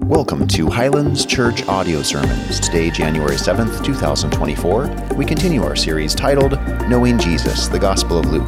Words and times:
Welcome 0.00 0.46
to 0.48 0.68
Highlands 0.68 1.24
Church 1.24 1.66
Audio 1.68 2.02
Sermons. 2.02 2.60
Today, 2.60 2.90
January 2.90 3.36
7th, 3.36 3.82
2024, 3.82 5.14
we 5.16 5.24
continue 5.24 5.64
our 5.64 5.74
series 5.74 6.14
titled 6.14 6.52
Knowing 6.86 7.18
Jesus, 7.18 7.68
the 7.68 7.78
Gospel 7.78 8.18
of 8.18 8.26
Luke. 8.26 8.46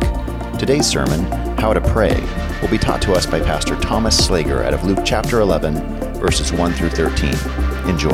Today's 0.58 0.86
sermon, 0.86 1.24
How 1.56 1.72
to 1.72 1.80
Pray, 1.80 2.20
will 2.60 2.68
be 2.68 2.76
taught 2.76 3.00
to 3.00 3.14
us 3.14 3.24
by 3.24 3.40
Pastor 3.40 3.76
Thomas 3.76 4.20
Slager 4.20 4.62
out 4.62 4.74
of 4.74 4.84
Luke 4.84 4.98
chapter 5.06 5.40
11, 5.40 5.74
verses 6.20 6.52
1 6.52 6.74
through 6.74 6.90
13. 6.90 7.30
Enjoy. 7.88 8.10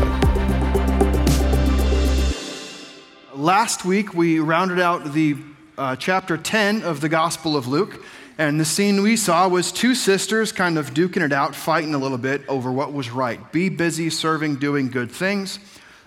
Last 3.35 3.85
week, 3.85 4.15
we 4.15 4.39
rounded 4.39 4.79
out 4.79 5.13
the 5.13 5.35
uh, 5.77 5.97
chapter 5.97 6.37
10 6.37 6.83
of 6.83 7.01
the 7.01 7.09
Gospel 7.09 7.57
of 7.57 7.67
Luke. 7.67 8.01
And 8.37 8.59
the 8.59 8.65
scene 8.65 9.03
we 9.03 9.17
saw 9.17 9.47
was 9.49 9.71
two 9.71 9.95
sisters 9.95 10.51
kind 10.51 10.77
of 10.77 10.93
duking 10.93 11.25
it 11.25 11.33
out, 11.33 11.55
fighting 11.55 11.95
a 11.95 11.99
little 11.99 12.19
bit 12.19 12.43
over 12.49 12.73
what 12.73 12.93
was 12.93 13.11
right 13.11 13.53
be 13.53 13.69
busy 13.69 14.11
serving, 14.11 14.57
doing 14.57 14.89
good 14.89 15.11
things, 15.11 15.59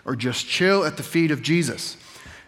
or 0.05 0.15
just 0.15 0.47
chill 0.47 0.83
at 0.83 0.97
the 0.97 1.03
feet 1.03 1.31
of 1.31 1.41
Jesus. 1.41 1.97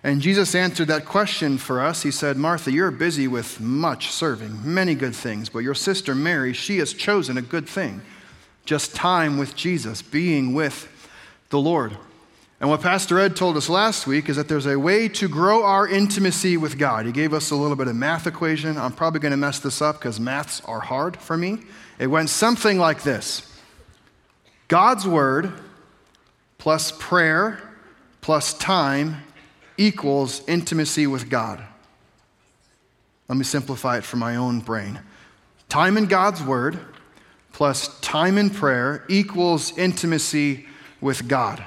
And 0.04 0.22
Jesus 0.22 0.56
answered 0.56 0.88
that 0.88 1.06
question 1.06 1.58
for 1.58 1.82
us. 1.82 2.04
He 2.04 2.12
said, 2.12 2.38
Martha, 2.38 2.72
you're 2.72 2.92
busy 2.92 3.28
with 3.28 3.60
much 3.60 4.12
serving, 4.12 4.62
many 4.64 4.96
good 4.96 5.16
things, 5.16 5.50
but 5.50 5.60
your 5.60 5.76
sister 5.76 6.16
Mary, 6.16 6.54
she 6.54 6.78
has 6.78 6.94
chosen 6.94 7.38
a 7.38 7.42
good 7.42 7.68
thing 7.68 8.02
just 8.70 8.94
time 8.94 9.40
with 9.40 9.56
Jesus, 9.56 10.04
being 10.04 10.54
with 10.54 10.88
the 11.50 11.60
Lord. 11.60 11.98
And 12.60 12.70
what 12.70 12.82
Pastor 12.82 13.20
Ed 13.20 13.38
told 13.38 13.56
us 13.56 13.70
last 13.70 14.06
week 14.06 14.28
is 14.28 14.36
that 14.36 14.50
there's 14.50 14.66
a 14.66 14.78
way 14.78 15.08
to 15.10 15.30
grow 15.30 15.64
our 15.64 15.88
intimacy 15.88 16.58
with 16.58 16.78
God. 16.78 17.06
He 17.06 17.14
gave 17.14 17.34
us 17.34 17.52
a 17.52 17.56
little 17.56 17.78
bit 17.78 17.88
of 17.88 17.96
math 17.96 18.28
equation. 18.28 18.78
I'm 18.78 18.92
probably 18.92 19.22
going 19.22 19.32
to 19.32 19.38
mess 19.38 19.60
this 19.60 19.82
up 19.82 19.98
because 19.98 20.20
maths 20.20 20.62
are 20.66 20.82
hard 20.82 21.16
for 21.16 21.38
me. 21.38 21.60
It 22.00 22.08
went 22.08 22.30
something 22.30 22.78
like 22.78 23.04
this 23.04 23.50
God's 24.68 25.08
word 25.08 25.54
plus 26.58 26.92
prayer 26.92 27.62
plus 28.20 28.54
time 28.54 29.24
equals 29.78 30.42
intimacy 30.48 31.08
with 31.08 31.30
God. 31.30 31.64
Let 33.30 33.38
me 33.38 33.46
simplify 33.46 33.98
it 33.98 34.04
for 34.04 34.18
my 34.18 34.36
own 34.36 34.60
brain. 34.60 35.00
Time 35.70 35.98
in 35.98 36.08
God's 36.08 36.44
word 36.44 36.78
plus 37.54 38.00
time 38.02 38.38
in 38.38 38.50
prayer 38.50 39.06
equals 39.08 39.78
intimacy 39.78 40.66
with 41.00 41.28
God. 41.28 41.64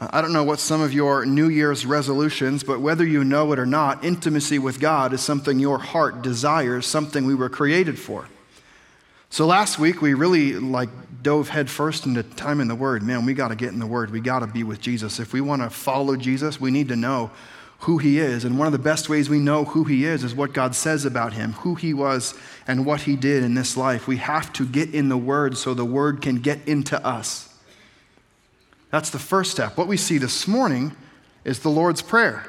Uh, 0.00 0.08
I 0.12 0.20
don't 0.20 0.32
know 0.32 0.44
what 0.44 0.60
some 0.60 0.80
of 0.80 0.92
your 0.92 1.26
New 1.26 1.48
Year's 1.48 1.84
resolutions, 1.84 2.62
but 2.62 2.80
whether 2.80 3.06
you 3.06 3.24
know 3.24 3.52
it 3.52 3.58
or 3.58 3.66
not, 3.66 4.04
intimacy 4.04 4.58
with 4.58 4.80
God 4.80 5.12
is 5.12 5.20
something 5.20 5.58
your 5.58 5.78
heart 5.78 6.22
desires, 6.22 6.86
something 6.86 7.26
we 7.26 7.34
were 7.34 7.48
created 7.48 7.98
for. 7.98 8.28
So 9.30 9.46
last 9.46 9.78
week 9.78 10.00
we 10.00 10.14
really 10.14 10.54
like 10.54 10.88
dove 11.22 11.50
headfirst 11.50 12.06
into 12.06 12.22
time 12.22 12.60
in 12.60 12.68
the 12.68 12.74
Word. 12.74 13.02
Man, 13.02 13.26
we 13.26 13.34
got 13.34 13.48
to 13.48 13.56
get 13.56 13.72
in 13.72 13.78
the 13.78 13.86
Word. 13.86 14.10
We 14.10 14.20
got 14.20 14.38
to 14.38 14.46
be 14.46 14.62
with 14.62 14.80
Jesus. 14.80 15.20
If 15.20 15.32
we 15.32 15.40
want 15.40 15.62
to 15.62 15.70
follow 15.70 16.16
Jesus, 16.16 16.60
we 16.60 16.70
need 16.70 16.88
to 16.88 16.96
know 16.96 17.30
who 17.80 17.98
He 17.98 18.18
is. 18.18 18.44
And 18.44 18.58
one 18.58 18.66
of 18.66 18.72
the 18.72 18.78
best 18.78 19.08
ways 19.08 19.28
we 19.28 19.38
know 19.38 19.64
who 19.64 19.84
He 19.84 20.04
is 20.04 20.24
is 20.24 20.34
what 20.34 20.52
God 20.52 20.74
says 20.74 21.04
about 21.04 21.32
Him, 21.34 21.52
who 21.52 21.74
He 21.74 21.92
was, 21.92 22.34
and 22.66 22.86
what 22.86 23.02
He 23.02 23.16
did 23.16 23.42
in 23.44 23.54
this 23.54 23.76
life. 23.76 24.08
We 24.08 24.16
have 24.16 24.52
to 24.54 24.66
get 24.66 24.94
in 24.94 25.08
the 25.08 25.18
Word 25.18 25.58
so 25.58 25.74
the 25.74 25.84
Word 25.84 26.22
can 26.22 26.36
get 26.36 26.66
into 26.66 27.04
us. 27.04 27.47
That's 28.90 29.10
the 29.10 29.18
first 29.18 29.50
step. 29.50 29.76
What 29.76 29.86
we 29.86 29.96
see 29.96 30.18
this 30.18 30.48
morning 30.48 30.96
is 31.44 31.60
the 31.60 31.68
Lord's 31.68 32.00
Prayer. 32.02 32.46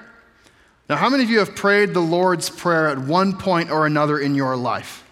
Now, 0.90 0.96
how 0.96 1.10
many 1.10 1.24
of 1.24 1.30
you 1.30 1.40
have 1.40 1.56
prayed 1.56 1.94
the 1.94 2.00
Lord's 2.00 2.50
Prayer 2.50 2.88
at 2.88 2.98
one 2.98 3.38
point 3.38 3.70
or 3.70 3.86
another 3.86 4.18
in 4.18 4.36
your 4.36 4.56
life? 4.56 5.04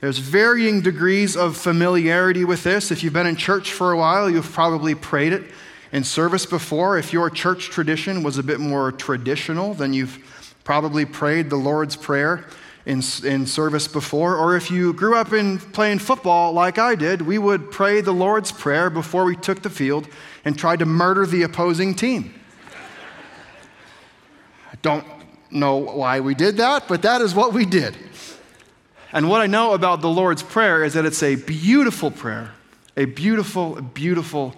There's 0.00 0.18
varying 0.18 0.80
degrees 0.80 1.36
of 1.36 1.56
familiarity 1.56 2.44
with 2.44 2.62
this. 2.64 2.90
If 2.90 3.02
you've 3.02 3.12
been 3.12 3.26
in 3.26 3.36
church 3.36 3.72
for 3.72 3.92
a 3.92 3.96
while, 3.96 4.30
you've 4.30 4.50
probably 4.52 4.94
prayed 4.94 5.32
it 5.32 5.50
in 5.92 6.04
service 6.04 6.46
before. 6.46 6.98
If 6.98 7.12
your 7.12 7.30
church 7.30 7.68
tradition 7.68 8.22
was 8.22 8.38
a 8.38 8.42
bit 8.42 8.60
more 8.60 8.92
traditional, 8.92 9.74
then 9.74 9.92
you've 9.92 10.18
probably 10.64 11.04
prayed 11.04 11.50
the 11.50 11.56
Lord's 11.56 11.96
Prayer 11.96 12.46
in, 12.86 13.02
in 13.22 13.46
service 13.46 13.86
before, 13.86 14.36
or 14.36 14.56
if 14.56 14.70
you 14.70 14.94
grew 14.94 15.14
up 15.14 15.32
in 15.34 15.58
playing 15.58 15.98
football 15.98 16.54
like 16.54 16.78
I 16.78 16.94
did, 16.94 17.20
we 17.20 17.36
would 17.36 17.70
pray 17.70 18.00
the 18.00 18.12
Lord's 18.12 18.50
Prayer 18.50 18.88
before 18.88 19.24
we 19.24 19.36
took 19.36 19.62
the 19.62 19.70
field 19.70 20.08
and 20.44 20.58
tried 20.58 20.78
to 20.80 20.86
murder 20.86 21.26
the 21.26 21.42
opposing 21.42 21.94
team. 21.94 22.34
I 24.72 24.76
don't 24.82 25.04
know 25.50 25.76
why 25.76 26.20
we 26.20 26.34
did 26.34 26.58
that, 26.58 26.88
but 26.88 27.02
that 27.02 27.20
is 27.20 27.34
what 27.34 27.52
we 27.52 27.64
did. 27.64 27.96
And 29.12 29.28
what 29.28 29.40
I 29.40 29.46
know 29.46 29.72
about 29.72 30.02
the 30.02 30.08
Lord's 30.08 30.42
Prayer 30.42 30.84
is 30.84 30.94
that 30.94 31.06
it's 31.06 31.22
a 31.22 31.36
beautiful 31.36 32.10
prayer, 32.10 32.52
a 32.96 33.06
beautiful, 33.06 33.80
beautiful 33.80 34.54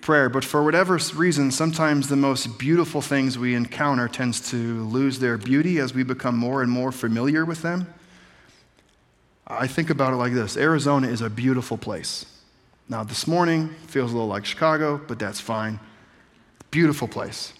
prayer. 0.00 0.28
But 0.28 0.44
for 0.44 0.62
whatever 0.62 0.98
reason, 1.14 1.50
sometimes 1.50 2.08
the 2.08 2.16
most 2.16 2.58
beautiful 2.58 3.02
things 3.02 3.36
we 3.36 3.54
encounter 3.54 4.06
tends 4.06 4.50
to 4.50 4.84
lose 4.84 5.18
their 5.18 5.36
beauty 5.36 5.78
as 5.78 5.92
we 5.92 6.04
become 6.04 6.36
more 6.36 6.62
and 6.62 6.70
more 6.70 6.92
familiar 6.92 7.44
with 7.44 7.62
them. 7.62 7.92
I 9.46 9.66
think 9.66 9.90
about 9.90 10.12
it 10.12 10.16
like 10.16 10.32
this 10.32 10.56
Arizona 10.56 11.08
is 11.08 11.20
a 11.20 11.30
beautiful 11.30 11.76
place. 11.76 12.26
Now, 12.90 13.04
this 13.04 13.26
morning 13.26 13.68
feels 13.86 14.12
a 14.12 14.14
little 14.14 14.28
like 14.28 14.46
Chicago, 14.46 14.98
but 15.06 15.18
that's 15.18 15.40
fine. 15.40 15.78
Beautiful 16.70 17.06
place. 17.06 17.52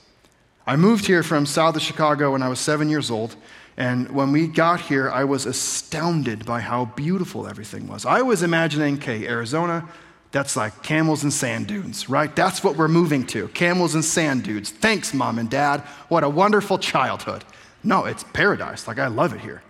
I 0.66 0.76
moved 0.76 1.06
here 1.06 1.22
from 1.22 1.44
south 1.44 1.76
of 1.76 1.82
Chicago 1.82 2.32
when 2.32 2.42
I 2.42 2.48
was 2.48 2.58
seven 2.58 2.88
years 2.88 3.10
old, 3.10 3.36
and 3.76 4.10
when 4.10 4.32
we 4.32 4.46
got 4.46 4.80
here, 4.80 5.10
I 5.10 5.24
was 5.24 5.44
astounded 5.44 6.46
by 6.46 6.60
how 6.60 6.86
beautiful 6.86 7.46
everything 7.46 7.88
was. 7.88 8.06
I 8.06 8.22
was 8.22 8.42
imagining, 8.42 8.96
okay, 8.96 9.26
Arizona, 9.28 9.86
that's 10.30 10.56
like 10.56 10.82
camels 10.82 11.22
and 11.22 11.32
sand 11.32 11.66
dunes, 11.66 12.08
right? 12.08 12.34
That's 12.34 12.64
what 12.64 12.76
we're 12.76 12.88
moving 12.88 13.26
to 13.28 13.48
camels 13.48 13.94
and 13.94 14.04
sand 14.04 14.44
dunes. 14.44 14.70
Thanks, 14.70 15.12
mom 15.12 15.38
and 15.38 15.50
dad. 15.50 15.80
What 16.08 16.24
a 16.24 16.28
wonderful 16.28 16.78
childhood. 16.78 17.44
No, 17.84 18.06
it's 18.06 18.24
paradise. 18.24 18.88
Like, 18.88 18.98
I 18.98 19.08
love 19.08 19.34
it 19.34 19.40
here. 19.40 19.62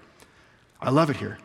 I 0.81 0.91
love 0.91 1.11
it 1.11 1.17
here. 1.17 1.39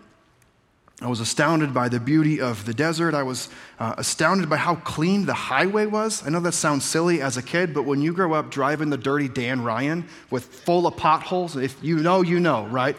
I 1.02 1.08
was 1.08 1.20
astounded 1.20 1.74
by 1.74 1.90
the 1.90 2.00
beauty 2.00 2.40
of 2.40 2.66
the 2.66 2.74
desert. 2.74 3.14
I 3.14 3.24
was 3.24 3.50
uh, 3.80 3.96
astounded 3.98 4.50
by 4.50 4.58
how 4.58 4.76
clean 4.76 5.26
the 5.26 5.34
highway 5.34 5.86
was. 5.86 6.26
I 6.26 6.30
know 6.30 6.40
that 6.42 6.54
sounds 6.54 6.86
silly 6.86 7.22
as 7.22 7.36
a 7.36 7.42
kid, 7.42 7.74
but 7.74 7.84
when 7.84 8.02
you 8.02 8.14
grow 8.14 8.34
up 8.34 8.52
driving 8.52 8.90
the 8.90 8.98
dirty 8.98 9.28
Dan 9.28 9.64
Ryan 9.64 10.06
with 10.30 10.46
full 10.46 10.86
of 10.86 10.96
potholes, 10.96 11.58
if 11.58 11.76
you 11.84 11.98
know, 11.98 12.22
you 12.22 12.40
know, 12.40 12.68
right? 12.68 12.96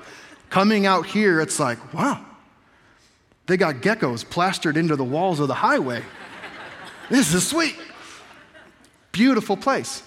Coming 0.50 0.87
out 0.87 1.06
here, 1.06 1.41
it's 1.41 1.59
like, 1.60 1.94
wow, 1.94 2.25
they 3.47 3.56
got 3.56 3.77
geckos 3.77 4.28
plastered 4.28 4.77
into 4.77 4.97
the 4.97 5.04
walls 5.04 5.41
of 5.41 5.49
the 5.49 5.54
highway. 5.54 6.03
this 7.09 7.33
is 7.33 7.47
sweet. 7.47 7.77
Beautiful 9.12 9.56
place. 9.56 10.03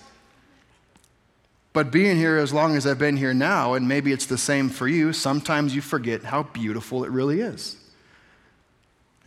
But 1.78 1.92
being 1.92 2.18
here 2.18 2.38
as 2.38 2.52
long 2.52 2.76
as 2.76 2.88
I've 2.88 2.98
been 2.98 3.18
here 3.18 3.36
now, 3.36 3.76
and 3.76 3.88
maybe 3.88 4.12
it's 4.12 4.26
the 4.26 4.36
same 4.36 4.68
for 4.68 4.88
you, 4.88 5.14
sometimes 5.14 5.76
you 5.76 5.82
forget 5.82 6.24
how 6.24 6.42
beautiful 6.42 7.04
it 7.04 7.12
really 7.12 7.40
is. 7.40 7.76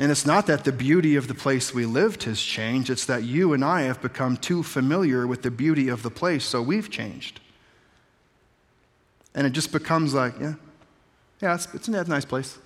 And 0.00 0.10
it's 0.10 0.26
not 0.26 0.48
that 0.48 0.64
the 0.64 0.72
beauty 0.72 1.14
of 1.14 1.28
the 1.28 1.34
place 1.34 1.72
we 1.72 1.86
lived 1.86 2.24
has 2.24 2.42
changed, 2.42 2.90
it's 2.90 3.06
that 3.06 3.22
you 3.22 3.52
and 3.52 3.64
I 3.64 3.82
have 3.82 4.02
become 4.02 4.36
too 4.36 4.64
familiar 4.64 5.28
with 5.28 5.42
the 5.42 5.50
beauty 5.52 5.88
of 5.88 6.02
the 6.02 6.10
place, 6.10 6.44
so 6.44 6.60
we've 6.60 6.90
changed. 6.90 7.38
And 9.32 9.46
it 9.46 9.50
just 9.50 9.70
becomes 9.70 10.12
like, 10.12 10.34
yeah, 10.40 10.54
yeah, 11.40 11.54
it's, 11.54 11.72
it's 11.72 11.86
a 11.86 12.04
nice 12.08 12.24
place. 12.24 12.58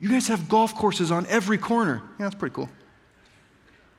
You 0.00 0.10
guys 0.10 0.28
have 0.28 0.50
golf 0.50 0.74
courses 0.74 1.10
on 1.10 1.24
every 1.28 1.56
corner. 1.56 2.02
Yeah, 2.18 2.26
that's 2.26 2.34
pretty 2.34 2.54
cool. 2.54 2.68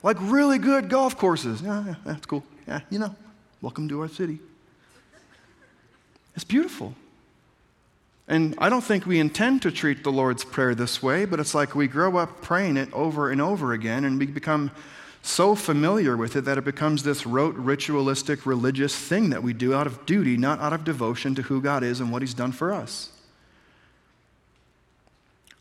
Like 0.04 0.18
really 0.20 0.60
good 0.60 0.88
golf 0.88 1.18
courses. 1.18 1.64
Yeah, 1.64 1.84
yeah, 1.84 1.96
that's 2.06 2.28
cool. 2.28 2.44
Yeah, 2.68 2.82
you 2.92 3.00
know, 3.00 3.16
welcome 3.64 3.88
to 3.88 4.02
our 4.02 4.10
city. 4.10 4.40
It's 6.36 6.44
beautiful. 6.44 6.94
And 8.28 8.56
I 8.58 8.68
don't 8.68 8.84
think 8.84 9.06
we 9.06 9.22
intend 9.22 9.62
to 9.62 9.72
treat 9.72 10.04
the 10.04 10.12
Lord's 10.12 10.44
Prayer 10.44 10.76
this 10.76 11.02
way, 11.02 11.24
but 11.24 11.40
it's 11.40 11.56
like 11.56 11.74
we 11.74 11.88
grow 11.88 12.18
up 12.18 12.42
praying 12.42 12.76
it 12.76 12.92
over 12.92 13.32
and 13.32 13.40
over 13.40 13.72
again 13.72 14.04
and 14.04 14.20
we 14.20 14.26
become 14.26 14.70
so 15.22 15.56
familiar 15.56 16.18
with 16.18 16.36
it 16.36 16.42
that 16.42 16.58
it 16.58 16.66
becomes 16.66 17.04
this 17.04 17.26
rote, 17.26 17.56
ritualistic, 17.56 18.46
religious 18.46 18.94
thing 18.94 19.30
that 19.30 19.42
we 19.42 19.54
do 19.54 19.74
out 19.74 19.88
of 19.88 20.06
duty, 20.06 20.36
not 20.36 20.60
out 20.60 20.74
of 20.74 20.84
devotion 20.84 21.34
to 21.36 21.44
who 21.44 21.62
God 21.62 21.84
is 21.84 22.02
and 22.02 22.12
what 22.12 22.22
He's 22.22 22.34
done 22.34 22.52
for 22.52 22.74
us. 22.74 23.13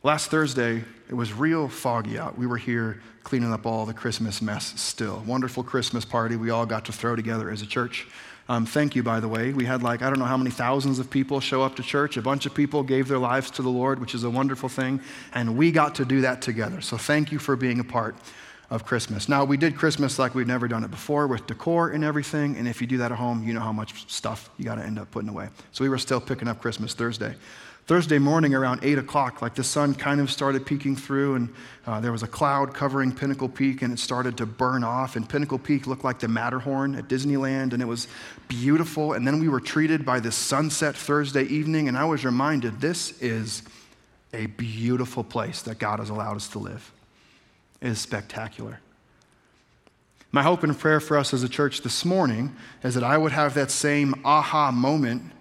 Last 0.04 0.32
Thursday, 0.32 0.82
it 1.08 1.14
was 1.14 1.32
real 1.32 1.69
foggy 1.69 2.19
out. 2.19 2.37
We 2.37 2.49
were 2.49 2.56
here 2.56 3.00
cleaning 3.22 3.52
up 3.52 3.66
all 3.66 3.87
the 3.87 3.94
Christmas 3.94 4.43
mess 4.43 4.75
still. 4.81 5.22
Wonderful 5.25 5.62
Christmas 5.62 6.04
party 6.04 6.34
we 6.34 6.50
all 6.50 6.66
got 6.66 6.87
to 6.87 6.93
throw 6.93 7.14
together 7.14 7.49
as 7.49 7.62
a 7.62 7.66
church. 7.66 8.08
Um, 8.49 8.66
thank 8.66 8.96
you, 8.96 9.04
by 9.04 9.20
the 9.20 9.28
way. 9.28 9.52
We 9.52 9.64
had 9.64 9.84
like, 9.84 10.02
I 10.02 10.10
don't 10.10 10.19
know 10.19 10.25
how 10.25 10.37
many 10.37 10.50
thousands 10.50 10.99
of 10.99 11.08
people 11.08 11.38
show 11.38 11.62
up 11.62 11.76
to 11.76 11.84
church. 11.84 12.16
A 12.16 12.22
bunch 12.22 12.46
of 12.46 12.54
people 12.54 12.82
gave 12.82 13.06
their 13.06 13.19
lives 13.19 13.49
to 13.52 13.62
the 13.62 13.69
Lord, 13.69 14.00
which 14.00 14.12
is 14.12 14.25
a 14.25 14.31
wonderful 14.31 14.69
thing. 14.69 15.00
And 15.34 15.56
we 15.56 15.70
got 15.70 15.94
to 15.94 16.05
do 16.05 16.22
that 16.22 16.43
together. 16.43 16.81
So 16.81 16.96
thank 16.96 17.31
you 17.31 17.38
for 17.38 17.55
being 17.55 17.78
a 17.78 17.84
part 17.84 18.16
of 18.70 18.84
Christmas. 18.84 19.28
Now, 19.28 19.44
we 19.44 19.56
did 19.56 19.76
Christmas 19.76 20.19
like 20.19 20.34
we'd 20.34 20.48
never 20.48 20.66
done 20.66 20.82
it 20.82 20.90
before 20.90 21.28
with 21.28 21.46
decor 21.46 21.90
and 21.90 22.02
everything. 22.02 22.56
And 22.56 22.66
if 22.66 22.81
you 22.81 22.88
do 22.88 22.98
that 22.98 23.12
at 23.12 23.19
home, 23.19 23.46
you 23.46 23.55
know 23.55 23.60
how 23.60 23.72
much 23.72 24.10
stuff 24.10 24.50
you 24.58 24.64
got 24.64 24.76
to 24.76 24.82
end 24.82 24.98
up 24.98 25.12
putting 25.12 25.28
away. 25.28 25.48
So 25.70 25.84
we 25.84 25.90
were 25.90 25.98
still 25.98 26.20
picking 26.20 26.48
up 26.48 26.60
Christmas 26.60 26.93
Thursday. 26.93 27.37
Thursday 27.87 28.19
morning 28.19 28.55
around 28.55 28.81
8 28.84 28.99
o'clock, 28.99 29.43
like 29.43 29.56
the 29.56 29.64
sun 29.64 29.94
kind 29.94 30.20
of 30.20 30.31
started 30.31 30.64
peeking 30.64 30.94
through, 30.94 31.34
and 31.34 31.49
uh, 31.84 32.00
there 32.00 32.12
was 32.12 32.23
a 32.23 32.29
cloud 32.29 32.73
covering 32.73 33.11
Pinnacle 33.11 33.49
Peak, 33.49 33.82
and 33.82 33.93
it 33.93 33.99
started 33.99 34.37
to 34.37 34.46
burn 34.46 34.84
off. 34.84 35.17
And 35.17 35.29
Pinnacle 35.29 35.58
Peak 35.58 35.88
looked 35.88 36.05
like 36.05 36.20
the 36.20 36.29
Matterhorn 36.29 36.94
at 36.94 37.08
Disneyland, 37.08 37.73
and 37.73 37.82
it 37.82 37.88
was 37.88 38.06
beautiful. 38.46 39.14
And 39.14 39.26
then 39.26 39.40
we 39.40 39.49
were 39.49 39.61
treated 39.61 40.06
by 40.06 40.20
this 40.20 40.37
sunset 40.37 40.94
Thursday 40.94 41.43
evening, 41.44 41.88
and 41.88 41.96
I 41.96 42.05
was 42.05 42.25
reminded 42.25 42.81
this 42.81 43.20
is 43.20 43.64
a 44.32 44.46
beautiful 44.46 45.25
place 45.25 45.62
that 45.62 45.81
God 45.81 45.99
has 45.99 46.08
allowed 46.08 46.37
us 46.37 46.46
to 46.49 46.61
live. 46.61 46.93
It 47.81 47.88
is 47.88 48.00
spectacular. 48.00 48.79
My 50.31 50.43
hope 50.43 50.62
and 50.62 50.79
prayer 50.79 51.00
for 51.00 51.19
us 51.19 51.34
as 51.34 51.43
a 51.43 51.49
church 51.49 51.82
this 51.82 52.05
morning 52.05 52.55
is 52.84 52.94
that 52.94 53.05
I 53.05 53.19
would 53.19 53.32
have 53.32 53.55
that 53.55 53.73
same 53.73 54.14
aha 54.25 54.70
moment 54.70 55.32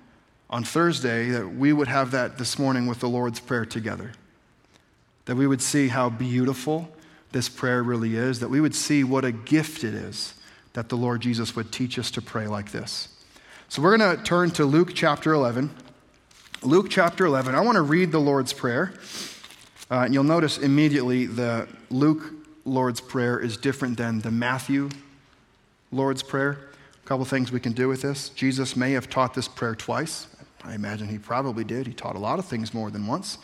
on 0.51 0.63
Thursday, 0.63 1.29
that 1.29 1.55
we 1.55 1.71
would 1.73 1.87
have 1.87 2.11
that 2.11 2.37
this 2.37 2.59
morning 2.59 2.87
with 2.87 2.99
the 2.99 3.09
Lord's 3.09 3.39
Prayer 3.39 3.65
together. 3.65 4.11
That 5.25 5.35
we 5.35 5.47
would 5.47 5.61
see 5.61 5.87
how 5.87 6.09
beautiful 6.09 6.89
this 7.31 7.47
prayer 7.47 7.81
really 7.81 8.15
is, 8.15 8.41
that 8.41 8.49
we 8.49 8.59
would 8.59 8.75
see 8.75 9.03
what 9.03 9.23
a 9.23 9.31
gift 9.31 9.83
it 9.83 9.93
is 9.93 10.33
that 10.73 10.89
the 10.89 10.97
Lord 10.97 11.21
Jesus 11.21 11.55
would 11.55 11.71
teach 11.71 11.99
us 11.99 12.11
to 12.11 12.21
pray 12.21 12.47
like 12.47 12.71
this. 12.71 13.09
So 13.67 13.81
we're 13.81 13.97
going 13.97 14.17
to 14.17 14.23
turn 14.23 14.51
to 14.51 14.65
Luke 14.65 14.91
chapter 14.93 15.33
11. 15.33 15.69
Luke 16.61 16.87
chapter 16.89 17.25
11. 17.25 17.55
I 17.55 17.61
want 17.61 17.75
to 17.75 17.81
read 17.81 18.11
the 18.11 18.19
Lord's 18.19 18.53
Prayer. 18.53 18.93
Uh, 19.89 20.03
and 20.05 20.13
you'll 20.13 20.23
notice 20.23 20.57
immediately 20.57 21.25
the 21.25 21.67
Luke 21.89 22.33
Lord's 22.63 23.01
Prayer 23.01 23.39
is 23.39 23.57
different 23.57 23.97
than 23.97 24.19
the 24.19 24.31
Matthew 24.31 24.89
Lord's 25.91 26.23
Prayer. 26.23 26.69
A 27.03 27.07
couple 27.07 27.25
things 27.25 27.51
we 27.51 27.59
can 27.59 27.73
do 27.73 27.87
with 27.87 28.01
this. 28.01 28.29
Jesus 28.29 28.75
may 28.75 28.91
have 28.91 29.09
taught 29.09 29.33
this 29.33 29.47
prayer 29.47 29.75
twice. 29.75 30.27
I 30.63 30.75
imagine 30.75 31.07
he 31.07 31.17
probably 31.17 31.63
did. 31.63 31.87
He 31.87 31.93
taught 31.93 32.15
a 32.15 32.19
lot 32.19 32.39
of 32.39 32.45
things 32.45 32.73
more 32.73 32.91
than 32.91 33.07
once. 33.07 33.37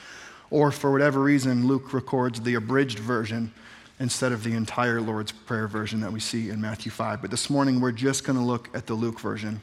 Or 0.50 0.72
for 0.72 0.92
whatever 0.92 1.22
reason, 1.22 1.68
Luke 1.68 1.94
records 1.94 2.42
the 2.42 2.56
abridged 2.56 3.00
version 3.00 3.52
instead 4.00 4.32
of 4.32 4.44
the 4.44 4.54
entire 4.54 5.02
Lord's 5.02 5.32
Prayer 5.32 5.68
version 5.68 6.02
that 6.02 6.14
we 6.14 6.20
see 6.20 6.50
in 6.50 6.62
Matthew 6.62 6.92
5. 6.92 7.22
But 7.22 7.32
this 7.32 7.50
morning, 7.50 7.82
we're 7.82 7.92
just 7.92 8.24
going 8.24 8.38
to 8.38 8.46
look 8.46 8.70
at 8.76 8.86
the 8.86 8.94
Luke 8.94 9.20
version. 9.20 9.60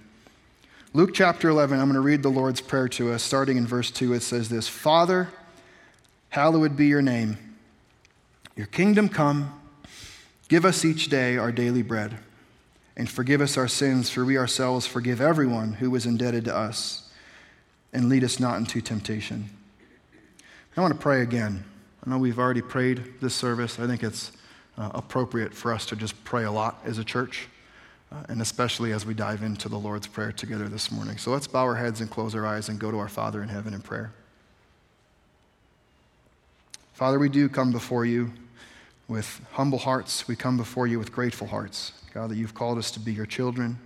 Luke 0.93 1.11
chapter 1.15 1.49
11, 1.49 1.79
I'm 1.79 1.87
going 1.87 1.95
to 1.95 2.01
read 2.01 2.23
the 2.23 2.29
Lord's 2.29 2.61
Prayer 2.61 2.89
to 2.89 3.13
us. 3.13 3.23
Starting 3.23 3.57
in 3.57 3.67
verse 3.67 3.91
2, 3.91 4.13
it 4.15 4.21
says 4.21 4.49
this 4.49 4.69
Father, 4.69 5.29
hallowed 6.31 6.77
be 6.77 6.87
your 6.87 7.03
name. 7.03 7.39
Your 8.57 8.67
kingdom 8.67 9.09
come. 9.09 9.61
Give 10.49 10.65
us 10.65 10.85
each 10.85 11.09
day 11.09 11.37
our 11.37 11.51
daily 11.51 11.83
bread. 11.83 12.19
And 12.97 13.09
forgive 13.09 13.41
us 13.41 13.57
our 13.57 13.67
sins, 13.67 14.11
for 14.11 14.25
we 14.25 14.39
ourselves 14.39 14.87
forgive 14.87 15.21
everyone 15.21 15.75
who 15.75 15.93
is 15.97 16.07
indebted 16.07 16.45
to 16.45 16.55
us 16.55 17.04
and 17.95 18.09
lead 18.09 18.25
us 18.25 18.39
not 18.39 18.59
into 18.59 18.83
temptation. 18.83 19.49
I 20.77 20.81
want 20.81 20.93
to 20.93 21.01
pray 21.01 21.23
again. 21.23 21.65
I 22.05 22.11
know 22.11 22.19
we've 22.19 22.39
already 22.39 22.61
prayed 22.61 23.21
this 23.21 23.35
service. 23.35 23.79
I 23.79 23.87
think 23.87 24.03
it's 24.03 24.33
uh, 24.77 24.91
appropriate 24.93 25.55
for 25.55 25.73
us 25.73 25.87
to 25.87 25.97
just 25.97 26.23
pray 26.25 26.45
a 26.45 26.51
lot 26.51 26.81
as 26.85 26.99
a 26.99 27.05
church, 27.05 27.49
uh, 28.11 28.25
and 28.29 28.43
especially 28.43 28.93
as 28.93 29.07
we 29.07 29.15
dive 29.15 29.45
into 29.45 29.69
the 29.69 29.79
Lord's 29.79 30.09
Prayer 30.09 30.33
together 30.33 30.69
this 30.69 30.91
morning. 30.91 31.17
So 31.17 31.31
let's 31.31 31.47
bow 31.47 31.63
our 31.63 31.77
heads 31.77 32.01
and 32.01 32.11
close 32.11 32.35
our 32.35 32.45
eyes 32.45 32.69
and 32.69 32.79
go 32.81 32.91
to 32.91 32.99
our 32.99 33.09
Father 33.09 33.43
in 33.43 33.49
heaven 33.49 33.73
in 33.73 33.81
prayer. 33.81 34.13
Father, 36.93 37.19
we 37.21 37.29
do 37.29 37.49
come 37.49 37.71
before 37.71 38.05
you 38.05 38.33
with 39.07 39.41
humble 39.53 39.79
hearts. 39.79 40.27
We 40.27 40.35
come 40.35 40.57
before 40.57 40.89
you 40.89 40.99
with 40.99 41.13
grateful 41.13 41.47
hearts. 41.47 41.93
God, 42.13 42.31
that 42.31 42.37
you've 42.37 42.55
called 42.55 42.79
us 42.79 42.91
to 42.93 43.01
be 43.01 43.13
your 43.13 43.27
children. 43.27 43.79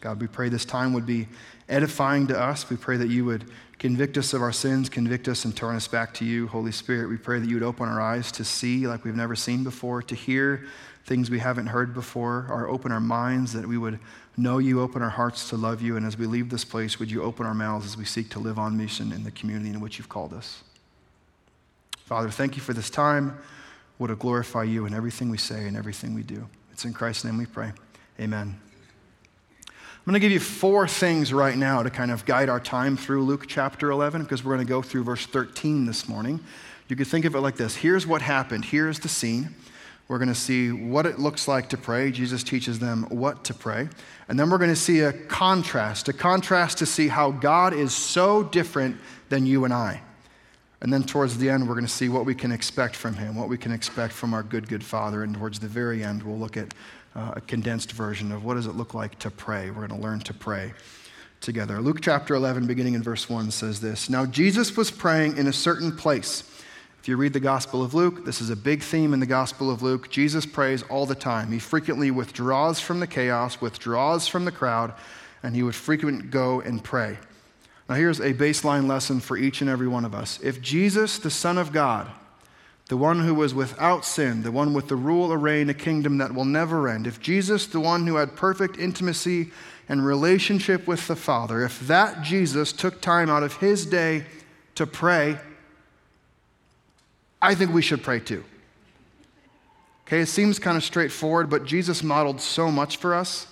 God, 0.00 0.20
we 0.20 0.26
pray 0.26 0.48
this 0.48 0.64
time 0.64 0.92
would 0.94 1.06
be 1.06 1.28
edifying 1.68 2.26
to 2.28 2.38
us. 2.38 2.68
We 2.68 2.76
pray 2.76 2.96
that 2.96 3.08
you 3.08 3.24
would 3.26 3.44
convict 3.78 4.16
us 4.18 4.32
of 4.32 4.42
our 4.42 4.52
sins, 4.52 4.88
convict 4.88 5.28
us, 5.28 5.44
and 5.44 5.56
turn 5.56 5.76
us 5.76 5.88
back 5.88 6.14
to 6.14 6.24
you. 6.24 6.48
Holy 6.48 6.72
Spirit, 6.72 7.08
we 7.08 7.16
pray 7.16 7.38
that 7.38 7.48
you 7.48 7.54
would 7.56 7.62
open 7.62 7.88
our 7.88 8.00
eyes 8.00 8.32
to 8.32 8.44
see 8.44 8.86
like 8.86 9.04
we've 9.04 9.16
never 9.16 9.36
seen 9.36 9.62
before, 9.62 10.02
to 10.02 10.14
hear 10.14 10.66
things 11.04 11.30
we 11.30 11.38
haven't 11.38 11.66
heard 11.66 11.94
before, 11.94 12.46
or 12.50 12.68
open 12.68 12.92
our 12.92 13.00
minds 13.00 13.52
that 13.52 13.66
we 13.66 13.78
would 13.78 13.98
know 14.36 14.58
you, 14.58 14.80
open 14.80 15.02
our 15.02 15.10
hearts 15.10 15.48
to 15.50 15.56
love 15.56 15.82
you. 15.82 15.96
And 15.96 16.06
as 16.06 16.16
we 16.16 16.26
leave 16.26 16.50
this 16.50 16.64
place, 16.64 16.98
would 16.98 17.10
you 17.10 17.22
open 17.22 17.46
our 17.46 17.54
mouths 17.54 17.86
as 17.86 17.96
we 17.96 18.04
seek 18.04 18.30
to 18.30 18.38
live 18.38 18.58
on 18.58 18.76
mission 18.76 19.12
in 19.12 19.24
the 19.24 19.30
community 19.30 19.70
in 19.70 19.80
which 19.80 19.98
you've 19.98 20.08
called 20.08 20.32
us? 20.32 20.62
Father, 22.04 22.30
thank 22.30 22.56
you 22.56 22.62
for 22.62 22.72
this 22.72 22.90
time. 22.90 23.38
Would 23.98 24.10
it 24.10 24.18
glorify 24.18 24.64
you 24.64 24.86
in 24.86 24.94
everything 24.94 25.30
we 25.30 25.38
say 25.38 25.66
and 25.66 25.76
everything 25.76 26.14
we 26.14 26.22
do? 26.22 26.48
It's 26.72 26.84
in 26.84 26.92
Christ's 26.92 27.24
name 27.24 27.38
we 27.38 27.46
pray. 27.46 27.72
Amen. 28.18 28.58
I'm 30.00 30.12
going 30.12 30.14
to 30.14 30.20
give 30.20 30.32
you 30.32 30.40
four 30.40 30.88
things 30.88 31.30
right 31.30 31.54
now 31.54 31.82
to 31.82 31.90
kind 31.90 32.10
of 32.10 32.24
guide 32.24 32.48
our 32.48 32.58
time 32.58 32.96
through 32.96 33.22
Luke 33.22 33.44
chapter 33.46 33.90
11 33.90 34.22
because 34.22 34.42
we're 34.42 34.54
going 34.54 34.66
to 34.66 34.68
go 34.68 34.80
through 34.80 35.04
verse 35.04 35.26
13 35.26 35.84
this 35.84 36.08
morning. 36.08 36.40
You 36.88 36.96
could 36.96 37.06
think 37.06 37.26
of 37.26 37.34
it 37.34 37.40
like 37.40 37.56
this 37.56 37.76
Here's 37.76 38.06
what 38.06 38.22
happened, 38.22 38.64
here's 38.64 38.98
the 38.98 39.10
scene. 39.10 39.54
We're 40.08 40.16
going 40.16 40.28
to 40.28 40.34
see 40.34 40.72
what 40.72 41.04
it 41.04 41.18
looks 41.18 41.46
like 41.46 41.68
to 41.68 41.76
pray. 41.76 42.10
Jesus 42.12 42.42
teaches 42.42 42.78
them 42.78 43.04
what 43.10 43.44
to 43.44 43.54
pray. 43.54 43.90
And 44.26 44.40
then 44.40 44.48
we're 44.48 44.56
going 44.56 44.70
to 44.70 44.74
see 44.74 45.00
a 45.00 45.12
contrast, 45.12 46.08
a 46.08 46.14
contrast 46.14 46.78
to 46.78 46.86
see 46.86 47.08
how 47.08 47.30
God 47.30 47.74
is 47.74 47.94
so 47.94 48.42
different 48.42 48.96
than 49.28 49.44
you 49.44 49.66
and 49.66 49.72
I. 49.72 50.00
And 50.80 50.90
then 50.90 51.02
towards 51.02 51.36
the 51.36 51.50
end, 51.50 51.68
we're 51.68 51.74
going 51.74 51.86
to 51.86 51.92
see 51.92 52.08
what 52.08 52.24
we 52.24 52.34
can 52.34 52.52
expect 52.52 52.96
from 52.96 53.14
Him, 53.14 53.36
what 53.36 53.50
we 53.50 53.58
can 53.58 53.70
expect 53.70 54.14
from 54.14 54.32
our 54.32 54.42
good, 54.42 54.66
good 54.66 54.82
Father. 54.82 55.22
And 55.22 55.34
towards 55.34 55.60
the 55.60 55.68
very 55.68 56.02
end, 56.02 56.22
we'll 56.22 56.38
look 56.38 56.56
at 56.56 56.72
uh, 57.14 57.32
a 57.36 57.40
condensed 57.40 57.92
version 57.92 58.32
of 58.32 58.44
what 58.44 58.54
does 58.54 58.66
it 58.66 58.76
look 58.76 58.94
like 58.94 59.18
to 59.20 59.30
pray. 59.30 59.70
We're 59.70 59.86
going 59.86 60.00
to 60.00 60.06
learn 60.06 60.20
to 60.20 60.34
pray 60.34 60.72
together. 61.40 61.80
Luke 61.80 62.00
chapter 62.00 62.34
11, 62.34 62.66
beginning 62.66 62.94
in 62.94 63.02
verse 63.02 63.28
1, 63.28 63.50
says 63.50 63.80
this 63.80 64.10
Now 64.10 64.26
Jesus 64.26 64.76
was 64.76 64.90
praying 64.90 65.36
in 65.36 65.46
a 65.46 65.52
certain 65.52 65.96
place. 65.96 66.44
If 67.00 67.08
you 67.08 67.16
read 67.16 67.32
the 67.32 67.40
Gospel 67.40 67.82
of 67.82 67.94
Luke, 67.94 68.26
this 68.26 68.42
is 68.42 68.50
a 68.50 68.56
big 68.56 68.82
theme 68.82 69.14
in 69.14 69.20
the 69.20 69.26
Gospel 69.26 69.70
of 69.70 69.80
Luke. 69.80 70.10
Jesus 70.10 70.44
prays 70.44 70.82
all 70.82 71.06
the 71.06 71.14
time. 71.14 71.50
He 71.50 71.58
frequently 71.58 72.10
withdraws 72.10 72.78
from 72.78 73.00
the 73.00 73.06
chaos, 73.06 73.58
withdraws 73.58 74.28
from 74.28 74.44
the 74.44 74.52
crowd, 74.52 74.92
and 75.42 75.56
he 75.56 75.62
would 75.62 75.74
frequently 75.74 76.28
go 76.28 76.60
and 76.60 76.84
pray. 76.84 77.16
Now, 77.88 77.94
here's 77.94 78.20
a 78.20 78.34
baseline 78.34 78.86
lesson 78.86 79.18
for 79.18 79.38
each 79.38 79.62
and 79.62 79.70
every 79.70 79.88
one 79.88 80.04
of 80.04 80.14
us. 80.14 80.38
If 80.42 80.60
Jesus, 80.60 81.18
the 81.18 81.30
Son 81.30 81.56
of 81.56 81.72
God, 81.72 82.10
the 82.90 82.96
one 82.96 83.20
who 83.20 83.36
was 83.36 83.54
without 83.54 84.04
sin, 84.04 84.42
the 84.42 84.50
one 84.50 84.74
with 84.74 84.88
the 84.88 84.96
rule, 84.96 85.30
a 85.30 85.36
reign, 85.36 85.70
a 85.70 85.74
kingdom 85.74 86.18
that 86.18 86.34
will 86.34 86.44
never 86.44 86.88
end, 86.88 87.06
if 87.06 87.20
Jesus, 87.20 87.68
the 87.68 87.78
one 87.78 88.04
who 88.04 88.16
had 88.16 88.34
perfect 88.34 88.76
intimacy 88.78 89.52
and 89.88 90.04
relationship 90.04 90.88
with 90.88 91.06
the 91.06 91.14
Father, 91.14 91.64
if 91.64 91.78
that 91.86 92.22
Jesus 92.22 92.72
took 92.72 93.00
time 93.00 93.30
out 93.30 93.44
of 93.44 93.58
his 93.58 93.86
day 93.86 94.24
to 94.74 94.88
pray, 94.88 95.38
I 97.40 97.54
think 97.54 97.72
we 97.72 97.80
should 97.80 98.02
pray 98.02 98.18
too. 98.18 98.42
Okay, 100.04 100.22
it 100.22 100.26
seems 100.26 100.58
kind 100.58 100.76
of 100.76 100.82
straightforward, 100.82 101.48
but 101.48 101.64
Jesus 101.64 102.02
modeled 102.02 102.40
so 102.40 102.72
much 102.72 102.96
for 102.96 103.14
us. 103.14 103.46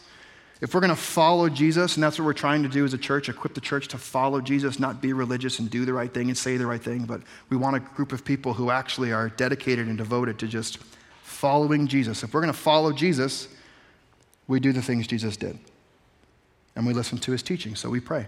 If 0.61 0.75
we're 0.75 0.81
going 0.81 0.91
to 0.91 0.97
follow 0.97 1.49
Jesus, 1.49 1.95
and 1.95 2.03
that's 2.03 2.19
what 2.19 2.25
we're 2.25 2.33
trying 2.33 2.65
to 2.65 2.69
do 2.69 2.85
as 2.85 2.93
a 2.93 2.99
church, 2.99 3.29
equip 3.29 3.55
the 3.55 3.61
church 3.61 3.89
to 3.89 3.99
follow 3.99 4.41
Jesus, 4.41 4.81
not 4.81 5.01
be 5.01 5.13
religious 5.13 5.61
and 5.61 5.71
do 5.71 5.85
the 5.85 5.93
right 5.93 6.13
thing 6.13 6.29
and 6.29 6.37
say 6.37 6.57
the 6.57 6.67
right 6.67 6.83
thing, 6.83 7.05
but 7.05 7.21
we 7.49 7.57
want 7.57 7.77
a 7.77 7.81
group 7.81 8.13
of 8.13 8.25
people 8.25 8.55
who 8.55 8.71
actually 8.71 9.13
are 9.13 9.29
dedicated 9.29 9.87
and 9.87 9.97
devoted 9.97 10.39
to 10.41 10.49
just 10.49 10.79
following 11.23 11.87
Jesus. 11.87 12.25
If 12.25 12.35
we're 12.35 12.41
going 12.41 12.53
to 12.53 12.59
follow 12.59 12.93
Jesus, 12.93 13.47
we 14.49 14.59
do 14.59 14.73
the 14.73 14.83
things 14.83 15.07
Jesus 15.07 15.37
did. 15.37 15.59
And 16.75 16.87
we 16.87 16.93
listen 16.93 17.19
to 17.19 17.33
his 17.33 17.43
teaching, 17.43 17.77
so 17.77 17.89
we 17.89 18.01
pray. 18.01 18.27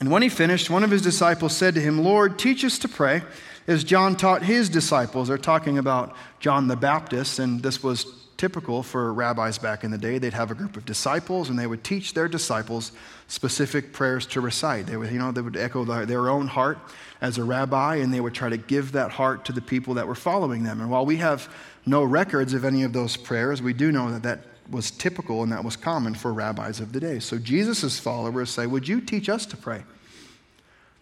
And 0.00 0.10
when 0.10 0.22
he 0.22 0.30
finished, 0.30 0.70
one 0.70 0.82
of 0.82 0.90
his 0.90 1.02
disciples 1.02 1.54
said 1.54 1.74
to 1.74 1.80
him, 1.82 2.02
Lord, 2.02 2.38
teach 2.38 2.64
us 2.64 2.78
to 2.78 2.88
pray, 2.88 3.20
as 3.66 3.84
John 3.84 4.16
taught 4.16 4.42
his 4.42 4.70
disciples. 4.70 5.28
They're 5.28 5.36
talking 5.36 5.76
about 5.76 6.16
John 6.38 6.68
the 6.68 6.76
Baptist, 6.76 7.38
and 7.38 7.62
this 7.62 7.82
was 7.82 8.06
typical 8.40 8.82
for 8.82 9.12
rabbis 9.12 9.58
back 9.58 9.84
in 9.84 9.90
the 9.90 9.98
day. 9.98 10.16
They'd 10.16 10.32
have 10.32 10.50
a 10.50 10.54
group 10.54 10.78
of 10.78 10.86
disciples 10.86 11.50
and 11.50 11.58
they 11.58 11.66
would 11.66 11.84
teach 11.84 12.14
their 12.14 12.26
disciples 12.26 12.92
specific 13.28 13.92
prayers 13.92 14.24
to 14.28 14.40
recite. 14.40 14.86
They 14.86 14.96
would, 14.96 15.12
you 15.12 15.18
know, 15.18 15.30
they 15.30 15.42
would 15.42 15.58
echo 15.58 15.84
their 16.06 16.30
own 16.30 16.46
heart 16.46 16.78
as 17.20 17.36
a 17.36 17.44
rabbi 17.44 17.96
and 17.96 18.14
they 18.14 18.20
would 18.22 18.32
try 18.32 18.48
to 18.48 18.56
give 18.56 18.92
that 18.92 19.10
heart 19.10 19.44
to 19.44 19.52
the 19.52 19.60
people 19.60 19.92
that 19.92 20.08
were 20.08 20.14
following 20.14 20.64
them. 20.64 20.80
And 20.80 20.90
while 20.90 21.04
we 21.04 21.16
have 21.16 21.52
no 21.84 22.02
records 22.02 22.54
of 22.54 22.64
any 22.64 22.82
of 22.82 22.94
those 22.94 23.14
prayers, 23.14 23.60
we 23.60 23.74
do 23.74 23.92
know 23.92 24.10
that 24.10 24.22
that 24.22 24.46
was 24.70 24.90
typical 24.90 25.42
and 25.42 25.52
that 25.52 25.62
was 25.62 25.76
common 25.76 26.14
for 26.14 26.32
rabbis 26.32 26.80
of 26.80 26.94
the 26.94 27.00
day. 27.00 27.18
So 27.18 27.36
Jesus' 27.36 28.00
followers 28.00 28.48
say, 28.48 28.66
Would 28.66 28.88
you 28.88 29.02
teach 29.02 29.28
us 29.28 29.44
to 29.46 29.56
pray? 29.58 29.84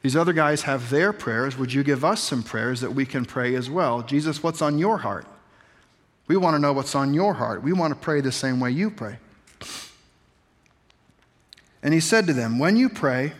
These 0.03 0.17
other 0.17 0.33
guys 0.33 0.63
have 0.63 0.91
their 0.91 1.13
prayers. 1.13 1.57
Would 1.57 1.73
you 1.73 1.85
give 1.85 2.05
us 2.05 2.21
some 2.21 2.43
prayers 2.43 2.81
that 2.81 2.95
we 2.95 3.07
can 3.07 3.25
pray 3.25 3.55
as 3.55 3.71
well? 3.71 4.03
Jesus, 4.03 4.43
what's 4.43 4.61
on 4.61 4.77
your 4.77 4.99
heart? 4.99 5.27
We 6.29 6.37
want 6.37 6.55
to 6.55 6.59
know 6.59 6.73
what's 6.73 6.95
on 6.95 7.15
your 7.15 7.35
heart. 7.35 7.63
We 7.63 7.73
want 7.73 7.93
to 7.93 7.99
pray 7.99 8.21
the 8.21 8.31
same 8.31 8.61
way 8.61 8.71
you 8.71 8.91
pray. 8.91 9.19
And 11.83 11.95
he 11.95 12.01
said 12.01 12.27
to 12.27 12.33
them, 12.33 12.59
When 12.59 12.77
you 12.77 12.89
pray, 12.89 13.33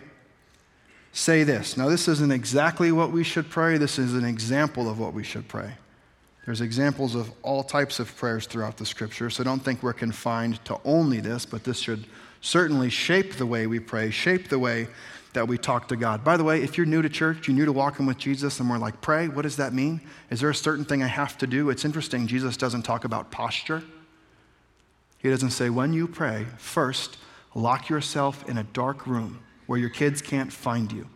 say 1.13 1.43
this. 1.43 1.77
Now, 1.77 1.89
this 1.89 2.09
isn't 2.09 2.33
exactly 2.33 2.93
what 2.93 3.13
we 3.13 3.25
should 3.25 3.51
pray, 3.51 3.77
this 3.77 3.99
is 3.99 4.15
an 4.15 4.25
example 4.25 4.89
of 4.89 4.99
what 4.99 5.13
we 5.13 5.23
should 5.23 5.49
pray. 5.49 5.75
There's 6.47 6.61
examples 6.63 7.15
of 7.15 7.31
all 7.43 7.63
types 7.63 7.99
of 7.99 8.17
prayers 8.17 8.47
throughout 8.47 8.79
the 8.79 8.87
scripture, 8.87 9.29
so 9.29 9.45
don't 9.45 9.63
think 9.63 9.83
we're 9.83 9.93
confined 9.93 10.65
to 10.65 10.79
only 10.85 11.21
this, 11.21 11.45
but 11.45 11.65
this 11.65 11.79
should 11.79 12.07
certainly 12.41 12.89
shape 12.89 13.35
the 13.35 13.45
way 13.45 13.67
we 13.67 13.81
pray, 13.81 14.11
shape 14.11 14.49
the 14.49 14.59
way 14.59 14.89
that 15.35 15.47
we 15.47 15.59
talk 15.59 15.89
to 15.89 15.97
God. 15.97 16.25
By 16.25 16.37
the 16.37 16.45
way, 16.45 16.63
if 16.63 16.77
you're 16.77 16.87
new 16.87 17.03
to 17.03 17.09
church, 17.09 17.49
you're 17.49 17.57
new 17.57 17.67
to 17.67 17.73
walking 17.73 18.07
with 18.07 18.19
Jesus, 18.19 18.61
and 18.61 18.69
we're 18.69 18.79
like, 18.79 19.01
pray, 19.01 19.29
what 19.29 19.43
does 19.43 19.57
that 19.57 19.73
mean? 19.73 20.01
Is 20.31 20.41
there 20.41 20.51
a 20.51 20.55
certain 20.55 20.85
thing 20.85 21.03
I 21.03 21.07
have 21.07 21.37
to 21.39 21.47
do? 21.47 21.71
It's 21.71 21.85
interesting, 21.85 22.27
Jesus 22.27 22.57
doesn't 22.57 22.83
talk 22.83 23.05
about 23.05 23.31
posture. 23.31 23.83
He 25.19 25.29
doesn't 25.29 25.51
say, 25.51 25.69
when 25.69 25.93
you 25.93 26.09
pray, 26.09 26.47
first, 26.57 27.19
lock 27.55 27.89
yourself 27.89 28.49
in 28.49 28.57
a 28.59 28.63
dark 28.63 29.07
room 29.07 29.41
where 29.67 29.79
your 29.79 29.91
kids 29.91 30.23
can't 30.23 30.53
find 30.53 30.91
you. 30.91 31.07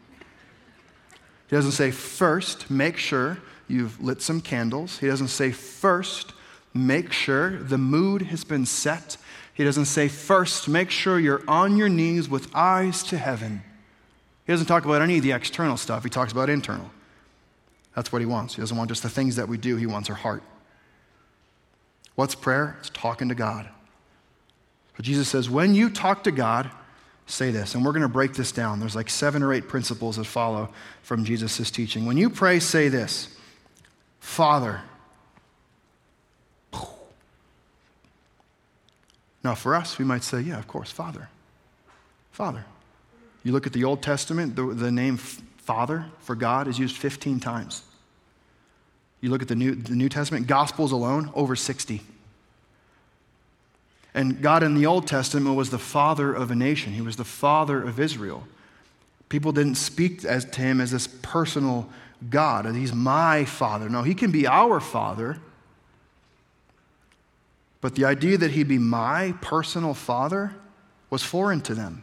He 1.49 1.57
doesn't 1.57 1.73
say, 1.73 1.91
first, 1.91 2.71
make 2.71 2.97
sure 2.97 3.39
you've 3.69 4.03
lit 4.03 4.21
some 4.21 4.41
candles. 4.41 4.99
He 4.99 5.07
doesn't 5.07 5.29
say, 5.29 5.53
first, 5.53 6.33
make 6.75 7.13
sure 7.13 7.51
the 7.51 7.79
mood 7.79 8.23
has 8.23 8.45
been 8.45 8.67
set. 8.67 9.17
He 9.55 9.65
doesn't 9.65 9.85
say, 9.87 10.09
first, 10.09 10.69
make 10.69 10.91
sure 10.91 11.19
you're 11.19 11.43
on 11.47 11.77
your 11.77 11.89
knees 11.89 12.29
with 12.29 12.55
eyes 12.55 13.03
to 13.05 13.19
heaven. 13.19 13.63
He 14.47 14.53
doesn't 14.53 14.67
talk 14.67 14.85
about 14.85 15.03
any 15.03 15.19
of 15.19 15.23
the 15.23 15.33
external 15.33 15.77
stuff, 15.77 16.05
he 16.05 16.11
talks 16.11 16.33
about 16.33 16.51
internal. 16.51 16.91
That's 17.95 18.11
what 18.11 18.21
he 18.21 18.27
wants. 18.27 18.55
He 18.55 18.63
doesn't 18.63 18.77
want 18.77 18.89
just 18.89 19.03
the 19.03 19.11
things 19.11 19.37
that 19.37 19.49
we 19.49 19.59
do, 19.59 19.77
he 19.77 19.87
wants 19.87 20.09
our 20.09 20.17
heart. 20.17 20.43
What's 22.15 22.35
prayer? 22.35 22.77
It's 22.81 22.91
talking 22.91 23.29
to 23.29 23.35
God. 23.35 23.69
But 24.97 25.05
Jesus 25.05 25.29
says, 25.29 25.49
when 25.49 25.75
you 25.75 25.89
talk 25.89 26.25
to 26.25 26.31
God, 26.31 26.71
say 27.27 27.51
this. 27.51 27.75
And 27.75 27.85
we're 27.85 27.93
going 27.93 28.03
to 28.03 28.09
break 28.09 28.35
this 28.35 28.53
down. 28.53 28.81
There's 28.81 28.97
like 28.97 29.11
seven 29.11 29.43
or 29.43 29.53
eight 29.53 29.69
principles 29.69 30.17
that 30.17 30.25
follow 30.25 30.69
from 31.03 31.25
Jesus' 31.25 31.71
teaching. 31.71 32.05
When 32.05 32.17
you 32.17 32.31
pray, 32.31 32.61
say 32.61 32.89
this 32.89 33.35
Father. 34.21 34.83
Now, 39.45 39.57
for 39.57 39.75
us, 39.75 39.99
we 39.99 40.05
might 40.05 40.23
say, 40.23 40.41
yeah, 40.41 40.59
of 40.59 40.69
course, 40.69 40.93
Father. 40.93 41.29
Father. 42.31 42.65
You 43.43 43.53
look 43.53 43.67
at 43.67 43.73
the 43.73 43.85
Old 43.85 44.03
Testament, 44.03 44.57
the, 44.57 44.67
the 44.67 44.93
name 44.93 45.17
Father 45.17 46.07
for 46.21 46.35
God 46.35 46.69
is 46.69 46.79
used 46.79 46.97
15 46.97 47.41
times. 47.41 47.83
You 49.21 49.31
look 49.31 49.43
at 49.43 49.49
the 49.49 49.55
New, 49.55 49.75
the 49.75 49.95
New 49.95 50.09
Testament, 50.09 50.47
Gospels 50.47 50.93
alone, 50.93 51.31
over 51.35 51.55
60. 51.55 52.03
And 54.15 54.43
God 54.43 54.63
in 54.63 54.75
the 54.75 54.87
Old 54.87 55.07
Testament 55.07 55.57
was 55.57 55.71
the 55.71 55.79
father 55.79 56.35
of 56.35 56.51
a 56.51 56.55
nation, 56.55 56.93
He 56.93 57.01
was 57.01 57.17
the 57.17 57.25
father 57.25 57.83
of 57.83 57.99
Israel. 57.99 58.45
People 59.29 59.53
didn't 59.53 59.77
speak 59.77 60.25
as, 60.25 60.45
to 60.45 60.61
Him 60.61 60.81
as 60.81 60.91
this 60.91 61.07
personal 61.07 61.89
God, 62.29 62.67
He's 62.75 62.93
my 62.93 63.45
father. 63.45 63.89
No, 63.89 64.03
He 64.03 64.15
can 64.15 64.31
be 64.31 64.47
our 64.47 64.81
father. 64.81 65.39
But 67.81 67.95
the 67.95 68.05
idea 68.05 68.37
that 68.39 68.51
He'd 68.51 68.69
be 68.69 68.79
my 68.79 69.35
personal 69.41 69.95
father 69.95 70.55
was 71.09 71.23
foreign 71.23 71.61
to 71.63 71.75
them. 71.75 72.03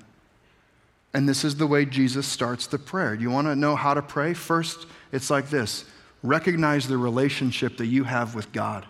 And 1.14 1.28
this 1.28 1.44
is 1.44 1.56
the 1.56 1.68
way 1.68 1.86
Jesus 1.86 2.28
starts 2.28 2.68
the 2.68 2.78
prayer. 2.78 3.16
Do 3.16 3.24
you 3.24 3.32
want 3.32 3.48
to 3.48 3.56
know 3.56 3.76
how 3.76 3.94
to 3.94 4.02
pray? 4.02 4.34
First, 4.34 4.86
it's 5.12 5.30
like 5.30 5.50
this 5.50 5.86
recognize 6.22 6.88
the 6.88 6.98
relationship 6.98 7.78
that 7.78 7.88
you 7.88 8.04
have 8.04 8.36
with 8.36 8.52
God. 8.52 8.86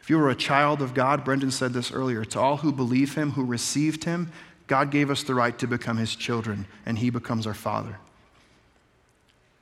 If 0.00 0.08
you 0.08 0.18
were 0.18 0.30
a 0.30 0.34
child 0.36 0.80
of 0.80 0.94
God, 0.94 1.24
Brendan 1.24 1.50
said 1.50 1.72
this 1.72 1.92
earlier, 1.92 2.24
to 2.24 2.40
all 2.40 2.58
who 2.58 2.72
believe 2.72 3.14
him, 3.14 3.32
who 3.32 3.44
received 3.44 4.04
him, 4.04 4.30
God 4.66 4.90
gave 4.90 5.10
us 5.10 5.22
the 5.22 5.34
right 5.34 5.58
to 5.58 5.66
become 5.66 5.96
his 5.96 6.14
children, 6.14 6.66
and 6.86 6.98
he 6.98 7.10
becomes 7.10 7.46
our 7.46 7.54
father. 7.54 7.98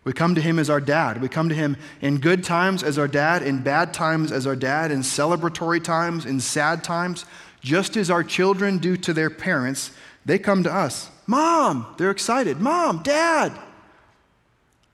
We 0.04 0.12
come 0.12 0.36
to 0.36 0.40
him 0.40 0.60
as 0.60 0.70
our 0.70 0.80
dad. 0.80 1.20
We 1.20 1.28
come 1.28 1.48
to 1.48 1.54
him 1.54 1.76
in 2.00 2.18
good 2.18 2.44
times 2.44 2.84
as 2.84 2.96
our 2.96 3.08
dad, 3.08 3.42
in 3.42 3.64
bad 3.64 3.92
times 3.92 4.30
as 4.30 4.46
our 4.46 4.54
dad, 4.54 4.92
in 4.92 5.00
celebratory 5.00 5.82
times, 5.82 6.26
in 6.26 6.38
sad 6.38 6.84
times. 6.84 7.24
Just 7.60 7.96
as 7.96 8.08
our 8.08 8.22
children 8.22 8.78
do 8.78 8.96
to 8.98 9.12
their 9.12 9.30
parents, 9.30 9.90
they 10.26 10.38
come 10.38 10.64
to 10.64 10.74
us. 10.74 11.08
Mom, 11.26 11.86
they're 11.96 12.10
excited. 12.10 12.60
Mom, 12.60 13.02
dad. 13.02 13.52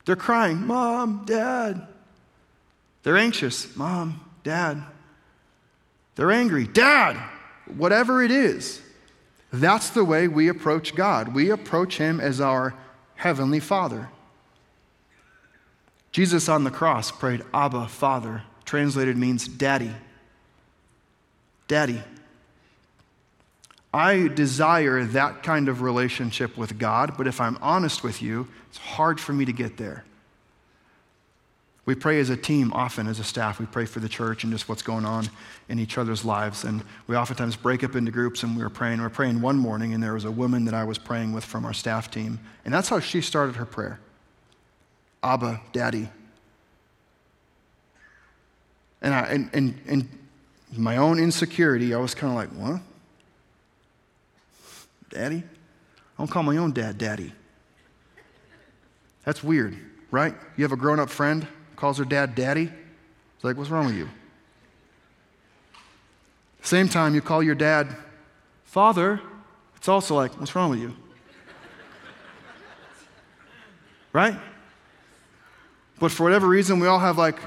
They're 0.05 0.15
crying. 0.15 0.67
Mom, 0.67 1.25
dad. 1.25 1.89
They're 3.03 3.17
anxious. 3.17 3.75
Mom, 3.75 4.21
dad. 4.45 4.83
They're 6.15 6.31
angry. 6.31 6.67
Dad, 6.67 7.17
whatever 7.67 8.23
it 8.23 8.31
is. 8.31 8.83
That's 9.53 9.91
the 9.91 10.05
way 10.05 10.29
we 10.29 10.49
approach 10.49 10.95
God. 10.95 11.35
We 11.35 11.51
approach 11.51 11.97
Him 11.97 12.21
as 12.21 12.41
our 12.41 12.75
Heavenly 13.17 13.61
Father. 13.61 14.11
Jesus 16.11 16.47
on 16.47 16.65
the 16.65 16.71
cross 16.71 17.11
prayed, 17.11 17.43
Abba, 17.55 17.89
Father. 17.89 18.43
Translated 18.67 19.17
means 19.17 19.49
daddy. 19.49 19.93
Daddy. 21.69 22.03
I 23.95 24.29
desire 24.29 25.05
that 25.05 25.43
kind 25.43 25.69
of 25.69 25.83
relationship 25.83 26.57
with 26.57 26.79
God, 26.79 27.17
but 27.19 27.27
if 27.27 27.41
I'm 27.41 27.59
honest 27.61 28.03
with 28.03 28.23
you, 28.23 28.49
it's 28.69 28.79
hard 28.79 29.21
for 29.21 29.33
me 29.33 29.45
to 29.45 29.53
get 29.53 29.77
there. 29.77 30.05
We 31.85 31.97
pray 31.97 32.21
as 32.21 32.31
a 32.31 32.37
team 32.37 32.73
often, 32.73 33.09
as 33.09 33.19
a 33.19 33.25
staff. 33.25 33.59
We 33.59 33.67
pray 33.67 33.87
for 33.87 33.99
the 33.99 34.09
church 34.09 34.45
and 34.45 34.53
just 34.53 34.69
what's 34.69 34.83
going 34.83 35.05
on 35.05 35.29
in 35.69 35.81
each 35.81 35.99
other's 35.99 36.25
lives. 36.25 36.63
And 36.63 36.85
we 37.09 37.17
oftentimes 37.17 37.57
break 37.57 37.83
up 37.83 37.97
into 37.97 38.13
groups 38.13 38.45
and 38.45 38.57
we 38.57 38.63
were 38.63 38.71
praying. 38.71 38.99
We 38.99 39.03
were 39.03 39.11
praying 39.11 39.41
one 39.41 39.57
morning, 39.57 39.93
and 39.93 40.01
there 40.01 40.15
was 40.15 40.25
a 40.25 40.31
woman 40.31 40.65
that 40.67 40.75
I 40.75 40.85
was 40.85 40.97
praying 40.97 41.33
with 41.33 41.45
from 41.45 41.65
our 41.65 41.73
staff 41.73 42.09
team. 42.11 42.39
And 42.65 42.73
that's 42.73 42.89
how 42.89 43.01
she 43.01 43.21
started 43.21 43.57
her 43.57 43.67
prayer 43.67 43.99
Abba, 45.25 45.61
Daddy. 45.73 46.09
And, 49.03 49.13
I, 49.13 49.21
and, 49.23 49.51
and, 49.53 49.81
and 49.89 50.09
my 50.77 50.97
own 50.97 51.19
insecurity, 51.19 51.93
I 51.93 51.99
was 51.99 52.15
kind 52.15 52.31
of 52.31 52.37
like, 52.37 52.51
what? 52.51 52.81
Daddy? 55.13 55.45
I 55.45 56.19
don't 56.19 56.31
call 56.31 56.43
my 56.43 56.57
own 56.57 56.73
dad 56.73 56.99
daddy. 56.99 57.33
That's 59.25 59.43
weird, 59.45 59.77
right? 60.11 60.35
You 60.57 60.65
have 60.65 60.73
a 60.73 60.77
grown 60.77 60.99
up 60.99 61.11
friend, 61.11 61.47
calls 61.77 61.99
her 61.99 62.05
dad 62.05 62.35
daddy. 62.35 62.65
It's 63.35 63.45
like, 63.45 63.57
what's 63.57 63.71
wrong 63.71 63.87
with 63.87 63.95
you? 63.95 64.09
Same 66.63 66.89
time 66.89 67.15
you 67.15 67.21
call 67.21 67.43
your 67.43 67.55
dad 67.55 67.95
father, 68.65 69.21
it's 69.77 69.89
also 69.89 70.15
like, 70.15 70.39
what's 70.41 70.55
wrong 70.55 70.71
with 70.71 70.79
you? 70.79 70.97
right? 74.13 74.35
But 75.99 76.11
for 76.11 76.23
whatever 76.23 76.49
reason, 76.49 76.81
we 76.81 76.87
all 76.87 76.99
have 76.99 77.19
like 77.19 77.39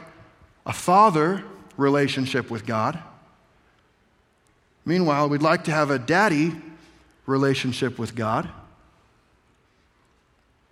a 0.65 0.74
father 0.74 1.43
relationship 1.77 2.51
with 2.51 2.65
God. 2.65 3.00
Meanwhile, 4.86 5.29
we'd 5.29 5.41
like 5.41 5.63
to 5.63 5.72
have 5.72 5.89
a 5.89 5.98
daddy 5.98 6.53
relationship 7.25 7.98
with 7.98 8.15
God. 8.15 8.50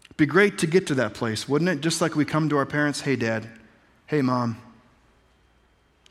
It'd 0.06 0.18
be 0.18 0.26
great 0.26 0.60
to 0.60 0.68
get 0.68 0.88
to 0.88 0.96
that 0.96 1.14
place, 1.14 1.50
wouldn't 1.50 1.70
it? 1.70 1.82
Just 1.82 2.02
like 2.02 2.16
we 2.16 2.26
come 2.26 2.50
to 2.50 2.58
our 2.58 2.66
parents, 2.66 3.02
hey, 3.02 3.16
dad, 3.16 3.50
hey, 4.06 4.22
mom. 4.22 4.58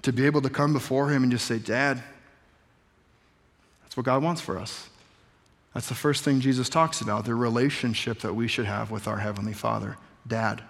To 0.03 0.13
be 0.13 0.27
able 0.27 0.43
to 0.43 0.51
come 0.51 0.73
before 0.73 1.11
him 1.11 1.23
and 1.23 1.31
just 1.31 1.47
say, 1.47 1.61
Dad, 1.61 2.03
that's 3.83 3.97
what 3.97 4.05
God 4.05 4.23
wants 4.23 4.41
for 4.41 4.59
us. 4.59 4.89
That's 5.75 5.89
the 5.89 5.95
first 5.95 6.25
thing 6.25 6.41
Jesus 6.41 6.69
talks 6.69 7.01
about 7.01 7.25
the 7.25 7.35
relationship 7.35 8.19
that 8.21 8.35
we 8.35 8.49
should 8.49 8.67
have 8.67 8.91
with 8.91 9.07
our 9.07 9.19
Heavenly 9.19 9.53
Father, 9.53 9.97
Dad. 10.27 10.63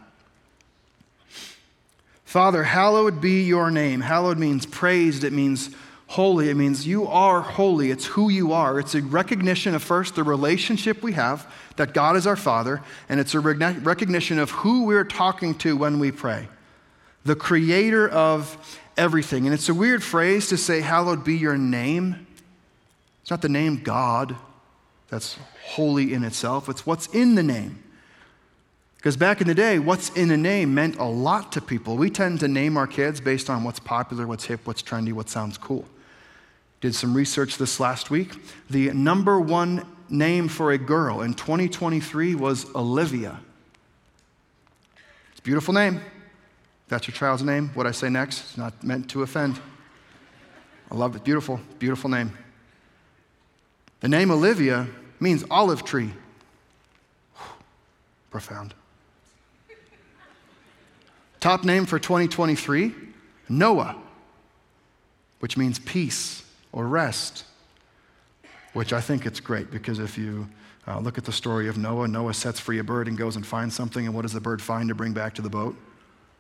Father, 2.25 2.62
hallowed 2.62 3.21
be 3.21 3.43
your 3.43 3.71
name. 3.71 4.00
Hallowed 4.00 4.38
means 4.38 4.64
praised, 4.64 5.25
it 5.25 5.33
means 5.33 5.71
holy. 6.12 6.50
It 6.50 6.57
means 6.57 6.87
you 6.87 7.07
are 7.07 7.40
holy. 7.40 7.90
It's 7.90 8.04
who 8.04 8.28
you 8.28 8.52
are. 8.52 8.78
It's 8.78 8.95
a 8.95 9.00
recognition 9.00 9.75
of 9.75 9.83
first 9.83 10.14
the 10.14 10.23
relationship 10.23 11.02
we 11.02 11.12
have, 11.14 11.50
that 11.76 11.95
God 11.95 12.16
is 12.16 12.26
our 12.26 12.37
Father, 12.37 12.83
and 13.09 13.19
it's 13.19 13.35
a 13.35 13.40
recognition 13.40 14.38
of 14.38 14.50
who 14.50 14.85
we're 14.85 15.04
talking 15.04 15.54
to 15.57 15.75
when 15.75 15.99
we 15.99 16.12
pray 16.12 16.49
the 17.25 17.35
creator 17.37 18.09
of 18.09 18.83
everything. 18.97 19.47
And 19.47 19.54
it's 19.54 19.71
a 19.71 19.75
weird 19.75 20.02
phrase 20.02 20.49
to 20.49 20.59
say, 20.59 20.81
Hallowed 20.81 21.25
be 21.25 21.37
your 21.37 21.57
name. 21.57 22.26
It's 23.23 23.31
not 23.31 23.40
the 23.40 23.49
name 23.49 23.83
God 23.83 24.37
that's 25.09 25.38
holy 25.64 26.12
in 26.12 26.25
itself, 26.25 26.69
it's 26.69 26.85
what's 26.85 27.07
in 27.07 27.37
the 27.37 27.42
name. 27.42 27.83
Because 28.97 29.16
back 29.16 29.40
in 29.40 29.47
the 29.47 29.54
day, 29.54 29.78
what's 29.78 30.11
in 30.11 30.31
a 30.31 30.37
name 30.37 30.75
meant 30.75 30.97
a 30.97 31.04
lot 31.04 31.52
to 31.52 31.61
people. 31.62 31.97
We 31.97 32.11
tend 32.11 32.40
to 32.40 32.49
name 32.49 32.76
our 32.76 32.87
kids 32.87 33.21
based 33.21 33.49
on 33.49 33.64
what's 33.64 33.81
popular, 33.81 34.26
what's 34.26 34.45
hip, 34.45 34.61
what's 34.64 34.83
trendy, 34.83 35.12
what 35.12 35.31
sounds 35.31 35.57
cool. 35.57 35.87
Did 36.83 36.97
some 36.97 37.15
research 37.15 37.59
this 37.59 37.79
last 37.79 38.11
week. 38.11 38.35
The 38.69 38.91
number 38.91 39.41
one 39.41 39.87
name 40.09 40.49
for 40.49 40.73
a 40.73 40.79
girl 40.79 41.23
in 41.23 41.33
2023 41.33 42.35
was 42.35 42.67
Olivia. 42.75 43.41
It's 45.31 45.39
a 45.39 45.43
beautiful 45.43 45.73
name. 45.73 46.01
That's 46.89 47.07
your 47.07 47.15
child's 47.15 47.45
name. 47.45 47.71
What 47.75 47.87
I 47.87 47.93
say 47.93 48.09
next 48.09 48.51
is 48.51 48.59
not 48.59 48.83
meant 48.83 49.09
to 49.11 49.23
offend. 49.23 49.61
I 50.91 50.97
love 50.97 51.15
it. 51.15 51.23
Beautiful, 51.23 51.61
beautiful 51.79 52.11
name. 52.11 52.37
The 54.01 54.09
name 54.09 54.33
Olivia 54.33 54.89
means 55.21 55.45
olive 55.53 55.85
tree. 55.85 56.12
Profound. 58.33 58.75
Top 61.39 61.62
name 61.62 61.87
for 61.87 62.01
2023 62.01 62.93
Noah, 63.49 63.95
which 65.39 65.57
means 65.57 65.79
peace 65.79 66.43
or 66.73 66.87
rest. 66.87 67.45
which 68.73 68.93
I 68.93 69.00
think 69.00 69.26
it's 69.26 69.41
great 69.41 69.71
because 69.71 69.99
if 69.99 70.17
you 70.17 70.49
uh, 70.88 70.99
look 70.99 71.19
at 71.19 71.25
the 71.25 71.33
story 71.33 71.69
of 71.69 71.76
Noah, 71.76 72.09
Noah 72.09 72.35
sets 72.35 72.59
free 72.59 72.79
a 72.79 72.85
bird 72.85 73.07
and 73.07 73.17
goes 73.17 73.37
and 73.37 73.47
finds 73.47 73.75
something, 73.75 74.07
and 74.07 74.14
what 74.14 74.23
does 74.23 74.33
the 74.33 74.41
bird 74.41 74.62
find 74.62 74.88
to 74.88 74.95
bring 74.95 75.12
back 75.12 75.35
to 75.35 75.43
the 75.43 75.50
boat? 75.50 75.76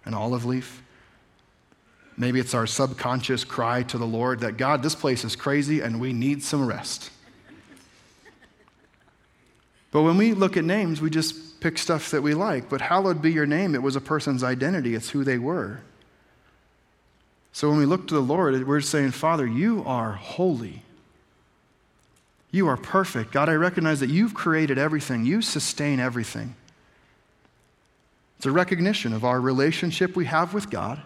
An 0.04 0.14
olive 0.14 0.44
leaf. 0.44 0.82
Maybe 2.16 2.40
it's 2.40 2.54
our 2.54 2.66
subconscious 2.66 3.44
cry 3.44 3.82
to 3.84 3.98
the 3.98 4.06
Lord 4.06 4.40
that 4.40 4.56
God, 4.56 4.82
this 4.82 4.94
place 4.94 5.24
is 5.24 5.36
crazy 5.36 5.80
and 5.80 6.00
we 6.00 6.12
need 6.12 6.42
some 6.42 6.66
rest. 6.66 7.10
But 9.90 10.02
when 10.02 10.16
we 10.16 10.32
look 10.32 10.56
at 10.56 10.64
names, 10.64 11.00
we 11.00 11.10
just 11.10 11.60
pick 11.60 11.78
stuff 11.78 12.10
that 12.10 12.22
we 12.22 12.34
like. 12.34 12.68
But 12.68 12.80
hallowed 12.80 13.22
be 13.22 13.30
your 13.30 13.46
name, 13.46 13.74
it 13.74 13.82
was 13.82 13.94
a 13.94 14.00
person's 14.00 14.42
identity, 14.42 14.94
it's 14.94 15.10
who 15.10 15.22
they 15.22 15.38
were. 15.38 15.80
So 17.52 17.68
when 17.68 17.78
we 17.78 17.86
look 17.86 18.08
to 18.08 18.14
the 18.14 18.20
Lord, 18.20 18.66
we're 18.66 18.80
saying, 18.80 19.10
Father, 19.10 19.46
you 19.46 19.82
are 19.86 20.12
holy. 20.12 20.82
You 22.50 22.68
are 22.68 22.76
perfect. 22.76 23.32
God, 23.32 23.48
I 23.48 23.54
recognize 23.54 24.00
that 24.00 24.10
you've 24.10 24.34
created 24.34 24.78
everything, 24.78 25.24
you 25.24 25.42
sustain 25.42 26.00
everything. 26.00 26.54
It's 28.36 28.46
a 28.46 28.50
recognition 28.50 29.12
of 29.12 29.24
our 29.24 29.40
relationship 29.40 30.16
we 30.16 30.24
have 30.24 30.52
with 30.52 30.68
God 30.68 31.00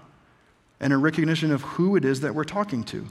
and 0.81 0.93
a 0.93 0.97
recognition 0.97 1.53
of 1.53 1.63
who 1.63 1.97
it 1.97 2.05
is 2.05 2.21
that 2.21 2.35
we're 2.35 2.45
talking 2.45 2.83
to. 2.85 3.07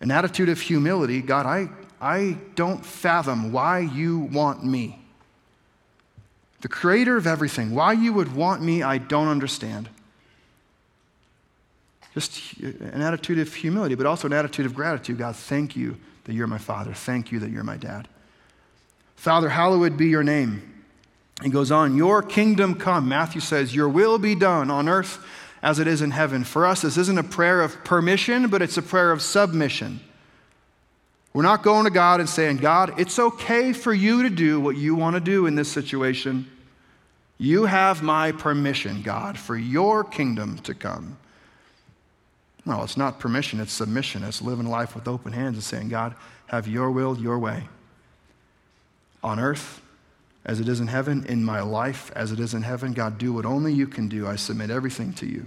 An 0.00 0.10
attitude 0.10 0.48
of 0.48 0.60
humility 0.60 1.20
God, 1.20 1.44
I, 1.44 1.68
I 2.00 2.38
don't 2.54 2.84
fathom 2.84 3.52
why 3.52 3.80
you 3.80 4.18
want 4.18 4.64
me. 4.64 5.00
The 6.60 6.68
creator 6.68 7.16
of 7.16 7.26
everything, 7.26 7.74
why 7.74 7.92
you 7.92 8.12
would 8.12 8.34
want 8.34 8.62
me, 8.62 8.82
I 8.82 8.98
don't 8.98 9.28
understand. 9.28 9.88
Just 12.18 12.60
uh, 12.64 12.66
an 12.92 13.00
attitude 13.00 13.38
of 13.38 13.54
humility, 13.54 13.94
but 13.94 14.04
also 14.04 14.26
an 14.26 14.32
attitude 14.32 14.66
of 14.66 14.74
gratitude. 14.74 15.18
God, 15.18 15.36
thank 15.36 15.76
you 15.76 15.96
that 16.24 16.32
you're 16.32 16.48
my 16.48 16.58
father. 16.58 16.92
Thank 16.92 17.30
you 17.30 17.38
that 17.38 17.50
you're 17.50 17.62
my 17.62 17.76
dad. 17.76 18.08
Father, 19.14 19.48
hallowed 19.48 19.96
be 19.96 20.08
your 20.08 20.24
name. 20.24 20.84
He 21.44 21.48
goes 21.48 21.70
on, 21.70 21.96
Your 21.96 22.22
kingdom 22.22 22.74
come. 22.74 23.08
Matthew 23.08 23.40
says, 23.40 23.72
Your 23.72 23.88
will 23.88 24.18
be 24.18 24.34
done 24.34 24.68
on 24.68 24.88
earth 24.88 25.24
as 25.62 25.78
it 25.78 25.86
is 25.86 26.02
in 26.02 26.10
heaven. 26.10 26.42
For 26.42 26.66
us, 26.66 26.82
this 26.82 26.96
isn't 26.96 27.18
a 27.18 27.22
prayer 27.22 27.62
of 27.62 27.84
permission, 27.84 28.48
but 28.48 28.62
it's 28.62 28.76
a 28.76 28.82
prayer 28.82 29.12
of 29.12 29.22
submission. 29.22 30.00
We're 31.32 31.42
not 31.42 31.62
going 31.62 31.84
to 31.84 31.90
God 31.90 32.18
and 32.18 32.28
saying, 32.28 32.56
God, 32.56 32.98
it's 32.98 33.16
okay 33.20 33.72
for 33.72 33.94
you 33.94 34.24
to 34.24 34.30
do 34.30 34.58
what 34.58 34.76
you 34.76 34.96
want 34.96 35.14
to 35.14 35.20
do 35.20 35.46
in 35.46 35.54
this 35.54 35.70
situation. 35.70 36.50
You 37.38 37.66
have 37.66 38.02
my 38.02 38.32
permission, 38.32 39.02
God, 39.02 39.38
for 39.38 39.56
your 39.56 40.02
kingdom 40.02 40.58
to 40.64 40.74
come. 40.74 41.16
No, 42.68 42.82
it's 42.82 42.98
not 42.98 43.18
permission, 43.18 43.60
it's 43.60 43.72
submission. 43.72 44.22
It's 44.22 44.42
living 44.42 44.66
life 44.66 44.94
with 44.94 45.08
open 45.08 45.32
hands 45.32 45.56
and 45.56 45.64
saying, 45.64 45.88
God, 45.88 46.14
have 46.48 46.68
your 46.68 46.90
will, 46.90 47.18
your 47.18 47.38
way. 47.38 47.66
On 49.22 49.40
earth 49.40 49.80
as 50.44 50.60
it 50.60 50.68
is 50.68 50.78
in 50.78 50.88
heaven, 50.88 51.24
in 51.24 51.42
my 51.42 51.62
life 51.62 52.12
as 52.14 52.30
it 52.30 52.38
is 52.38 52.52
in 52.52 52.60
heaven. 52.60 52.92
God, 52.92 53.16
do 53.16 53.32
what 53.32 53.46
only 53.46 53.72
you 53.72 53.86
can 53.86 54.06
do. 54.06 54.26
I 54.26 54.36
submit 54.36 54.68
everything 54.68 55.14
to 55.14 55.26
you. 55.26 55.46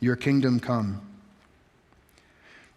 Your 0.00 0.16
kingdom 0.16 0.58
come. 0.58 1.00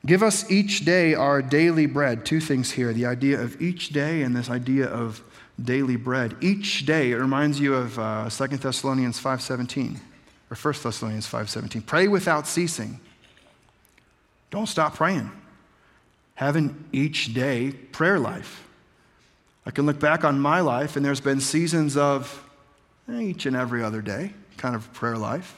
Give 0.05 0.21
us 0.21 0.51
each 0.51 0.85
day 0.85 1.15
our 1.15 1.41
daily 1.41 1.87
bread. 1.87 2.23
Two 2.23 2.39
things 2.39 2.69
here 2.69 2.93
the 2.93 3.07
idea 3.07 3.41
of 3.41 3.59
each 3.59 3.89
day 3.89 4.21
and 4.21 4.35
this 4.35 4.47
idea 4.47 4.85
of 4.85 5.23
daily 5.59 5.95
bread. 5.95 6.37
Each 6.39 6.85
day, 6.85 7.09
it 7.13 7.15
reminds 7.15 7.59
you 7.59 7.73
of 7.73 7.97
uh, 7.97 8.29
2 8.29 8.57
Thessalonians 8.57 9.19
5.17 9.19 9.97
or 10.51 10.55
1 10.55 10.73
Thessalonians 10.83 11.27
5.17. 11.27 11.83
Pray 11.83 12.07
without 12.07 12.45
ceasing. 12.47 12.99
Don't 14.49 14.67
stop 14.67 14.95
praying. 14.95 15.31
Have 16.35 16.55
an 16.55 16.85
each 16.91 17.33
day 17.33 17.71
prayer 17.71 18.19
life. 18.19 18.67
I 19.65 19.71
can 19.71 19.85
look 19.85 19.99
back 19.99 20.23
on 20.23 20.39
my 20.39 20.61
life, 20.61 20.95
and 20.95 21.05
there's 21.05 21.19
been 21.19 21.41
seasons 21.41 21.97
of 21.97 22.43
eh, 23.09 23.19
each 23.19 23.45
and 23.45 23.55
every 23.55 23.83
other 23.83 24.01
day 24.01 24.33
kind 24.55 24.75
of 24.75 24.91
prayer 24.93 25.17
life. 25.17 25.55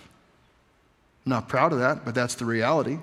I'm 1.26 1.32
not 1.32 1.48
proud 1.48 1.74
of 1.74 1.80
that, 1.80 2.06
but 2.06 2.16
that's 2.16 2.36
the 2.36 2.46
reality. 2.46 2.98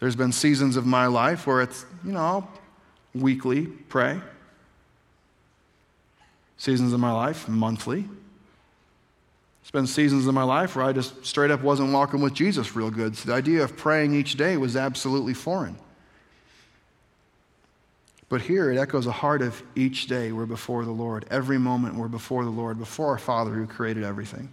There's 0.00 0.16
been 0.16 0.32
seasons 0.32 0.76
of 0.76 0.84
my 0.84 1.06
life 1.06 1.46
where 1.46 1.62
it's, 1.62 1.86
you 2.04 2.12
know, 2.12 2.46
weekly 3.14 3.66
pray. 3.66 4.20
Seasons 6.58 6.92
of 6.92 7.00
my 7.00 7.12
life, 7.12 7.48
monthly. 7.48 8.06
Been 9.72 9.86
seasons 9.86 10.26
of 10.26 10.32
my 10.32 10.44
life 10.44 10.76
where 10.76 10.84
I 10.84 10.92
just 10.92 11.26
straight 11.26 11.50
up 11.50 11.60
wasn't 11.60 11.92
walking 11.92 12.20
with 12.20 12.32
Jesus 12.32 12.74
real 12.74 12.90
good. 12.90 13.16
So 13.16 13.26
the 13.26 13.34
idea 13.34 13.62
of 13.62 13.76
praying 13.76 14.14
each 14.14 14.36
day 14.36 14.56
was 14.56 14.76
absolutely 14.76 15.34
foreign. 15.34 15.76
But 18.28 18.40
here 18.40 18.70
it 18.72 18.78
echoes 18.78 19.06
a 19.06 19.12
heart 19.12 19.42
of 19.42 19.62
each 19.74 20.06
day 20.06 20.32
we're 20.32 20.46
before 20.46 20.84
the 20.84 20.92
Lord. 20.92 21.26
Every 21.30 21.58
moment 21.58 21.96
we're 21.96 22.08
before 22.08 22.44
the 22.44 22.50
Lord, 22.50 22.78
before 22.78 23.08
our 23.08 23.18
Father 23.18 23.50
who 23.50 23.66
created 23.66 24.02
everything. 24.02 24.48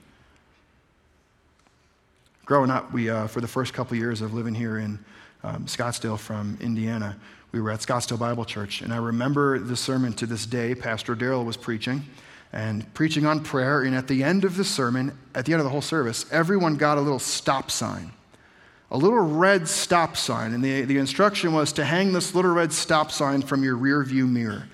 Growing 2.46 2.70
up, 2.70 2.92
we, 2.92 3.10
uh, 3.10 3.28
for 3.28 3.40
the 3.40 3.48
first 3.48 3.74
couple 3.74 3.96
years 3.96 4.22
of 4.22 4.34
living 4.34 4.54
here 4.54 4.78
in 4.78 5.00
um, 5.44 5.66
Scottsdale 5.66 6.20
from 6.20 6.58
Indiana, 6.60 7.16
we 7.52 7.62
were 7.62 7.72
at 7.72 7.80
Scottsdale 7.80 8.20
Bible 8.20 8.46
Church. 8.46 8.82
And 8.82 8.94
I 8.94 8.98
remember 8.98 9.58
the 9.60 9.78
sermon 9.78 10.14
to 10.14 10.26
this 10.26 10.46
day. 10.46 10.76
Pastor 10.76 11.16
Daryl 11.16 11.46
was 11.46 11.56
preaching 11.56 12.04
and 12.54 12.92
preaching 12.94 13.26
on 13.26 13.42
prayer. 13.42 13.82
And 13.82 13.94
at 13.94 14.08
the 14.08 14.24
end 14.24 14.46
of 14.46 14.56
the 14.56 14.64
sermon, 14.64 15.18
at 15.36 15.46
the 15.46 15.52
end 15.52 15.60
of 15.60 15.66
the 15.66 15.72
whole 15.72 15.82
service, 15.82 16.26
everyone 16.32 16.76
got 16.76 16.98
a 16.98 17.02
little 17.02 17.20
stop 17.20 17.70
sign 17.70 18.14
a 18.94 18.98
little 18.98 19.20
red 19.20 19.68
stop 19.68 20.16
sign. 20.16 20.54
And 20.54 20.64
the, 20.64 20.84
the 20.84 21.00
instruction 21.00 21.52
was 21.52 21.74
to 21.74 21.84
hang 21.84 22.14
this 22.14 22.34
little 22.36 22.52
red 22.52 22.72
stop 22.72 23.12
sign 23.12 23.42
from 23.42 23.64
your 23.64 23.76
rear 23.76 24.04
view 24.04 24.28
mirror. 24.28 24.68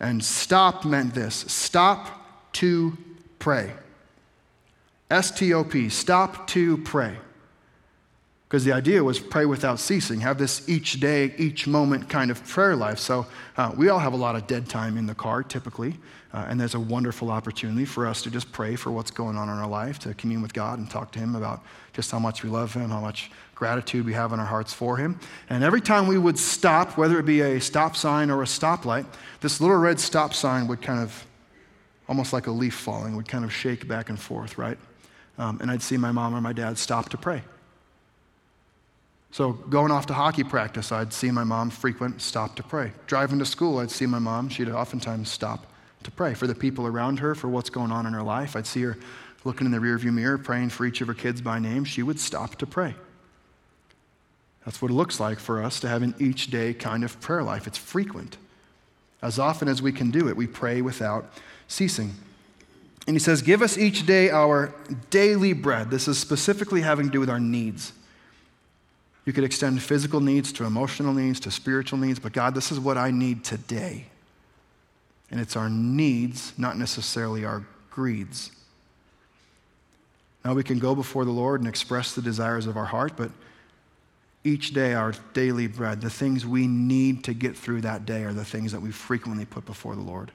And 0.00 0.24
stop 0.24 0.84
meant 0.84 1.14
this 1.14 1.34
stop 1.34 2.52
to 2.54 2.96
pray. 3.38 3.72
S 5.10 5.30
T 5.30 5.52
O 5.52 5.62
P, 5.62 5.88
stop 5.90 6.48
to 6.48 6.78
pray. 6.78 7.16
Because 8.48 8.64
the 8.64 8.72
idea 8.72 9.02
was 9.02 9.18
pray 9.18 9.44
without 9.44 9.80
ceasing, 9.80 10.20
have 10.20 10.38
this 10.38 10.68
each 10.68 11.00
day, 11.00 11.34
each 11.36 11.66
moment 11.66 12.08
kind 12.08 12.30
of 12.30 12.46
prayer 12.46 12.76
life. 12.76 13.00
So 13.00 13.26
uh, 13.56 13.72
we 13.76 13.88
all 13.88 13.98
have 13.98 14.12
a 14.12 14.16
lot 14.16 14.36
of 14.36 14.46
dead 14.46 14.68
time 14.68 14.96
in 14.96 15.06
the 15.06 15.16
car 15.16 15.42
typically. 15.42 15.94
Uh, 16.32 16.46
and 16.48 16.60
there's 16.60 16.74
a 16.74 16.80
wonderful 16.80 17.30
opportunity 17.30 17.84
for 17.84 18.06
us 18.06 18.22
to 18.22 18.30
just 18.30 18.52
pray 18.52 18.76
for 18.76 18.92
what's 18.92 19.10
going 19.10 19.36
on 19.36 19.48
in 19.48 19.54
our 19.54 19.66
life, 19.66 19.98
to 20.00 20.12
commune 20.14 20.42
with 20.42 20.52
God 20.52 20.78
and 20.78 20.88
talk 20.88 21.10
to 21.12 21.18
Him 21.18 21.34
about 21.34 21.62
just 21.92 22.10
how 22.10 22.18
much 22.18 22.44
we 22.44 22.50
love 22.50 22.74
Him, 22.74 22.90
how 22.90 23.00
much 23.00 23.30
gratitude 23.54 24.04
we 24.04 24.12
have 24.12 24.32
in 24.32 24.38
our 24.38 24.46
hearts 24.46 24.72
for 24.72 24.96
Him. 24.96 25.18
And 25.48 25.64
every 25.64 25.80
time 25.80 26.06
we 26.06 26.18
would 26.18 26.38
stop, 26.38 26.98
whether 26.98 27.18
it 27.18 27.24
be 27.24 27.40
a 27.40 27.58
stop 27.58 27.96
sign 27.96 28.30
or 28.30 28.42
a 28.42 28.44
stoplight, 28.46 29.06
this 29.40 29.60
little 29.60 29.78
red 29.78 29.98
stop 29.98 30.34
sign 30.34 30.68
would 30.68 30.82
kind 30.82 31.00
of, 31.00 31.26
almost 32.06 32.32
like 32.34 32.48
a 32.48 32.52
leaf 32.52 32.74
falling, 32.74 33.16
would 33.16 33.28
kind 33.28 33.44
of 33.44 33.52
shake 33.52 33.88
back 33.88 34.10
and 34.10 34.20
forth, 34.20 34.58
right? 34.58 34.78
Um, 35.38 35.58
and 35.62 35.70
I'd 35.70 35.82
see 35.82 35.96
my 35.96 36.12
mom 36.12 36.34
or 36.34 36.40
my 36.42 36.52
dad 36.52 36.76
stop 36.76 37.08
to 37.08 37.16
pray. 37.16 37.42
So, 39.30 39.52
going 39.52 39.90
off 39.90 40.06
to 40.06 40.14
hockey 40.14 40.44
practice, 40.44 40.92
I'd 40.92 41.12
see 41.12 41.30
my 41.30 41.44
mom 41.44 41.70
frequent 41.70 42.22
stop 42.22 42.56
to 42.56 42.62
pray. 42.62 42.92
Driving 43.06 43.38
to 43.40 43.44
school, 43.44 43.78
I'd 43.78 43.90
see 43.90 44.06
my 44.06 44.18
mom, 44.18 44.48
she'd 44.48 44.68
oftentimes 44.68 45.30
stop 45.30 45.66
to 46.04 46.10
pray 46.10 46.32
for 46.34 46.46
the 46.46 46.54
people 46.54 46.86
around 46.86 47.18
her, 47.18 47.34
for 47.34 47.48
what's 47.48 47.68
going 47.68 47.92
on 47.92 48.06
in 48.06 48.12
her 48.12 48.22
life. 48.22 48.56
I'd 48.56 48.66
see 48.66 48.82
her 48.82 48.96
looking 49.44 49.66
in 49.66 49.72
the 49.72 49.78
rearview 49.78 50.12
mirror, 50.12 50.38
praying 50.38 50.70
for 50.70 50.86
each 50.86 51.00
of 51.00 51.08
her 51.08 51.14
kids 51.14 51.40
by 51.40 51.58
name. 51.58 51.84
She 51.84 52.02
would 52.02 52.18
stop 52.18 52.56
to 52.56 52.66
pray. 52.66 52.94
That's 54.64 54.82
what 54.82 54.90
it 54.90 54.94
looks 54.94 55.20
like 55.20 55.38
for 55.38 55.62
us 55.62 55.78
to 55.80 55.88
have 55.88 56.02
an 56.02 56.14
each 56.18 56.50
day 56.50 56.74
kind 56.74 57.04
of 57.04 57.20
prayer 57.20 57.42
life. 57.42 57.66
It's 57.66 57.78
frequent. 57.78 58.36
As 59.22 59.38
often 59.38 59.68
as 59.68 59.80
we 59.80 59.92
can 59.92 60.10
do 60.10 60.28
it, 60.28 60.36
we 60.36 60.46
pray 60.46 60.82
without 60.82 61.30
ceasing. 61.68 62.12
And 63.06 63.14
he 63.14 63.20
says, 63.20 63.42
Give 63.42 63.62
us 63.62 63.78
each 63.78 64.04
day 64.06 64.30
our 64.30 64.74
daily 65.10 65.52
bread. 65.52 65.90
This 65.90 66.08
is 66.08 66.18
specifically 66.18 66.80
having 66.80 67.06
to 67.06 67.12
do 67.12 67.20
with 67.20 67.30
our 67.30 67.40
needs. 67.40 67.92
You 69.26 69.32
could 69.32 69.44
extend 69.44 69.82
physical 69.82 70.20
needs 70.20 70.52
to 70.52 70.64
emotional 70.64 71.12
needs 71.12 71.40
to 71.40 71.50
spiritual 71.50 71.98
needs, 71.98 72.18
but 72.18 72.32
God, 72.32 72.54
this 72.54 72.72
is 72.72 72.80
what 72.80 72.96
I 72.96 73.10
need 73.10 73.44
today. 73.44 74.06
And 75.30 75.40
it's 75.40 75.56
our 75.56 75.68
needs, 75.68 76.52
not 76.56 76.78
necessarily 76.78 77.44
our 77.44 77.66
greeds. 77.90 78.52
Now 80.44 80.54
we 80.54 80.62
can 80.62 80.78
go 80.78 80.94
before 80.94 81.24
the 81.24 81.32
Lord 81.32 81.60
and 81.60 81.68
express 81.68 82.14
the 82.14 82.22
desires 82.22 82.68
of 82.68 82.76
our 82.76 82.84
heart, 82.84 83.14
but 83.16 83.32
each 84.44 84.72
day 84.72 84.94
our 84.94 85.12
daily 85.34 85.66
bread, 85.66 86.00
the 86.00 86.08
things 86.08 86.46
we 86.46 86.68
need 86.68 87.24
to 87.24 87.34
get 87.34 87.56
through 87.56 87.80
that 87.80 88.06
day, 88.06 88.22
are 88.22 88.32
the 88.32 88.44
things 88.44 88.70
that 88.70 88.80
we 88.80 88.92
frequently 88.92 89.44
put 89.44 89.66
before 89.66 89.96
the 89.96 90.02
Lord. 90.02 90.30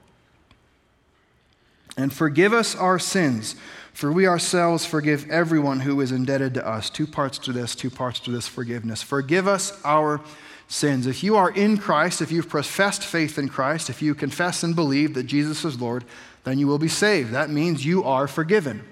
And 1.96 2.12
forgive 2.12 2.52
us 2.52 2.74
our 2.74 2.98
sins, 2.98 3.54
for 3.92 4.10
we 4.10 4.26
ourselves 4.26 4.86
forgive 4.86 5.28
everyone 5.30 5.80
who 5.80 6.00
is 6.00 6.12
indebted 6.12 6.54
to 6.54 6.66
us. 6.66 6.88
Two 6.88 7.06
parts 7.06 7.38
to 7.38 7.52
this, 7.52 7.74
two 7.74 7.90
parts 7.90 8.20
to 8.20 8.30
this 8.30 8.48
forgiveness. 8.48 9.02
Forgive 9.02 9.46
us 9.46 9.78
our 9.84 10.20
sins. 10.68 11.06
If 11.06 11.22
you 11.22 11.36
are 11.36 11.50
in 11.50 11.76
Christ, 11.76 12.22
if 12.22 12.32
you've 12.32 12.48
professed 12.48 13.04
faith 13.04 13.38
in 13.38 13.48
Christ, 13.48 13.90
if 13.90 14.00
you 14.00 14.14
confess 14.14 14.62
and 14.62 14.74
believe 14.74 15.14
that 15.14 15.24
Jesus 15.24 15.64
is 15.64 15.80
Lord, 15.80 16.04
then 16.44 16.58
you 16.58 16.66
will 16.66 16.78
be 16.78 16.88
saved. 16.88 17.32
That 17.32 17.50
means 17.50 17.84
you 17.84 18.02
are 18.04 18.26
forgiven. 18.26 18.82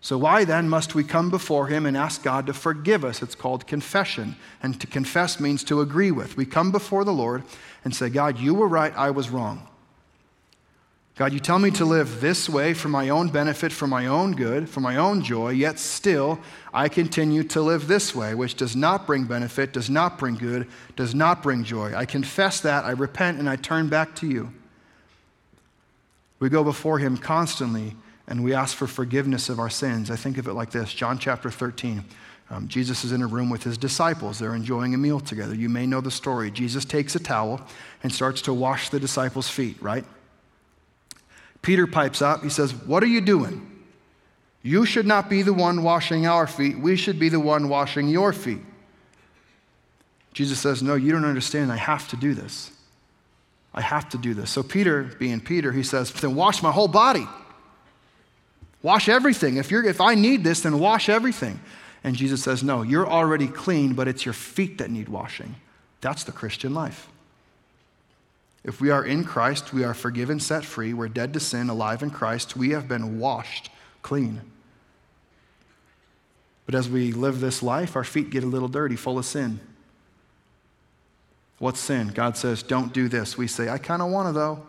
So, 0.00 0.16
why 0.16 0.44
then 0.44 0.68
must 0.68 0.94
we 0.94 1.02
come 1.04 1.30
before 1.30 1.66
Him 1.66 1.84
and 1.84 1.96
ask 1.96 2.22
God 2.22 2.46
to 2.46 2.52
forgive 2.52 3.04
us? 3.04 3.22
It's 3.22 3.34
called 3.34 3.66
confession. 3.66 4.36
And 4.62 4.80
to 4.80 4.86
confess 4.86 5.40
means 5.40 5.64
to 5.64 5.80
agree 5.80 6.10
with. 6.10 6.36
We 6.36 6.46
come 6.46 6.70
before 6.70 7.04
the 7.04 7.12
Lord 7.12 7.42
and 7.84 7.94
say, 7.94 8.08
God, 8.08 8.38
you 8.38 8.54
were 8.54 8.68
right, 8.68 8.96
I 8.96 9.10
was 9.10 9.30
wrong. 9.30 9.66
God, 11.16 11.32
you 11.32 11.40
tell 11.40 11.58
me 11.58 11.70
to 11.70 11.86
live 11.86 12.20
this 12.20 12.46
way 12.46 12.74
for 12.74 12.88
my 12.88 13.08
own 13.08 13.28
benefit, 13.28 13.72
for 13.72 13.86
my 13.86 14.06
own 14.06 14.32
good, 14.34 14.68
for 14.68 14.80
my 14.80 14.96
own 14.96 15.22
joy, 15.22 15.48
yet 15.48 15.78
still 15.78 16.38
I 16.74 16.90
continue 16.90 17.42
to 17.44 17.62
live 17.62 17.88
this 17.88 18.14
way, 18.14 18.34
which 18.34 18.54
does 18.54 18.76
not 18.76 19.06
bring 19.06 19.24
benefit, 19.24 19.72
does 19.72 19.88
not 19.88 20.18
bring 20.18 20.34
good, 20.34 20.68
does 20.94 21.14
not 21.14 21.42
bring 21.42 21.64
joy. 21.64 21.94
I 21.96 22.04
confess 22.04 22.60
that, 22.60 22.84
I 22.84 22.90
repent, 22.90 23.38
and 23.38 23.48
I 23.48 23.56
turn 23.56 23.88
back 23.88 24.14
to 24.16 24.26
you. 24.26 24.52
We 26.38 26.50
go 26.50 26.62
before 26.62 26.98
Him 26.98 27.16
constantly 27.16 27.96
and 28.28 28.44
we 28.44 28.52
ask 28.52 28.76
for 28.76 28.86
forgiveness 28.86 29.48
of 29.48 29.58
our 29.58 29.70
sins. 29.70 30.10
I 30.10 30.16
think 30.16 30.36
of 30.36 30.48
it 30.48 30.52
like 30.52 30.70
this 30.70 30.92
John 30.92 31.18
chapter 31.18 31.50
13. 31.50 32.04
Um, 32.50 32.68
Jesus 32.68 33.04
is 33.04 33.12
in 33.12 33.22
a 33.22 33.26
room 33.26 33.48
with 33.48 33.62
his 33.62 33.78
disciples. 33.78 34.38
They're 34.38 34.54
enjoying 34.54 34.94
a 34.94 34.98
meal 34.98 35.18
together. 35.18 35.54
You 35.54 35.68
may 35.68 35.86
know 35.86 36.00
the 36.00 36.10
story. 36.10 36.50
Jesus 36.50 36.84
takes 36.84 37.14
a 37.16 37.18
towel 37.18 37.60
and 38.02 38.12
starts 38.12 38.42
to 38.42 38.52
wash 38.52 38.90
the 38.90 39.00
disciples' 39.00 39.48
feet, 39.48 39.80
right? 39.80 40.04
Peter 41.62 41.86
pipes 41.86 42.22
up. 42.22 42.42
He 42.42 42.48
says, 42.48 42.74
What 42.74 43.02
are 43.02 43.08
you 43.08 43.20
doing? 43.20 43.70
You 44.62 44.84
should 44.84 45.06
not 45.06 45.30
be 45.30 45.42
the 45.42 45.52
one 45.52 45.82
washing 45.82 46.26
our 46.26 46.46
feet. 46.46 46.78
We 46.78 46.96
should 46.96 47.18
be 47.20 47.28
the 47.28 47.38
one 47.40 47.68
washing 47.68 48.08
your 48.08 48.32
feet. 48.32 48.62
Jesus 50.32 50.58
says, 50.58 50.82
No, 50.82 50.94
you 50.94 51.12
don't 51.12 51.24
understand. 51.24 51.72
I 51.72 51.76
have 51.76 52.08
to 52.08 52.16
do 52.16 52.34
this. 52.34 52.70
I 53.72 53.80
have 53.80 54.08
to 54.10 54.18
do 54.18 54.34
this. 54.34 54.50
So, 54.50 54.62
Peter, 54.62 55.04
being 55.18 55.40
Peter, 55.40 55.70
he 55.70 55.82
says, 55.82 56.12
Then 56.12 56.34
wash 56.34 56.62
my 56.62 56.72
whole 56.72 56.88
body. 56.88 57.26
Wash 58.82 59.08
everything. 59.08 59.56
If, 59.56 59.70
you're, 59.70 59.84
if 59.84 60.00
I 60.00 60.14
need 60.14 60.44
this, 60.44 60.60
then 60.62 60.78
wash 60.78 61.08
everything. 61.08 61.60
And 62.02 62.14
Jesus 62.14 62.42
says, 62.42 62.62
No, 62.62 62.82
you're 62.82 63.08
already 63.08 63.48
clean, 63.48 63.94
but 63.94 64.08
it's 64.08 64.24
your 64.24 64.32
feet 64.32 64.78
that 64.78 64.90
need 64.90 65.08
washing. 65.08 65.56
That's 66.00 66.24
the 66.24 66.32
Christian 66.32 66.74
life. 66.74 67.08
If 68.66 68.80
we 68.80 68.90
are 68.90 69.04
in 69.04 69.22
Christ, 69.22 69.72
we 69.72 69.84
are 69.84 69.94
forgiven, 69.94 70.40
set 70.40 70.64
free. 70.64 70.92
We're 70.92 71.08
dead 71.08 71.32
to 71.34 71.40
sin, 71.40 71.70
alive 71.70 72.02
in 72.02 72.10
Christ. 72.10 72.56
We 72.56 72.70
have 72.70 72.88
been 72.88 73.20
washed 73.20 73.70
clean. 74.02 74.40
But 76.66 76.74
as 76.74 76.88
we 76.88 77.12
live 77.12 77.38
this 77.38 77.62
life, 77.62 77.94
our 77.94 78.02
feet 78.02 78.28
get 78.28 78.42
a 78.42 78.46
little 78.46 78.66
dirty, 78.66 78.96
full 78.96 79.18
of 79.18 79.24
sin. 79.24 79.60
What's 81.58 81.78
sin? 81.78 82.08
God 82.08 82.36
says, 82.36 82.64
Don't 82.64 82.92
do 82.92 83.08
this. 83.08 83.38
We 83.38 83.46
say, 83.46 83.68
I 83.68 83.78
kind 83.78 84.02
of 84.02 84.10
want 84.10 84.28
to, 84.28 84.32
though. 84.32 84.66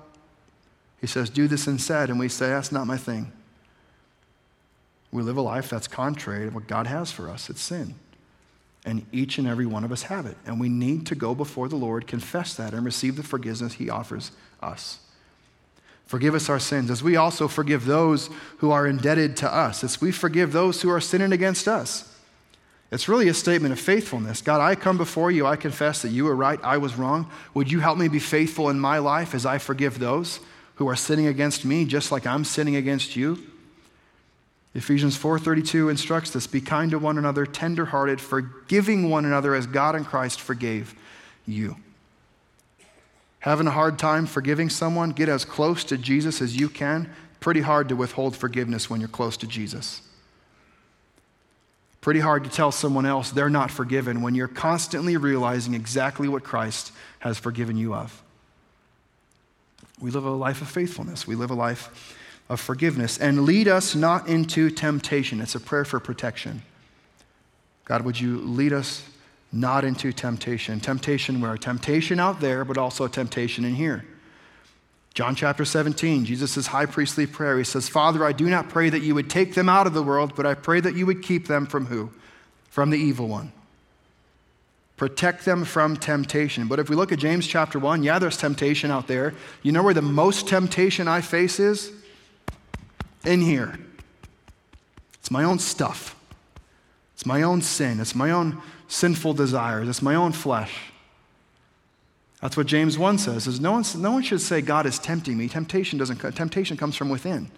He 1.01 1.07
says, 1.07 1.31
Do 1.31 1.47
this 1.47 1.65
instead. 1.65 2.11
And 2.11 2.19
we 2.19 2.29
say, 2.29 2.49
That's 2.49 2.71
not 2.71 2.85
my 2.85 2.97
thing. 2.97 3.31
We 5.11 5.23
live 5.23 5.37
a 5.37 5.41
life 5.41 5.71
that's 5.71 5.87
contrary 5.87 6.47
to 6.47 6.53
what 6.53 6.67
God 6.67 6.85
has 6.85 7.11
for 7.11 7.29
us. 7.29 7.49
It's 7.49 7.61
sin. 7.61 7.95
And 8.85 9.05
each 9.11 9.37
and 9.37 9.47
every 9.47 9.65
one 9.65 9.83
of 9.83 9.91
us 9.91 10.03
have 10.03 10.25
it. 10.25 10.37
And 10.45 10.59
we 10.59 10.69
need 10.69 11.05
to 11.07 11.15
go 11.15 11.35
before 11.35 11.67
the 11.67 11.75
Lord, 11.75 12.07
confess 12.07 12.53
that, 12.55 12.73
and 12.73 12.85
receive 12.85 13.15
the 13.15 13.23
forgiveness 13.23 13.73
He 13.73 13.89
offers 13.89 14.31
us. 14.61 14.99
Forgive 16.05 16.35
us 16.35 16.49
our 16.49 16.59
sins 16.59 16.89
as 16.89 17.03
we 17.03 17.17
also 17.17 17.49
forgive 17.49 17.85
those 17.85 18.29
who 18.59 18.71
are 18.71 18.87
indebted 18.87 19.35
to 19.37 19.53
us, 19.53 19.83
as 19.83 19.99
we 19.99 20.11
forgive 20.11 20.53
those 20.53 20.81
who 20.81 20.89
are 20.89 21.01
sinning 21.01 21.33
against 21.33 21.67
us. 21.67 22.15
It's 22.89 23.09
really 23.09 23.27
a 23.27 23.33
statement 23.33 23.73
of 23.73 23.79
faithfulness. 23.79 24.41
God, 24.41 24.61
I 24.61 24.75
come 24.75 24.97
before 24.97 25.29
you. 25.29 25.45
I 25.45 25.57
confess 25.57 26.01
that 26.03 26.09
you 26.09 26.23
were 26.23 26.35
right, 26.35 26.59
I 26.63 26.77
was 26.77 26.95
wrong. 26.95 27.29
Would 27.53 27.69
you 27.69 27.81
help 27.81 27.97
me 27.97 28.07
be 28.07 28.19
faithful 28.19 28.69
in 28.69 28.79
my 28.79 28.99
life 28.99 29.35
as 29.35 29.45
I 29.45 29.57
forgive 29.57 29.99
those 29.99 30.39
who 30.75 30.87
are 30.87 30.95
sinning 30.95 31.27
against 31.27 31.65
me, 31.65 31.83
just 31.83 32.11
like 32.11 32.25
I'm 32.25 32.45
sinning 32.45 32.77
against 32.77 33.17
you? 33.17 33.39
Ephesians 34.77 35.17
4:32 35.17 35.89
instructs 35.89 36.35
us, 36.35 36.45
be 36.45 36.61
kind 36.61 36.91
to 36.91 36.99
one 36.99 37.17
another, 37.17 37.47
tenderhearted, 37.47 38.21
forgiving 38.21 39.09
one 39.09 39.25
another 39.25 39.55
as 39.55 39.65
God 39.65 39.95
in 39.95 40.05
Christ 40.05 40.39
forgave 40.39 40.93
you. 41.47 41.77
Having 43.39 43.65
a 43.65 43.71
hard 43.71 43.97
time 43.97 44.27
forgiving 44.27 44.69
someone, 44.69 45.09
get 45.09 45.29
as 45.29 45.45
close 45.45 45.83
to 45.85 45.97
Jesus 45.97 46.43
as 46.43 46.55
you 46.55 46.69
can. 46.69 47.11
Pretty 47.39 47.61
hard 47.61 47.89
to 47.89 47.95
withhold 47.95 48.35
forgiveness 48.35 48.87
when 48.87 48.99
you're 48.99 49.09
close 49.09 49.35
to 49.37 49.47
Jesus. 49.47 50.01
Pretty 51.99 52.19
hard 52.19 52.43
to 52.43 52.49
tell 52.49 52.71
someone 52.71 53.07
else 53.07 53.31
they're 53.31 53.49
not 53.49 53.71
forgiven 53.71 54.21
when 54.21 54.35
you're 54.35 54.47
constantly 54.47 55.17
realizing 55.17 55.73
exactly 55.73 56.27
what 56.27 56.43
Christ 56.43 56.91
has 57.19 57.39
forgiven 57.39 57.77
you 57.77 57.95
of. 57.95 58.21
We 59.99 60.11
live 60.11 60.23
a 60.23 60.29
life 60.29 60.61
of 60.61 60.69
faithfulness. 60.69 61.25
We 61.25 61.33
live 61.33 61.49
a 61.49 61.55
life 61.55 62.15
of 62.49 62.59
forgiveness 62.59 63.17
and 63.17 63.45
lead 63.45 63.67
us 63.67 63.95
not 63.95 64.27
into 64.27 64.69
temptation. 64.69 65.41
It's 65.41 65.55
a 65.55 65.59
prayer 65.59 65.85
for 65.85 65.99
protection. 65.99 66.61
God, 67.85 68.03
would 68.03 68.19
you 68.19 68.39
lead 68.39 68.73
us 68.73 69.03
not 69.51 69.83
into 69.83 70.11
temptation? 70.11 70.79
Temptation 70.79 71.41
where? 71.41 71.57
Temptation 71.57 72.19
out 72.19 72.39
there, 72.39 72.65
but 72.65 72.77
also 72.77 73.07
temptation 73.07 73.65
in 73.65 73.75
here. 73.75 74.05
John 75.13 75.35
chapter 75.35 75.65
17, 75.65 76.25
Jesus' 76.25 76.67
high 76.67 76.85
priestly 76.85 77.25
prayer. 77.25 77.57
He 77.57 77.63
says, 77.63 77.89
Father, 77.89 78.23
I 78.23 78.33
do 78.33 78.49
not 78.49 78.69
pray 78.69 78.89
that 78.89 79.01
you 79.01 79.15
would 79.15 79.29
take 79.29 79.55
them 79.55 79.67
out 79.67 79.87
of 79.87 79.93
the 79.93 80.03
world, 80.03 80.33
but 80.35 80.45
I 80.45 80.53
pray 80.53 80.79
that 80.79 80.95
you 80.95 81.05
would 81.07 81.23
keep 81.23 81.47
them 81.47 81.65
from 81.65 81.87
who? 81.87 82.11
From 82.69 82.91
the 82.91 82.99
evil 82.99 83.27
one. 83.27 83.51
Protect 84.95 85.45
them 85.45 85.63
from 85.63 85.97
temptation. 85.97 86.67
But 86.67 86.79
if 86.79 86.89
we 86.89 86.95
look 86.95 87.11
at 87.11 87.19
James 87.19 87.47
chapter 87.47 87.79
1, 87.79 88.03
yeah, 88.03 88.19
there's 88.19 88.37
temptation 88.37 88.91
out 88.91 89.07
there. 89.07 89.33
You 89.63 89.71
know 89.71 89.81
where 89.81 89.93
the 89.93 90.01
most 90.01 90.47
temptation 90.47 91.07
I 91.07 91.21
face 91.21 91.59
is? 91.59 91.91
In 93.27 93.41
here. 93.41 93.77
It's 95.19 95.29
my 95.29 95.43
own 95.43 95.59
stuff. 95.59 96.15
It's 97.13 97.25
my 97.25 97.41
own 97.41 97.61
sin. 97.61 97.99
It's 97.99 98.15
my 98.15 98.31
own 98.31 98.61
sinful 98.87 99.33
desires. 99.33 99.89
It's 99.89 100.01
my 100.01 100.15
own 100.15 100.31
flesh. 100.31 100.91
That's 102.41 102.55
what 102.55 102.67
James 102.67 102.97
1 102.97 103.17
says 103.17 103.47
is 103.47 103.59
no 103.59 103.73
one, 103.73 103.83
no 103.97 104.11
one 104.11 104.23
should 104.23 104.41
say 104.41 104.61
God 104.61 104.85
is 104.85 104.99
tempting 104.99 105.37
me. 105.37 105.49
Temptation 105.49 105.99
doesn't 105.99 106.19
temptation 106.35 106.77
comes 106.77 106.95
from 106.95 107.09
within. 107.09 107.49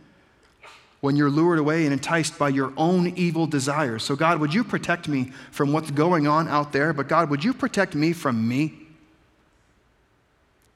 When 1.01 1.15
you're 1.15 1.29
lured 1.29 1.59
away 1.59 1.83
and 1.83 1.93
enticed 1.93 2.39
by 2.39 2.49
your 2.49 2.73
own 2.75 3.13
evil 3.15 3.45
desires. 3.45 4.03
So 4.03 4.15
God, 4.15 4.39
would 4.39 4.53
you 4.53 4.63
protect 4.63 5.07
me 5.07 5.31
from 5.51 5.71
what's 5.71 5.91
going 5.91 6.27
on 6.27 6.47
out 6.47 6.71
there? 6.71 6.91
But 6.91 7.07
God, 7.07 7.29
would 7.29 7.43
you 7.43 7.53
protect 7.53 7.95
me 7.95 8.13
from 8.13 8.47
me? 8.47 8.73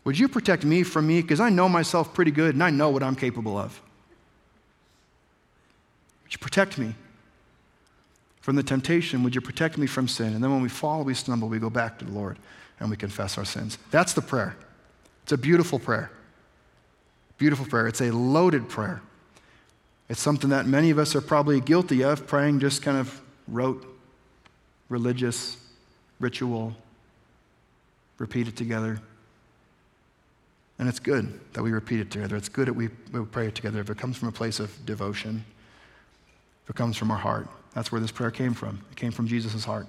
Would 0.03 0.19
you 0.19 0.27
protect 0.27 0.65
me 0.65 0.83
from 0.83 1.07
me? 1.07 1.21
Because 1.21 1.39
I 1.39 1.49
know 1.49 1.67
myself 1.67 2.13
pretty 2.13 2.31
good 2.31 2.53
and 2.53 2.63
I 2.63 2.69
know 2.69 2.89
what 2.89 3.03
I'm 3.03 3.15
capable 3.15 3.57
of 3.57 3.81
you 6.33 6.39
protect 6.39 6.77
me 6.77 6.95
from 8.41 8.55
the 8.55 8.63
temptation? 8.63 9.23
Would 9.23 9.35
you 9.35 9.41
protect 9.41 9.77
me 9.77 9.87
from 9.87 10.07
sin? 10.07 10.33
And 10.33 10.43
then 10.43 10.51
when 10.51 10.61
we 10.61 10.69
fall, 10.69 11.03
we 11.03 11.13
stumble, 11.13 11.47
we 11.47 11.59
go 11.59 11.69
back 11.69 11.99
to 11.99 12.05
the 12.05 12.11
Lord 12.11 12.37
and 12.79 12.89
we 12.89 12.97
confess 12.97 13.37
our 13.37 13.45
sins. 13.45 13.77
That's 13.91 14.13
the 14.13 14.21
prayer. 14.21 14.57
It's 15.23 15.31
a 15.31 15.37
beautiful 15.37 15.79
prayer. 15.79 16.11
Beautiful 17.37 17.65
prayer. 17.65 17.87
It's 17.87 18.01
a 18.01 18.11
loaded 18.11 18.67
prayer. 18.67 19.01
It's 20.09 20.19
something 20.19 20.49
that 20.49 20.65
many 20.65 20.89
of 20.89 20.99
us 20.99 21.15
are 21.15 21.21
probably 21.21 21.61
guilty 21.61 22.03
of, 22.03 22.27
praying 22.27 22.59
just 22.59 22.81
kind 22.81 22.97
of 22.97 23.21
rote, 23.47 23.85
religious, 24.89 25.57
ritual, 26.19 26.75
repeat 28.17 28.47
it 28.47 28.55
together. 28.55 28.99
And 30.77 30.89
it's 30.89 30.99
good 30.99 31.39
that 31.53 31.63
we 31.63 31.71
repeat 31.71 32.01
it 32.01 32.11
together. 32.11 32.35
It's 32.35 32.49
good 32.49 32.67
that 32.67 32.73
we, 32.73 32.89
we 33.11 33.23
pray 33.25 33.47
it 33.47 33.55
together 33.55 33.79
if 33.79 33.89
it 33.89 33.97
comes 33.97 34.17
from 34.17 34.27
a 34.27 34.31
place 34.31 34.59
of 34.59 34.85
devotion 34.85 35.45
if 36.63 36.69
it 36.69 36.75
comes 36.75 36.97
from 36.97 37.11
our 37.11 37.17
heart. 37.17 37.47
That's 37.73 37.91
where 37.91 38.01
this 38.01 38.11
prayer 38.11 38.31
came 38.31 38.53
from. 38.53 38.81
It 38.91 38.97
came 38.97 39.11
from 39.11 39.27
Jesus' 39.27 39.65
heart. 39.65 39.87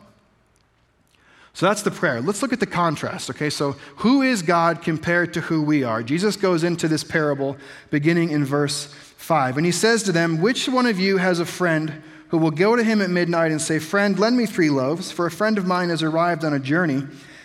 So 1.53 1.67
that's 1.67 1.83
the 1.83 1.91
prayer. 1.91 2.21
Let's 2.21 2.43
look 2.43 2.53
at 2.53 2.59
the 2.59 2.67
contrast, 2.67 3.31
okay? 3.31 3.49
So, 3.49 3.73
who 3.97 4.23
is 4.23 4.43
God 4.43 4.83
compared 4.83 5.33
to 5.35 5.41
who 5.41 5.63
we 5.63 5.85
are? 5.85 6.03
Jesus 6.03 6.37
goes 6.37 6.65
into 6.65 6.89
this 6.89 7.05
parable 7.05 7.57
beginning 7.91 8.31
in 8.31 8.45
verse 8.45 8.87
5. 9.19 9.57
And 9.57 9.65
he 9.65 9.71
says 9.71 10.03
to 10.03 10.13
them, 10.13 10.41
Which 10.41 10.69
one 10.69 10.87
of 10.87 10.99
you 10.99 11.19
has 11.19 11.39
a 11.39 11.47
friend 11.47 12.03
who 12.29 12.39
will 12.39 12.51
go 12.51 12.75
to 12.75 12.83
him 12.83 13.01
at 13.01 13.09
midnight 13.09 13.53
and 13.53 13.61
say, 13.61 13.79
Friend, 13.79 14.19
lend 14.19 14.37
me 14.37 14.47
three 14.47 14.69
loaves, 14.69 15.13
for 15.13 15.27
a 15.27 15.31
friend 15.31 15.57
of 15.57 15.65
mine 15.65 15.91
has 15.91 16.03
arrived 16.03 16.45
on 16.45 16.53
a 16.53 16.59
journey, 16.59 17.05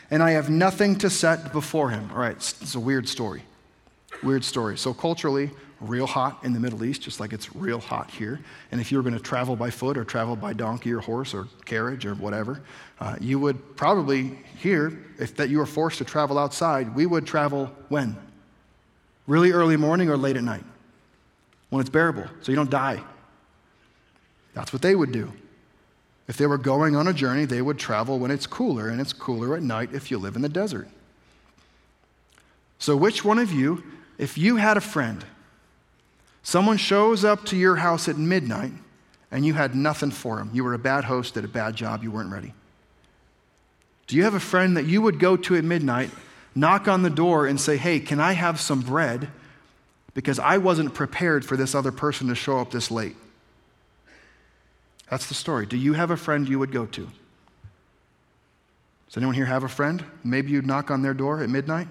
and 0.09 0.23
I 0.23 0.31
have 0.31 0.49
nothing 0.49 0.97
to 0.97 1.09
set 1.11 1.53
before 1.53 1.91
him? 1.91 2.09
All 2.11 2.17
right, 2.19 2.35
it's 2.35 2.73
a 2.73 2.79
weird 2.79 3.07
story. 3.07 3.43
Weird 4.23 4.43
story. 4.43 4.77
So, 4.77 4.93
culturally, 4.93 5.51
real 5.81 6.07
hot 6.07 6.43
in 6.43 6.53
the 6.53 6.59
Middle 6.59 6.83
East, 6.83 7.01
just 7.01 7.19
like 7.19 7.31
it's 7.31 7.55
real 7.55 7.79
hot 7.79 8.11
here. 8.11 8.39
And 8.71 8.81
if 8.81 8.91
you 8.91 8.97
were 8.97 9.03
going 9.03 9.15
to 9.15 9.23
travel 9.23 9.55
by 9.55 9.69
foot 9.69 9.97
or 9.97 10.03
travel 10.03 10.35
by 10.35 10.53
donkey 10.53 10.91
or 10.91 10.99
horse 10.99 11.33
or 11.33 11.47
carriage 11.65 12.05
or 12.05 12.15
whatever, 12.15 12.61
uh, 12.99 13.15
you 13.19 13.39
would 13.39 13.77
probably 13.77 14.39
here, 14.57 14.99
if 15.17 15.35
that 15.37 15.49
you 15.49 15.57
were 15.57 15.65
forced 15.65 15.99
to 15.99 16.05
travel 16.05 16.37
outside, 16.37 16.93
we 16.95 17.05
would 17.05 17.25
travel 17.25 17.71
when? 17.87 18.17
Really 19.27 19.51
early 19.51 19.77
morning 19.77 20.09
or 20.09 20.17
late 20.17 20.35
at 20.35 20.43
night? 20.43 20.65
When 21.69 21.81
it's 21.81 21.89
bearable, 21.89 22.25
so 22.41 22.51
you 22.51 22.55
don't 22.55 22.71
die. 22.71 23.01
That's 24.53 24.73
what 24.73 24.81
they 24.81 24.95
would 24.95 25.11
do. 25.11 25.31
If 26.27 26.37
they 26.37 26.45
were 26.45 26.57
going 26.57 26.95
on 26.95 27.07
a 27.07 27.13
journey, 27.13 27.45
they 27.45 27.61
would 27.61 27.79
travel 27.79 28.19
when 28.19 28.31
it's 28.31 28.45
cooler, 28.45 28.89
and 28.89 28.99
it's 28.99 29.13
cooler 29.13 29.55
at 29.55 29.63
night 29.63 29.89
if 29.93 30.11
you 30.11 30.17
live 30.17 30.35
in 30.35 30.41
the 30.41 30.49
desert. 30.49 30.87
So, 32.79 32.95
which 32.95 33.25
one 33.25 33.39
of 33.39 33.51
you, 33.51 33.83
if 34.19 34.37
you 34.37 34.57
had 34.57 34.77
a 34.77 34.81
friend 34.81 35.25
Someone 36.49 36.77
shows 36.77 37.23
up 37.23 37.45
to 37.45 37.55
your 37.55 37.75
house 37.75 38.07
at 38.07 38.17
midnight 38.17 38.71
and 39.31 39.45
you 39.45 39.53
had 39.53 39.75
nothing 39.75 40.11
for 40.11 40.39
him. 40.39 40.49
You 40.53 40.63
were 40.63 40.73
a 40.73 40.79
bad 40.79 41.03
host, 41.03 41.35
did 41.35 41.45
a 41.45 41.47
bad 41.47 41.75
job, 41.75 42.03
you 42.03 42.11
weren't 42.11 42.31
ready. 42.31 42.53
Do 44.07 44.15
you 44.15 44.23
have 44.23 44.33
a 44.33 44.39
friend 44.39 44.75
that 44.75 44.85
you 44.85 45.01
would 45.01 45.19
go 45.19 45.37
to 45.37 45.55
at 45.55 45.63
midnight, 45.63 46.09
knock 46.55 46.87
on 46.87 47.03
the 47.03 47.09
door, 47.11 47.45
and 47.45 47.61
say, 47.61 47.77
Hey, 47.77 47.99
can 47.99 48.19
I 48.19 48.33
have 48.33 48.59
some 48.59 48.81
bread? 48.81 49.29
Because 50.15 50.39
I 50.39 50.57
wasn't 50.57 50.95
prepared 50.95 51.45
for 51.45 51.55
this 51.55 51.75
other 51.75 51.91
person 51.91 52.27
to 52.29 52.35
show 52.35 52.57
up 52.57 52.71
this 52.71 52.89
late. 52.89 53.15
That's 55.11 55.27
the 55.27 55.35
story. 55.35 55.67
Do 55.67 55.77
you 55.77 55.93
have 55.93 56.09
a 56.09 56.17
friend 56.17 56.49
you 56.49 56.57
would 56.57 56.71
go 56.71 56.87
to? 56.87 57.07
Does 59.05 59.17
anyone 59.17 59.35
here 59.35 59.45
have 59.45 59.63
a 59.63 59.69
friend? 59.69 60.03
Maybe 60.23 60.51
you'd 60.51 60.65
knock 60.65 60.89
on 60.89 61.03
their 61.03 61.13
door 61.13 61.43
at 61.43 61.49
midnight? 61.49 61.87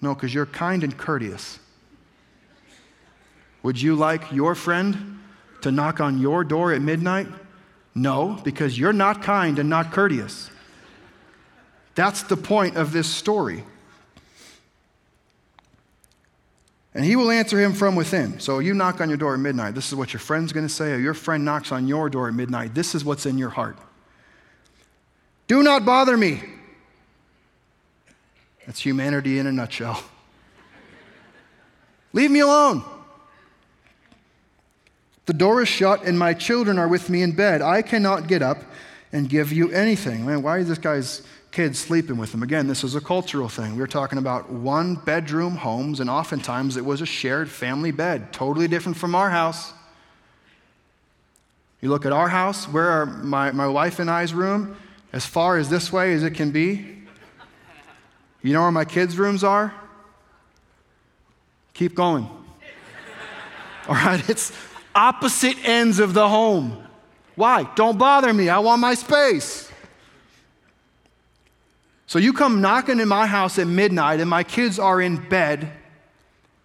No, 0.00 0.14
because 0.14 0.32
you're 0.32 0.46
kind 0.46 0.82
and 0.82 0.96
courteous. 0.96 1.58
Would 3.62 3.80
you 3.80 3.94
like 3.94 4.32
your 4.32 4.54
friend 4.54 5.18
to 5.62 5.70
knock 5.70 6.00
on 6.00 6.18
your 6.18 6.44
door 6.44 6.72
at 6.72 6.80
midnight? 6.80 7.28
No, 7.94 8.40
because 8.44 8.78
you're 8.78 8.92
not 8.92 9.22
kind 9.22 9.58
and 9.58 9.68
not 9.68 9.92
courteous. 9.92 10.50
That's 11.94 12.22
the 12.22 12.36
point 12.36 12.76
of 12.76 12.92
this 12.92 13.08
story. 13.08 13.64
And 16.94 17.04
he 17.04 17.14
will 17.14 17.30
answer 17.30 17.60
him 17.60 17.72
from 17.72 17.94
within. 17.94 18.40
So 18.40 18.58
you 18.58 18.74
knock 18.74 19.00
on 19.00 19.08
your 19.08 19.18
door 19.18 19.34
at 19.34 19.40
midnight. 19.40 19.74
This 19.74 19.88
is 19.88 19.94
what 19.94 20.12
your 20.12 20.20
friend's 20.20 20.52
going 20.52 20.66
to 20.66 20.72
say, 20.72 20.92
or 20.92 20.98
your 20.98 21.14
friend 21.14 21.44
knocks 21.44 21.70
on 21.72 21.86
your 21.86 22.08
door 22.10 22.28
at 22.28 22.34
midnight. 22.34 22.74
This 22.74 22.94
is 22.94 23.04
what's 23.04 23.26
in 23.26 23.38
your 23.38 23.50
heart. 23.50 23.76
Do 25.46 25.62
not 25.62 25.84
bother 25.84 26.16
me. 26.16 26.42
That's 28.70 28.78
humanity 28.78 29.40
in 29.40 29.48
a 29.48 29.52
nutshell. 29.52 30.00
Leave 32.12 32.30
me 32.30 32.38
alone. 32.38 32.84
The 35.26 35.32
door 35.32 35.60
is 35.60 35.66
shut, 35.66 36.04
and 36.04 36.16
my 36.16 36.34
children 36.34 36.78
are 36.78 36.86
with 36.86 37.10
me 37.10 37.22
in 37.22 37.32
bed. 37.32 37.62
I 37.62 37.82
cannot 37.82 38.28
get 38.28 38.42
up 38.42 38.58
and 39.12 39.28
give 39.28 39.52
you 39.52 39.72
anything. 39.72 40.24
Man, 40.24 40.42
why 40.42 40.58
is 40.58 40.68
this 40.68 40.78
guy's 40.78 41.22
kids 41.50 41.80
sleeping 41.80 42.16
with 42.16 42.32
him? 42.32 42.44
Again, 42.44 42.68
this 42.68 42.84
is 42.84 42.94
a 42.94 43.00
cultural 43.00 43.48
thing. 43.48 43.74
We 43.74 43.82
are 43.82 43.88
talking 43.88 44.20
about 44.20 44.50
one 44.50 44.94
bedroom 44.94 45.56
homes, 45.56 45.98
and 45.98 46.08
oftentimes 46.08 46.76
it 46.76 46.84
was 46.84 47.00
a 47.00 47.06
shared 47.06 47.50
family 47.50 47.90
bed, 47.90 48.32
totally 48.32 48.68
different 48.68 48.96
from 48.96 49.16
our 49.16 49.30
house. 49.30 49.72
You 51.80 51.88
look 51.88 52.06
at 52.06 52.12
our 52.12 52.28
house, 52.28 52.68
where 52.68 52.88
are 52.88 53.06
my, 53.06 53.50
my 53.50 53.66
wife 53.66 53.98
and 53.98 54.08
I's 54.08 54.32
room? 54.32 54.76
As 55.12 55.26
far 55.26 55.56
as 55.56 55.70
this 55.70 55.92
way 55.92 56.14
as 56.14 56.22
it 56.22 56.34
can 56.34 56.52
be. 56.52 56.99
You 58.42 58.52
know 58.52 58.62
where 58.62 58.72
my 58.72 58.84
kids' 58.84 59.18
rooms 59.18 59.44
are? 59.44 59.74
Keep 61.74 61.94
going. 61.94 62.24
All 63.88 63.94
right, 63.94 64.26
it's 64.28 64.52
opposite 64.94 65.56
ends 65.64 65.98
of 65.98 66.14
the 66.14 66.28
home. 66.28 66.86
Why? 67.36 67.64
Don't 67.74 67.98
bother 67.98 68.32
me. 68.32 68.48
I 68.48 68.58
want 68.58 68.80
my 68.80 68.94
space. 68.94 69.70
So 72.06 72.18
you 72.18 72.32
come 72.32 72.60
knocking 72.60 72.98
in 72.98 73.08
my 73.08 73.26
house 73.26 73.58
at 73.58 73.66
midnight 73.66 74.20
and 74.20 74.28
my 74.28 74.42
kids 74.42 74.78
are 74.78 75.00
in 75.00 75.16
bed. 75.28 75.70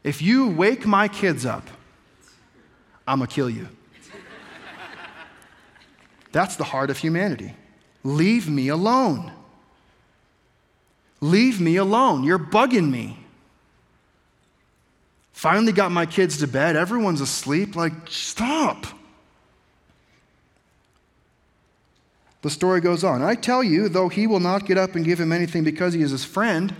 If 0.03 0.21
you 0.21 0.49
wake 0.49 0.85
my 0.85 1.07
kids 1.07 1.45
up, 1.45 1.67
I'm 3.07 3.19
going 3.19 3.27
to 3.27 3.33
kill 3.33 3.49
you. 3.49 3.67
That's 6.31 6.55
the 6.55 6.63
heart 6.63 6.89
of 6.89 6.97
humanity. 6.97 7.53
Leave 8.03 8.49
me 8.49 8.67
alone. 8.69 9.31
Leave 11.25 11.59
me 11.59 11.75
alone. 11.77 12.23
You're 12.23 12.37
bugging 12.37 12.91
me. 12.91 13.17
Finally 15.33 15.71
got 15.71 15.91
my 15.91 16.05
kids 16.05 16.37
to 16.37 16.47
bed. 16.47 16.75
Everyone's 16.75 17.19
asleep. 17.19 17.75
Like, 17.75 17.93
stop. 18.07 18.85
The 22.43 22.51
story 22.51 22.79
goes 22.79 23.03
on. 23.03 23.23
I 23.23 23.33
tell 23.33 23.63
you, 23.63 23.89
though 23.89 24.07
he 24.07 24.27
will 24.27 24.39
not 24.39 24.67
get 24.67 24.77
up 24.77 24.93
and 24.93 25.03
give 25.03 25.19
him 25.19 25.31
anything 25.31 25.63
because 25.63 25.95
he 25.95 26.03
is 26.03 26.11
his 26.11 26.23
friend, 26.23 26.75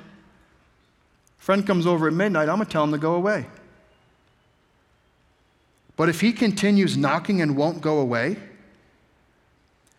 friend 1.40 1.66
comes 1.66 1.88
over 1.88 2.08
at 2.08 2.14
midnight, 2.14 2.48
I'm 2.48 2.58
going 2.58 2.68
to 2.68 2.72
tell 2.72 2.84
him 2.84 2.92
to 2.92 3.00
go 3.00 3.16
away. 3.16 3.48
But 5.98 6.08
if 6.08 6.22
he 6.22 6.34
continues 6.34 6.96
knocking 6.96 7.42
and 7.42 7.58
won't 7.58 7.82
go 7.82 7.98
away, 7.98 8.38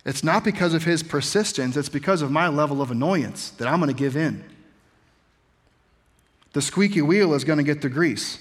it's 0.06 0.22
not 0.22 0.44
because 0.44 0.72
of 0.72 0.84
his 0.84 1.02
persistence, 1.02 1.76
it's 1.76 1.88
because 1.88 2.22
of 2.22 2.30
my 2.30 2.46
level 2.46 2.80
of 2.80 2.92
annoyance 2.92 3.50
that 3.58 3.66
I'm 3.66 3.80
going 3.80 3.92
to 3.92 3.98
give 3.98 4.16
in. 4.16 4.44
The 6.52 6.62
squeaky 6.62 7.02
wheel 7.02 7.34
is 7.34 7.42
going 7.42 7.58
to 7.58 7.64
get 7.64 7.82
the 7.82 7.88
grease. 7.88 8.38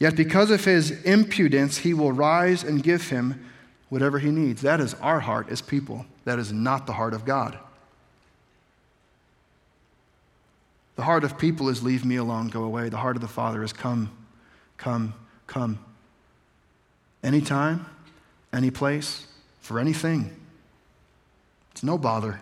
Yet 0.00 0.16
because 0.16 0.50
of 0.50 0.64
his 0.64 0.90
impudence, 1.02 1.76
he 1.76 1.92
will 1.92 2.10
rise 2.10 2.64
and 2.64 2.82
give 2.82 3.10
him 3.10 3.48
whatever 3.90 4.18
he 4.18 4.30
needs. 4.30 4.62
That 4.62 4.80
is 4.80 4.94
our 4.94 5.20
heart 5.20 5.50
as 5.50 5.60
people. 5.60 6.06
That 6.24 6.38
is 6.38 6.52
not 6.52 6.86
the 6.86 6.94
heart 6.94 7.12
of 7.12 7.26
God. 7.26 7.58
The 10.96 11.02
heart 11.02 11.22
of 11.22 11.36
people 11.36 11.68
is 11.68 11.82
leave 11.82 12.04
me 12.04 12.16
alone, 12.16 12.48
go 12.48 12.64
away. 12.64 12.88
The 12.88 12.96
heart 12.96 13.16
of 13.16 13.22
the 13.22 13.28
Father 13.28 13.62
is 13.62 13.74
come, 13.74 14.10
come, 14.78 15.12
come. 15.46 15.78
Anytime, 17.22 17.84
any 18.54 18.70
place, 18.70 19.26
for 19.64 19.80
anything. 19.80 20.30
It's 21.72 21.82
no 21.82 21.96
bother. 21.96 22.40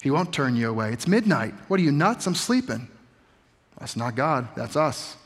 He 0.00 0.10
won't 0.10 0.32
turn 0.32 0.54
you 0.54 0.70
away. 0.70 0.92
It's 0.92 1.08
midnight. 1.08 1.52
What 1.66 1.80
are 1.80 1.82
you, 1.82 1.90
nuts? 1.90 2.28
I'm 2.28 2.36
sleeping. 2.36 2.88
That's 3.78 3.96
not 3.96 4.14
God, 4.14 4.48
that's 4.54 4.76
us. 4.76 5.16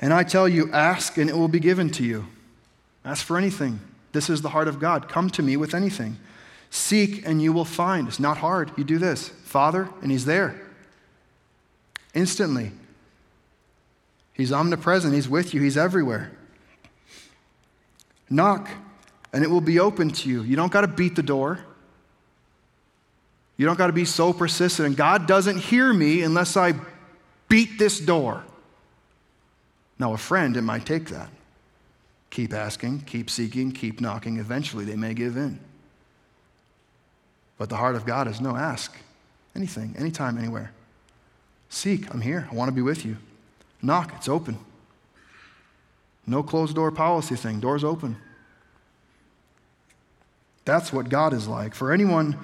And 0.00 0.12
I 0.12 0.24
tell 0.24 0.48
you, 0.48 0.72
ask 0.72 1.16
and 1.18 1.30
it 1.30 1.36
will 1.36 1.48
be 1.48 1.60
given 1.60 1.88
to 1.90 2.04
you. 2.04 2.26
Ask 3.04 3.24
for 3.24 3.38
anything. 3.38 3.80
This 4.10 4.28
is 4.28 4.42
the 4.42 4.48
heart 4.48 4.66
of 4.66 4.80
God. 4.80 5.08
Come 5.08 5.30
to 5.30 5.42
me 5.42 5.56
with 5.56 5.74
anything. 5.74 6.18
Seek 6.70 7.24
and 7.24 7.40
you 7.40 7.52
will 7.52 7.64
find. 7.64 8.08
It's 8.08 8.20
not 8.20 8.38
hard. 8.38 8.72
You 8.76 8.82
do 8.82 8.98
this. 8.98 9.28
Father, 9.28 9.88
and 10.02 10.10
He's 10.10 10.24
there. 10.24 10.60
Instantly. 12.14 12.72
He's 14.32 14.52
omnipresent. 14.52 15.14
He's 15.14 15.28
with 15.28 15.54
you. 15.54 15.62
He's 15.62 15.76
everywhere. 15.76 16.32
Knock 18.30 18.68
and 19.32 19.44
it 19.44 19.50
will 19.50 19.60
be 19.60 19.78
open 19.78 20.10
to 20.10 20.28
you. 20.28 20.42
You 20.42 20.56
don't 20.56 20.72
got 20.72 20.82
to 20.82 20.88
beat 20.88 21.16
the 21.16 21.22
door. 21.22 21.60
You 23.56 23.66
don't 23.66 23.76
got 23.76 23.88
to 23.88 23.92
be 23.92 24.04
so 24.04 24.32
persistent. 24.32 24.86
And 24.86 24.96
God 24.96 25.26
doesn't 25.26 25.58
hear 25.58 25.92
me 25.92 26.22
unless 26.22 26.56
I 26.56 26.74
beat 27.48 27.78
this 27.78 27.98
door. 27.98 28.44
Now, 29.98 30.14
a 30.14 30.18
friend, 30.18 30.56
it 30.56 30.62
might 30.62 30.86
take 30.86 31.08
that. 31.08 31.28
Keep 32.30 32.52
asking, 32.52 33.00
keep 33.00 33.30
seeking, 33.30 33.72
keep 33.72 34.00
knocking. 34.00 34.38
Eventually, 34.38 34.84
they 34.84 34.96
may 34.96 35.12
give 35.14 35.36
in. 35.36 35.58
But 37.56 37.68
the 37.68 37.76
heart 37.76 37.96
of 37.96 38.06
God 38.06 38.28
is 38.28 38.40
no, 38.40 38.54
ask 38.54 38.96
anything, 39.56 39.94
anytime, 39.98 40.38
anywhere. 40.38 40.70
Seek, 41.68 42.12
I'm 42.14 42.20
here. 42.20 42.48
I 42.50 42.54
want 42.54 42.68
to 42.68 42.74
be 42.74 42.82
with 42.82 43.04
you. 43.04 43.16
Knock, 43.82 44.12
it's 44.16 44.28
open. 44.28 44.58
No 46.28 46.42
closed 46.42 46.74
door 46.76 46.90
policy 46.90 47.36
thing, 47.36 47.60
doors 47.60 47.82
open. 47.82 48.16
That's 50.64 50.92
what 50.92 51.08
God 51.08 51.32
is 51.32 51.48
like. 51.48 51.74
For 51.74 51.92
anyone 51.92 52.38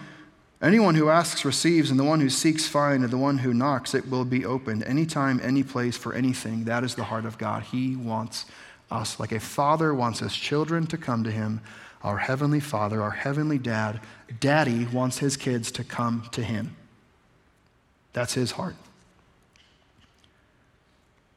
Anyone 0.64 0.94
who 0.94 1.10
asks 1.10 1.44
receives, 1.44 1.90
and 1.90 2.00
the 2.00 2.04
one 2.04 2.20
who 2.20 2.30
seeks 2.30 2.66
finds, 2.66 3.04
and 3.04 3.12
the 3.12 3.18
one 3.18 3.36
who 3.36 3.52
knocks 3.52 3.94
it 3.94 4.08
will 4.08 4.24
be 4.24 4.46
opened. 4.46 4.82
Anytime, 4.84 5.38
any 5.42 5.62
place, 5.62 5.94
for 5.94 6.14
anything. 6.14 6.64
That 6.64 6.82
is 6.82 6.94
the 6.94 7.04
heart 7.04 7.26
of 7.26 7.36
God. 7.36 7.64
He 7.64 7.94
wants 7.94 8.46
us, 8.90 9.20
like 9.20 9.30
a 9.30 9.40
father 9.40 9.92
wants 9.92 10.20
his 10.20 10.34
children 10.34 10.86
to 10.86 10.96
come 10.96 11.22
to 11.24 11.30
him. 11.30 11.60
Our 12.02 12.16
heavenly 12.16 12.60
Father, 12.60 13.02
our 13.02 13.10
heavenly 13.10 13.58
Dad, 13.58 14.00
Daddy 14.40 14.86
wants 14.86 15.18
his 15.18 15.36
kids 15.36 15.70
to 15.72 15.84
come 15.84 16.28
to 16.32 16.42
him. 16.42 16.74
That's 18.14 18.32
his 18.32 18.52
heart. 18.52 18.76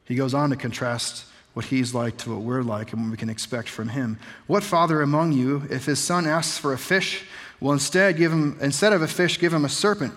He 0.06 0.14
goes 0.14 0.32
on 0.32 0.48
to 0.50 0.56
contrast 0.56 1.26
what 1.54 1.66
he's 1.66 1.94
like 1.94 2.16
to 2.18 2.30
what 2.30 2.42
we're 2.42 2.62
like 2.62 2.92
and 2.92 3.02
what 3.02 3.10
we 3.10 3.16
can 3.16 3.30
expect 3.30 3.68
from 3.68 3.88
him. 3.88 4.18
What 4.46 4.62
father 4.62 5.02
among 5.02 5.32
you, 5.32 5.64
if 5.70 5.86
his 5.86 5.98
son 5.98 6.26
asks 6.26 6.58
for 6.58 6.72
a 6.72 6.78
fish, 6.78 7.24
will 7.60 7.72
instead 7.72 8.16
give 8.16 8.32
him, 8.32 8.56
instead 8.60 8.92
of 8.92 9.02
a 9.02 9.08
fish, 9.08 9.38
give 9.38 9.52
him 9.52 9.64
a 9.64 9.68
serpent. 9.68 10.14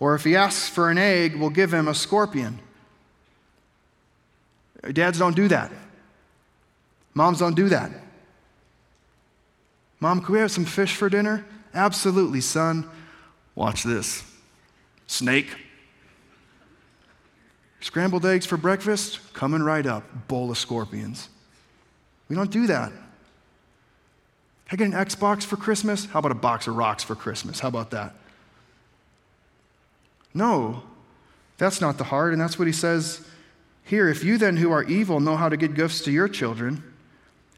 Or 0.00 0.14
if 0.14 0.24
he 0.24 0.34
asks 0.34 0.68
for 0.68 0.90
an 0.90 0.98
egg, 0.98 1.36
we'll 1.36 1.50
give 1.50 1.72
him 1.72 1.86
a 1.86 1.94
scorpion. 1.94 2.58
Dads 4.92 5.18
don't 5.18 5.36
do 5.36 5.48
that. 5.48 5.70
Moms 7.14 7.38
don't 7.38 7.54
do 7.54 7.68
that. 7.68 7.90
Mom, 10.00 10.22
can 10.22 10.32
we 10.32 10.40
have 10.40 10.50
some 10.50 10.64
fish 10.64 10.96
for 10.96 11.10
dinner? 11.10 11.44
Absolutely, 11.74 12.40
son. 12.40 12.88
Watch 13.54 13.82
this. 13.82 14.24
Snake. 15.06 15.48
Scrambled 17.80 18.26
eggs 18.26 18.46
for 18.46 18.56
breakfast? 18.56 19.32
Coming 19.32 19.62
right 19.62 19.86
up. 19.86 20.28
Bowl 20.28 20.50
of 20.50 20.58
scorpions. 20.58 21.28
We 22.28 22.36
don't 22.36 22.50
do 22.50 22.66
that. 22.66 22.92
I 24.70 24.76
get 24.76 24.86
an 24.86 24.92
Xbox 24.92 25.42
for 25.42 25.56
Christmas? 25.56 26.04
How 26.06 26.20
about 26.20 26.30
a 26.30 26.36
box 26.36 26.68
of 26.68 26.76
rocks 26.76 27.02
for 27.02 27.16
Christmas? 27.16 27.58
How 27.58 27.68
about 27.68 27.90
that? 27.90 28.14
No, 30.32 30.84
that's 31.58 31.80
not 31.80 31.98
the 31.98 32.04
heart, 32.04 32.32
and 32.32 32.40
that's 32.40 32.58
what 32.58 32.68
he 32.68 32.72
says 32.72 33.26
Here, 33.82 34.08
if 34.08 34.22
you 34.22 34.38
then 34.38 34.56
who 34.58 34.70
are 34.70 34.84
evil 34.84 35.18
know 35.18 35.36
how 35.36 35.48
to 35.48 35.56
give 35.56 35.74
gifts 35.74 36.02
to 36.02 36.12
your 36.12 36.28
children, 36.28 36.84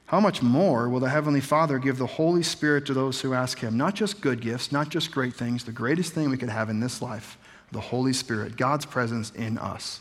how 0.07 0.21
much 0.21 0.43
more 0.43 0.89
will 0.89 1.01
the 1.01 1.11
Heavenly 1.11 1.41
Father 1.41 1.79
give 1.79 1.99
the 1.99 2.07
Holy 2.07 2.43
Spirit 2.43 2.87
to 2.87 2.95
those 2.95 3.21
who 3.21 3.35
ask 3.35 3.59
Him? 3.59 3.77
Not 3.77 3.95
just 3.95 4.21
good 4.21 4.41
gifts, 4.41 4.73
not 4.73 4.89
just 4.89 5.11
great 5.11 5.35
things, 5.35 5.65
the 5.65 5.73
greatest 5.73 6.13
thing 6.13 6.31
we 6.31 6.37
could 6.37 6.49
have 6.49 6.71
in 6.71 6.81
this 6.81 7.03
life 7.03 7.37
the 7.73 7.81
Holy 7.81 8.13
Spirit, 8.13 8.59
God's 8.59 8.85
presence 8.85 9.31
in 9.31 9.57
us. 9.57 10.01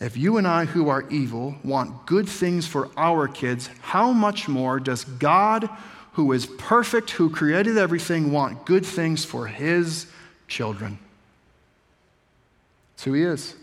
If 0.00 0.16
you 0.16 0.36
and 0.36 0.46
I, 0.46 0.64
who 0.64 0.88
are 0.88 1.08
evil, 1.08 1.54
want 1.62 2.06
good 2.06 2.28
things 2.28 2.66
for 2.66 2.90
our 2.96 3.28
kids, 3.28 3.70
how 3.80 4.12
much 4.12 4.48
more 4.48 4.80
does 4.80 5.04
God, 5.04 5.68
who 6.12 6.32
is 6.32 6.46
perfect, 6.46 7.10
who 7.10 7.30
created 7.30 7.78
everything, 7.78 8.32
want 8.32 8.66
good 8.66 8.84
things 8.84 9.24
for 9.24 9.46
His 9.46 10.06
children? 10.48 10.98
That's 12.92 13.04
who 13.04 13.12
He 13.12 13.22
is. 13.22 13.54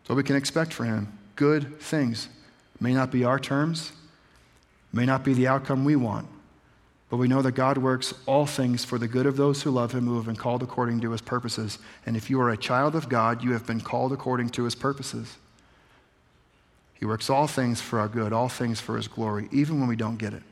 That's 0.00 0.10
what 0.10 0.16
we 0.16 0.22
can 0.22 0.36
expect 0.36 0.72
for 0.72 0.84
Him 0.84 1.16
good 1.36 1.80
things. 1.80 2.28
May 2.80 2.92
not 2.92 3.10
be 3.10 3.24
our 3.24 3.38
terms, 3.38 3.92
may 4.92 5.06
not 5.06 5.24
be 5.24 5.32
the 5.32 5.46
outcome 5.46 5.86
we 5.86 5.96
want, 5.96 6.26
but 7.10 7.16
we 7.16 7.26
know 7.26 7.42
that 7.42 7.52
God 7.52 7.76
works 7.76 8.14
all 8.24 8.46
things 8.46 8.84
for 8.84 8.96
the 8.96 9.08
good 9.08 9.26
of 9.26 9.36
those 9.36 9.62
who 9.62 9.72
love 9.72 9.92
him, 9.92 10.06
who 10.06 10.14
have 10.14 10.26
been 10.26 10.36
called 10.36 10.62
according 10.62 11.00
to 11.00 11.10
his 11.10 11.20
purposes. 11.20 11.80
And 12.06 12.16
if 12.16 12.30
you 12.30 12.40
are 12.40 12.50
a 12.50 12.56
child 12.56 12.94
of 12.94 13.08
God, 13.08 13.42
you 13.42 13.52
have 13.52 13.66
been 13.66 13.80
called 13.80 14.12
according 14.12 14.50
to 14.50 14.62
his 14.62 14.76
purposes. 14.76 15.36
He 16.94 17.04
works 17.04 17.28
all 17.28 17.48
things 17.48 17.80
for 17.80 17.98
our 17.98 18.06
good, 18.06 18.32
all 18.32 18.48
things 18.48 18.78
for 18.80 18.96
his 18.96 19.08
glory, 19.08 19.48
even 19.50 19.80
when 19.80 19.88
we 19.88 19.96
don't 19.96 20.18
get 20.18 20.32
it. 20.32 20.42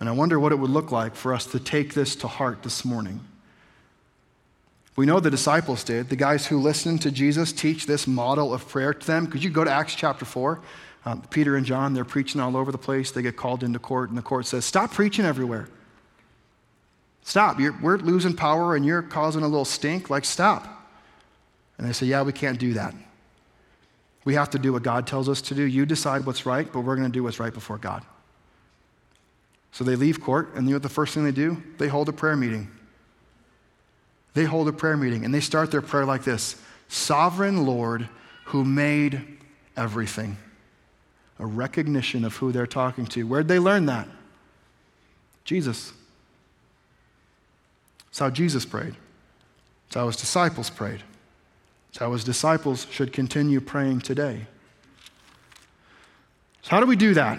And 0.00 0.08
I 0.08 0.12
wonder 0.12 0.40
what 0.40 0.50
it 0.50 0.56
would 0.56 0.70
look 0.70 0.90
like 0.90 1.14
for 1.14 1.32
us 1.32 1.46
to 1.46 1.60
take 1.60 1.94
this 1.94 2.16
to 2.16 2.26
heart 2.26 2.64
this 2.64 2.84
morning. 2.84 3.20
We 4.96 5.06
know 5.06 5.20
the 5.20 5.30
disciples 5.30 5.84
did. 5.84 6.08
The 6.08 6.16
guys 6.16 6.48
who 6.48 6.58
listened 6.58 7.02
to 7.02 7.12
Jesus 7.12 7.52
teach 7.52 7.86
this 7.86 8.08
model 8.08 8.52
of 8.52 8.68
prayer 8.68 8.92
to 8.92 9.06
them. 9.06 9.28
Could 9.28 9.44
you 9.44 9.50
go 9.50 9.62
to 9.62 9.70
Acts 9.70 9.94
chapter 9.94 10.24
4? 10.24 10.60
Um, 11.04 11.22
Peter 11.30 11.56
and 11.56 11.66
John, 11.66 11.94
they're 11.94 12.04
preaching 12.04 12.40
all 12.40 12.56
over 12.56 12.70
the 12.70 12.78
place. 12.78 13.10
They 13.10 13.22
get 13.22 13.36
called 13.36 13.62
into 13.62 13.78
court, 13.78 14.08
and 14.08 14.16
the 14.16 14.22
court 14.22 14.46
says, 14.46 14.64
Stop 14.64 14.92
preaching 14.92 15.24
everywhere. 15.24 15.68
Stop. 17.22 17.58
You're, 17.60 17.76
we're 17.80 17.98
losing 17.98 18.34
power 18.34 18.74
and 18.74 18.84
you're 18.84 19.02
causing 19.02 19.42
a 19.42 19.48
little 19.48 19.64
stink. 19.64 20.10
Like, 20.10 20.24
stop. 20.24 20.88
And 21.78 21.86
they 21.86 21.92
say, 21.92 22.06
Yeah, 22.06 22.22
we 22.22 22.32
can't 22.32 22.58
do 22.58 22.74
that. 22.74 22.94
We 24.24 24.34
have 24.34 24.50
to 24.50 24.58
do 24.58 24.72
what 24.72 24.84
God 24.84 25.06
tells 25.06 25.28
us 25.28 25.42
to 25.42 25.54
do. 25.54 25.62
You 25.62 25.84
decide 25.84 26.24
what's 26.26 26.46
right, 26.46 26.70
but 26.72 26.80
we're 26.80 26.94
going 26.94 27.08
to 27.08 27.12
do 27.12 27.24
what's 27.24 27.40
right 27.40 27.52
before 27.52 27.78
God. 27.78 28.04
So 29.72 29.82
they 29.82 29.96
leave 29.96 30.20
court, 30.20 30.50
and 30.54 30.66
you 30.66 30.70
know 30.70 30.76
what 30.76 30.82
the 30.82 30.88
first 30.88 31.14
thing 31.14 31.24
they 31.24 31.32
do? 31.32 31.60
They 31.78 31.88
hold 31.88 32.08
a 32.08 32.12
prayer 32.12 32.36
meeting. 32.36 32.70
They 34.34 34.44
hold 34.44 34.68
a 34.68 34.72
prayer 34.72 34.96
meeting, 34.96 35.24
and 35.24 35.34
they 35.34 35.40
start 35.40 35.70
their 35.70 35.82
prayer 35.82 36.04
like 36.04 36.22
this 36.22 36.56
Sovereign 36.88 37.66
Lord 37.66 38.08
who 38.46 38.64
made 38.64 39.38
everything 39.76 40.36
a 41.38 41.46
recognition 41.46 42.24
of 42.24 42.36
who 42.36 42.52
they're 42.52 42.66
talking 42.66 43.06
to. 43.06 43.26
Where'd 43.26 43.48
they 43.48 43.58
learn 43.58 43.86
that? 43.86 44.08
Jesus. 45.44 45.92
It's 48.10 48.18
how 48.18 48.30
Jesus 48.30 48.64
prayed. 48.64 48.94
It's 49.86 49.96
how 49.96 50.06
his 50.06 50.16
disciples 50.16 50.70
prayed. 50.70 51.02
It's 51.90 51.98
how 51.98 52.12
his 52.12 52.24
disciples 52.24 52.86
should 52.90 53.12
continue 53.12 53.60
praying 53.60 54.00
today. 54.00 54.46
So, 56.62 56.70
how 56.70 56.80
do 56.80 56.86
we 56.86 56.96
do 56.96 57.14
that? 57.14 57.38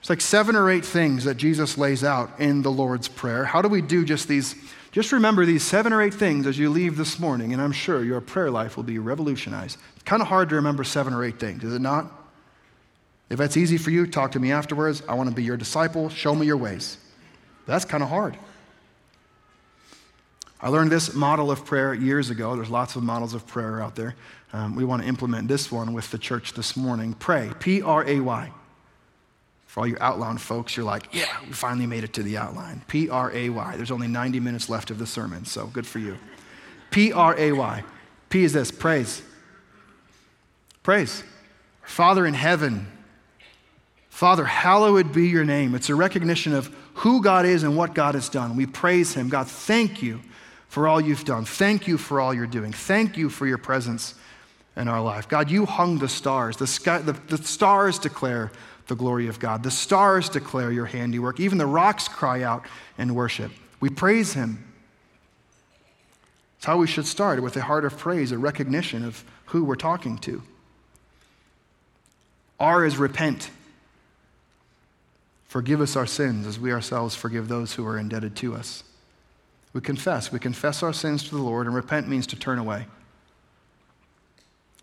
It's 0.00 0.10
like 0.10 0.20
seven 0.20 0.56
or 0.56 0.70
eight 0.70 0.84
things 0.84 1.24
that 1.24 1.36
Jesus 1.36 1.76
lays 1.76 2.04
out 2.04 2.38
in 2.38 2.62
the 2.62 2.70
Lord's 2.70 3.08
Prayer. 3.08 3.44
How 3.44 3.62
do 3.62 3.68
we 3.68 3.80
do 3.82 4.04
just 4.04 4.28
these? 4.28 4.54
Just 4.92 5.12
remember 5.12 5.44
these 5.44 5.62
seven 5.62 5.92
or 5.92 6.00
eight 6.00 6.14
things 6.14 6.46
as 6.46 6.56
you 6.56 6.70
leave 6.70 6.96
this 6.96 7.18
morning, 7.18 7.52
and 7.52 7.60
I'm 7.60 7.72
sure 7.72 8.04
your 8.04 8.20
prayer 8.20 8.50
life 8.50 8.76
will 8.76 8.84
be 8.84 8.98
revolutionized. 8.98 9.76
It's 9.94 10.04
kind 10.04 10.22
of 10.22 10.28
hard 10.28 10.50
to 10.50 10.54
remember 10.54 10.84
seven 10.84 11.12
or 11.12 11.24
eight 11.24 11.40
things, 11.40 11.64
is 11.64 11.74
it 11.74 11.80
not? 11.80 12.23
If 13.30 13.38
that's 13.38 13.56
easy 13.56 13.78
for 13.78 13.90
you, 13.90 14.06
talk 14.06 14.32
to 14.32 14.40
me 14.40 14.52
afterwards. 14.52 15.02
I 15.08 15.14
want 15.14 15.28
to 15.28 15.34
be 15.34 15.42
your 15.42 15.56
disciple. 15.56 16.08
Show 16.08 16.34
me 16.34 16.46
your 16.46 16.56
ways. 16.56 16.98
That's 17.66 17.84
kind 17.84 18.02
of 18.02 18.08
hard. 18.08 18.36
I 20.60 20.68
learned 20.68 20.90
this 20.90 21.14
model 21.14 21.50
of 21.50 21.64
prayer 21.64 21.92
years 21.92 22.30
ago. 22.30 22.56
There's 22.56 22.70
lots 22.70 22.96
of 22.96 23.02
models 23.02 23.34
of 23.34 23.46
prayer 23.46 23.82
out 23.82 23.96
there. 23.96 24.14
Um, 24.52 24.76
we 24.76 24.84
want 24.84 25.02
to 25.02 25.08
implement 25.08 25.48
this 25.48 25.70
one 25.70 25.92
with 25.92 26.10
the 26.10 26.18
church 26.18 26.54
this 26.54 26.76
morning. 26.76 27.14
Pray, 27.14 27.50
P 27.58 27.82
R 27.82 28.06
A 28.06 28.20
Y. 28.20 28.52
For 29.66 29.80
all 29.80 29.86
you 29.86 29.96
outline 30.00 30.38
folks, 30.38 30.76
you're 30.76 30.86
like, 30.86 31.12
yeah, 31.12 31.36
we 31.46 31.52
finally 31.52 31.86
made 31.86 32.04
it 32.04 32.12
to 32.14 32.22
the 32.22 32.36
outline. 32.36 32.82
P 32.86 33.10
R 33.10 33.32
A 33.32 33.48
Y. 33.50 33.76
There's 33.76 33.90
only 33.90 34.06
90 34.06 34.40
minutes 34.40 34.68
left 34.68 34.90
of 34.90 34.98
the 34.98 35.06
sermon, 35.06 35.44
so 35.44 35.66
good 35.66 35.86
for 35.86 35.98
you. 35.98 36.16
P 36.90 37.12
R 37.12 37.36
A 37.36 37.52
Y. 37.52 37.84
P 38.30 38.44
is 38.44 38.52
this 38.52 38.70
praise. 38.70 39.22
Praise. 40.82 41.24
Father 41.82 42.24
in 42.24 42.34
heaven, 42.34 42.86
Father, 44.14 44.44
hallowed 44.44 45.12
be 45.12 45.26
your 45.26 45.44
name. 45.44 45.74
It's 45.74 45.88
a 45.88 45.94
recognition 45.96 46.54
of 46.54 46.72
who 46.94 47.20
God 47.20 47.44
is 47.44 47.64
and 47.64 47.76
what 47.76 47.94
God 47.94 48.14
has 48.14 48.28
done. 48.28 48.54
We 48.54 48.64
praise 48.64 49.12
him. 49.12 49.28
God, 49.28 49.48
thank 49.48 50.04
you 50.04 50.20
for 50.68 50.86
all 50.86 51.00
you've 51.00 51.24
done. 51.24 51.44
Thank 51.44 51.88
you 51.88 51.98
for 51.98 52.20
all 52.20 52.32
you're 52.32 52.46
doing. 52.46 52.72
Thank 52.72 53.16
you 53.16 53.28
for 53.28 53.44
your 53.44 53.58
presence 53.58 54.14
in 54.76 54.86
our 54.86 55.02
life. 55.02 55.28
God, 55.28 55.50
you 55.50 55.66
hung 55.66 55.98
the 55.98 56.08
stars. 56.08 56.56
The, 56.56 56.68
sky, 56.68 56.98
the, 56.98 57.14
the 57.26 57.38
stars 57.38 57.98
declare 57.98 58.52
the 58.86 58.94
glory 58.94 59.26
of 59.26 59.40
God. 59.40 59.64
The 59.64 59.72
stars 59.72 60.28
declare 60.28 60.70
your 60.70 60.86
handiwork. 60.86 61.40
Even 61.40 61.58
the 61.58 61.66
rocks 61.66 62.06
cry 62.06 62.42
out 62.42 62.64
in 62.96 63.16
worship. 63.16 63.50
We 63.80 63.90
praise 63.90 64.34
him. 64.34 64.64
It's 66.58 66.66
how 66.66 66.76
we 66.76 66.86
should 66.86 67.06
start 67.06 67.42
with 67.42 67.56
a 67.56 67.62
heart 67.62 67.84
of 67.84 67.98
praise, 67.98 68.30
a 68.30 68.38
recognition 68.38 69.04
of 69.04 69.24
who 69.46 69.64
we're 69.64 69.74
talking 69.74 70.18
to. 70.18 70.40
R 72.60 72.84
is 72.84 72.96
repent. 72.96 73.50
Forgive 75.54 75.80
us 75.80 75.94
our 75.94 76.04
sins 76.04 76.48
as 76.48 76.58
we 76.58 76.72
ourselves 76.72 77.14
forgive 77.14 77.46
those 77.46 77.74
who 77.74 77.86
are 77.86 77.96
indebted 77.96 78.34
to 78.34 78.56
us. 78.56 78.82
We 79.72 79.80
confess. 79.80 80.32
We 80.32 80.40
confess 80.40 80.82
our 80.82 80.92
sins 80.92 81.22
to 81.28 81.36
the 81.36 81.40
Lord, 81.40 81.66
and 81.66 81.76
repent 81.76 82.08
means 82.08 82.26
to 82.26 82.36
turn 82.36 82.58
away. 82.58 82.88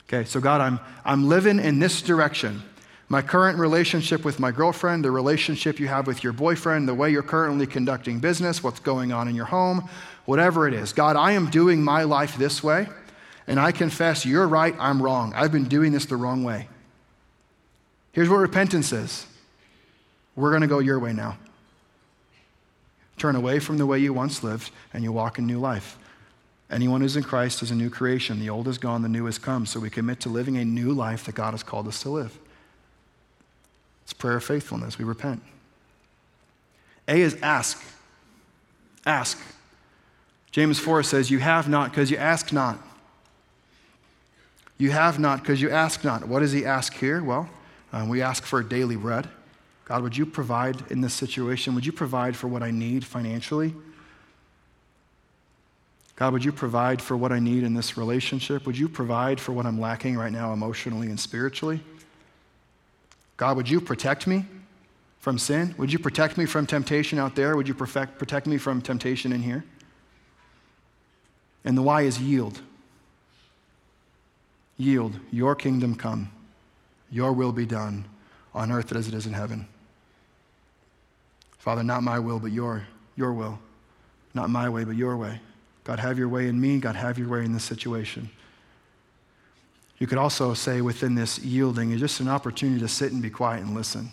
Okay, 0.03 0.23
so 0.23 0.39
God, 0.39 0.61
I'm, 0.61 0.79
I'm 1.03 1.27
living 1.27 1.59
in 1.59 1.79
this 1.79 2.01
direction. 2.01 2.63
My 3.09 3.21
current 3.21 3.59
relationship 3.59 4.23
with 4.23 4.39
my 4.39 4.51
girlfriend, 4.51 5.03
the 5.03 5.11
relationship 5.11 5.77
you 5.77 5.89
have 5.89 6.07
with 6.07 6.23
your 6.23 6.31
boyfriend, 6.31 6.87
the 6.87 6.93
way 6.93 7.11
you're 7.11 7.21
currently 7.21 7.67
conducting 7.67 8.21
business, 8.21 8.63
what's 8.63 8.79
going 8.79 9.11
on 9.11 9.27
in 9.27 9.35
your 9.35 9.47
home, 9.47 9.89
whatever 10.23 10.69
it 10.69 10.73
is. 10.73 10.93
God, 10.93 11.17
I 11.17 11.33
am 11.33 11.49
doing 11.49 11.83
my 11.83 12.03
life 12.03 12.37
this 12.37 12.63
way, 12.63 12.87
and 13.45 13.59
I 13.59 13.73
confess 13.73 14.25
you're 14.25 14.47
right, 14.47 14.73
I'm 14.79 15.01
wrong. 15.01 15.33
I've 15.35 15.51
been 15.51 15.67
doing 15.67 15.91
this 15.91 16.05
the 16.05 16.15
wrong 16.15 16.45
way. 16.45 16.69
Here's 18.13 18.29
what 18.29 18.37
repentance 18.37 18.93
is 18.93 19.27
we're 20.35 20.49
going 20.49 20.61
to 20.61 20.67
go 20.67 20.79
your 20.79 20.99
way 20.99 21.13
now. 21.13 21.37
Turn 23.17 23.35
away 23.35 23.59
from 23.59 23.77
the 23.77 23.85
way 23.85 23.99
you 23.99 24.13
once 24.13 24.43
lived 24.43 24.71
and 24.93 25.03
you 25.03 25.11
walk 25.11 25.37
in 25.37 25.45
new 25.45 25.59
life. 25.59 25.97
Anyone 26.71 27.01
who's 27.01 27.17
in 27.17 27.23
Christ 27.23 27.61
is 27.61 27.69
a 27.69 27.75
new 27.75 27.89
creation. 27.89 28.39
The 28.39 28.49
old 28.49 28.67
is 28.67 28.77
gone, 28.77 29.01
the 29.01 29.09
new 29.09 29.25
has 29.25 29.37
come. 29.37 29.65
So 29.65 29.79
we 29.79 29.89
commit 29.89 30.21
to 30.21 30.29
living 30.29 30.57
a 30.57 30.65
new 30.65 30.93
life 30.93 31.25
that 31.25 31.35
God 31.35 31.51
has 31.51 31.63
called 31.63 31.87
us 31.87 32.01
to 32.03 32.09
live. 32.09 32.37
It's 34.03 34.13
prayer 34.13 34.37
of 34.37 34.43
faithfulness. 34.43 34.97
We 34.97 35.05
repent. 35.05 35.43
A 37.07 37.21
is 37.21 37.37
ask. 37.41 37.83
Ask. 39.05 39.39
James 40.51 40.79
4 40.79 41.03
says, 41.03 41.29
You 41.29 41.39
have 41.39 41.67
not 41.67 41.91
because 41.91 42.09
you 42.09 42.17
ask 42.17 42.53
not. 42.53 42.79
You 44.77 44.91
have 44.91 45.19
not 45.19 45.41
because 45.41 45.61
you 45.61 45.69
ask 45.69 46.03
not. 46.03 46.27
What 46.27 46.39
does 46.39 46.53
he 46.53 46.65
ask 46.65 46.93
here? 46.93 47.23
Well, 47.23 47.49
um, 47.93 48.09
we 48.09 48.21
ask 48.21 48.43
for 48.43 48.63
daily 48.63 48.95
bread. 48.95 49.29
God, 49.91 50.03
would 50.03 50.15
you 50.15 50.25
provide 50.25 50.89
in 50.89 51.01
this 51.01 51.13
situation? 51.13 51.75
Would 51.75 51.85
you 51.85 51.91
provide 51.91 52.37
for 52.37 52.47
what 52.47 52.63
I 52.63 52.71
need 52.71 53.03
financially? 53.03 53.75
God, 56.15 56.31
would 56.31 56.45
you 56.45 56.53
provide 56.53 57.01
for 57.01 57.17
what 57.17 57.33
I 57.33 57.39
need 57.39 57.63
in 57.63 57.73
this 57.73 57.97
relationship? 57.97 58.65
Would 58.65 58.77
you 58.77 58.87
provide 58.87 59.37
for 59.37 59.51
what 59.51 59.65
I'm 59.65 59.81
lacking 59.81 60.15
right 60.15 60.31
now 60.31 60.53
emotionally 60.53 61.07
and 61.07 61.19
spiritually? 61.19 61.81
God, 63.35 63.57
would 63.57 63.69
you 63.69 63.81
protect 63.81 64.27
me 64.27 64.45
from 65.19 65.37
sin? 65.37 65.75
Would 65.77 65.91
you 65.91 65.99
protect 65.99 66.37
me 66.37 66.45
from 66.45 66.65
temptation 66.65 67.19
out 67.19 67.35
there? 67.35 67.57
Would 67.57 67.67
you 67.67 67.73
perfect, 67.73 68.17
protect 68.17 68.47
me 68.47 68.57
from 68.57 68.81
temptation 68.81 69.33
in 69.33 69.41
here? 69.41 69.65
And 71.65 71.77
the 71.77 71.81
Y 71.81 72.03
is 72.03 72.17
yield. 72.17 72.61
Yield. 74.77 75.19
Your 75.31 75.53
kingdom 75.53 75.95
come, 75.95 76.31
your 77.11 77.33
will 77.33 77.51
be 77.51 77.65
done 77.65 78.05
on 78.55 78.71
earth 78.71 78.95
as 78.95 79.09
it 79.09 79.13
is 79.13 79.25
in 79.25 79.33
heaven. 79.33 79.67
Father, 81.61 81.83
not 81.83 82.01
my 82.01 82.17
will, 82.17 82.39
but 82.39 82.51
your, 82.51 82.87
your 83.15 83.33
will. 83.33 83.59
Not 84.33 84.49
my 84.49 84.67
way, 84.67 84.83
but 84.83 84.95
your 84.95 85.15
way. 85.15 85.39
God, 85.83 85.99
have 85.99 86.17
your 86.17 86.27
way 86.27 86.47
in 86.47 86.59
me. 86.59 86.79
God, 86.79 86.95
have 86.95 87.19
your 87.19 87.29
way 87.29 87.45
in 87.45 87.53
this 87.53 87.63
situation. 87.63 88.31
You 89.99 90.07
could 90.07 90.17
also 90.17 90.55
say 90.55 90.81
within 90.81 91.13
this 91.13 91.37
yielding 91.37 91.91
is 91.91 91.99
just 91.99 92.19
an 92.19 92.27
opportunity 92.27 92.79
to 92.79 92.87
sit 92.87 93.11
and 93.11 93.21
be 93.21 93.29
quiet 93.29 93.61
and 93.61 93.75
listen. 93.75 94.09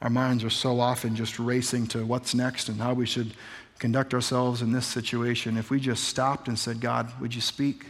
Our 0.00 0.10
minds 0.10 0.44
are 0.44 0.50
so 0.50 0.78
often 0.78 1.16
just 1.16 1.40
racing 1.40 1.88
to 1.88 2.06
what's 2.06 2.36
next 2.36 2.68
and 2.68 2.80
how 2.80 2.94
we 2.94 3.04
should 3.04 3.32
conduct 3.80 4.14
ourselves 4.14 4.62
in 4.62 4.70
this 4.70 4.86
situation. 4.86 5.56
If 5.56 5.70
we 5.70 5.80
just 5.80 6.04
stopped 6.04 6.46
and 6.46 6.56
said, 6.56 6.80
God, 6.80 7.12
would 7.20 7.34
you 7.34 7.40
speak? 7.40 7.86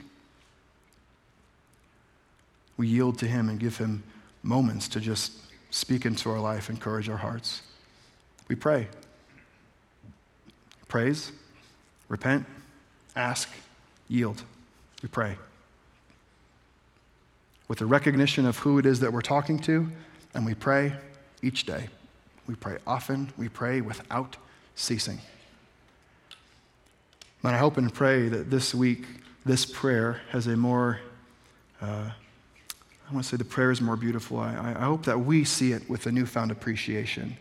We 2.78 2.88
yield 2.88 3.18
to 3.18 3.26
Him 3.26 3.50
and 3.50 3.60
give 3.60 3.76
Him 3.76 4.02
moments 4.42 4.88
to 4.88 5.00
just 5.00 5.32
speak 5.72 6.06
into 6.06 6.30
our 6.30 6.38
life, 6.38 6.70
encourage 6.70 7.08
our 7.08 7.16
hearts. 7.16 7.62
We 8.46 8.54
pray. 8.54 8.86
Praise, 10.86 11.32
repent, 12.08 12.46
ask, 13.16 13.48
yield. 14.08 14.44
We 15.02 15.08
pray. 15.08 15.36
With 17.66 17.78
the 17.78 17.86
recognition 17.86 18.44
of 18.44 18.58
who 18.58 18.78
it 18.78 18.84
is 18.84 19.00
that 19.00 19.12
we're 19.12 19.22
talking 19.22 19.58
to, 19.60 19.90
and 20.34 20.44
we 20.44 20.54
pray 20.54 20.92
each 21.42 21.64
day. 21.64 21.88
We 22.46 22.54
pray 22.54 22.76
often, 22.86 23.32
we 23.38 23.48
pray 23.48 23.80
without 23.80 24.36
ceasing. 24.74 25.18
And 27.42 27.54
I 27.54 27.58
hope 27.58 27.78
and 27.78 27.92
pray 27.92 28.28
that 28.28 28.50
this 28.50 28.74
week, 28.74 29.06
this 29.46 29.64
prayer 29.64 30.20
has 30.30 30.46
a 30.46 30.56
more, 30.56 31.00
uh, 31.80 32.10
I 33.12 33.14
want 33.14 33.26
to 33.26 33.30
say 33.30 33.36
the 33.36 33.44
prayer 33.44 33.70
is 33.70 33.82
more 33.82 33.96
beautiful. 33.96 34.38
I, 34.38 34.74
I 34.74 34.84
hope 34.84 35.04
that 35.04 35.20
we 35.20 35.44
see 35.44 35.72
it 35.72 35.86
with 35.90 36.06
a 36.06 36.10
newfound 36.10 36.50
appreciation, 36.50 37.36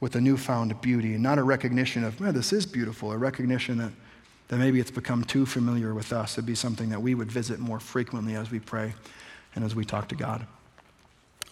with 0.00 0.16
a 0.16 0.20
newfound 0.20 0.80
beauty, 0.80 1.14
and 1.14 1.22
not 1.22 1.38
a 1.38 1.44
recognition 1.44 2.02
of, 2.02 2.20
man, 2.20 2.34
this 2.34 2.52
is 2.52 2.66
beautiful, 2.66 3.12
a 3.12 3.16
recognition 3.16 3.78
that, 3.78 3.92
that 4.48 4.56
maybe 4.56 4.80
it's 4.80 4.90
become 4.90 5.22
too 5.22 5.46
familiar 5.46 5.94
with 5.94 6.12
us. 6.12 6.32
It'd 6.32 6.44
be 6.44 6.56
something 6.56 6.88
that 6.88 7.00
we 7.00 7.14
would 7.14 7.30
visit 7.30 7.60
more 7.60 7.78
frequently 7.78 8.34
as 8.34 8.50
we 8.50 8.58
pray 8.58 8.94
and 9.54 9.64
as 9.64 9.76
we 9.76 9.84
talk 9.84 10.08
to 10.08 10.16
God. 10.16 10.44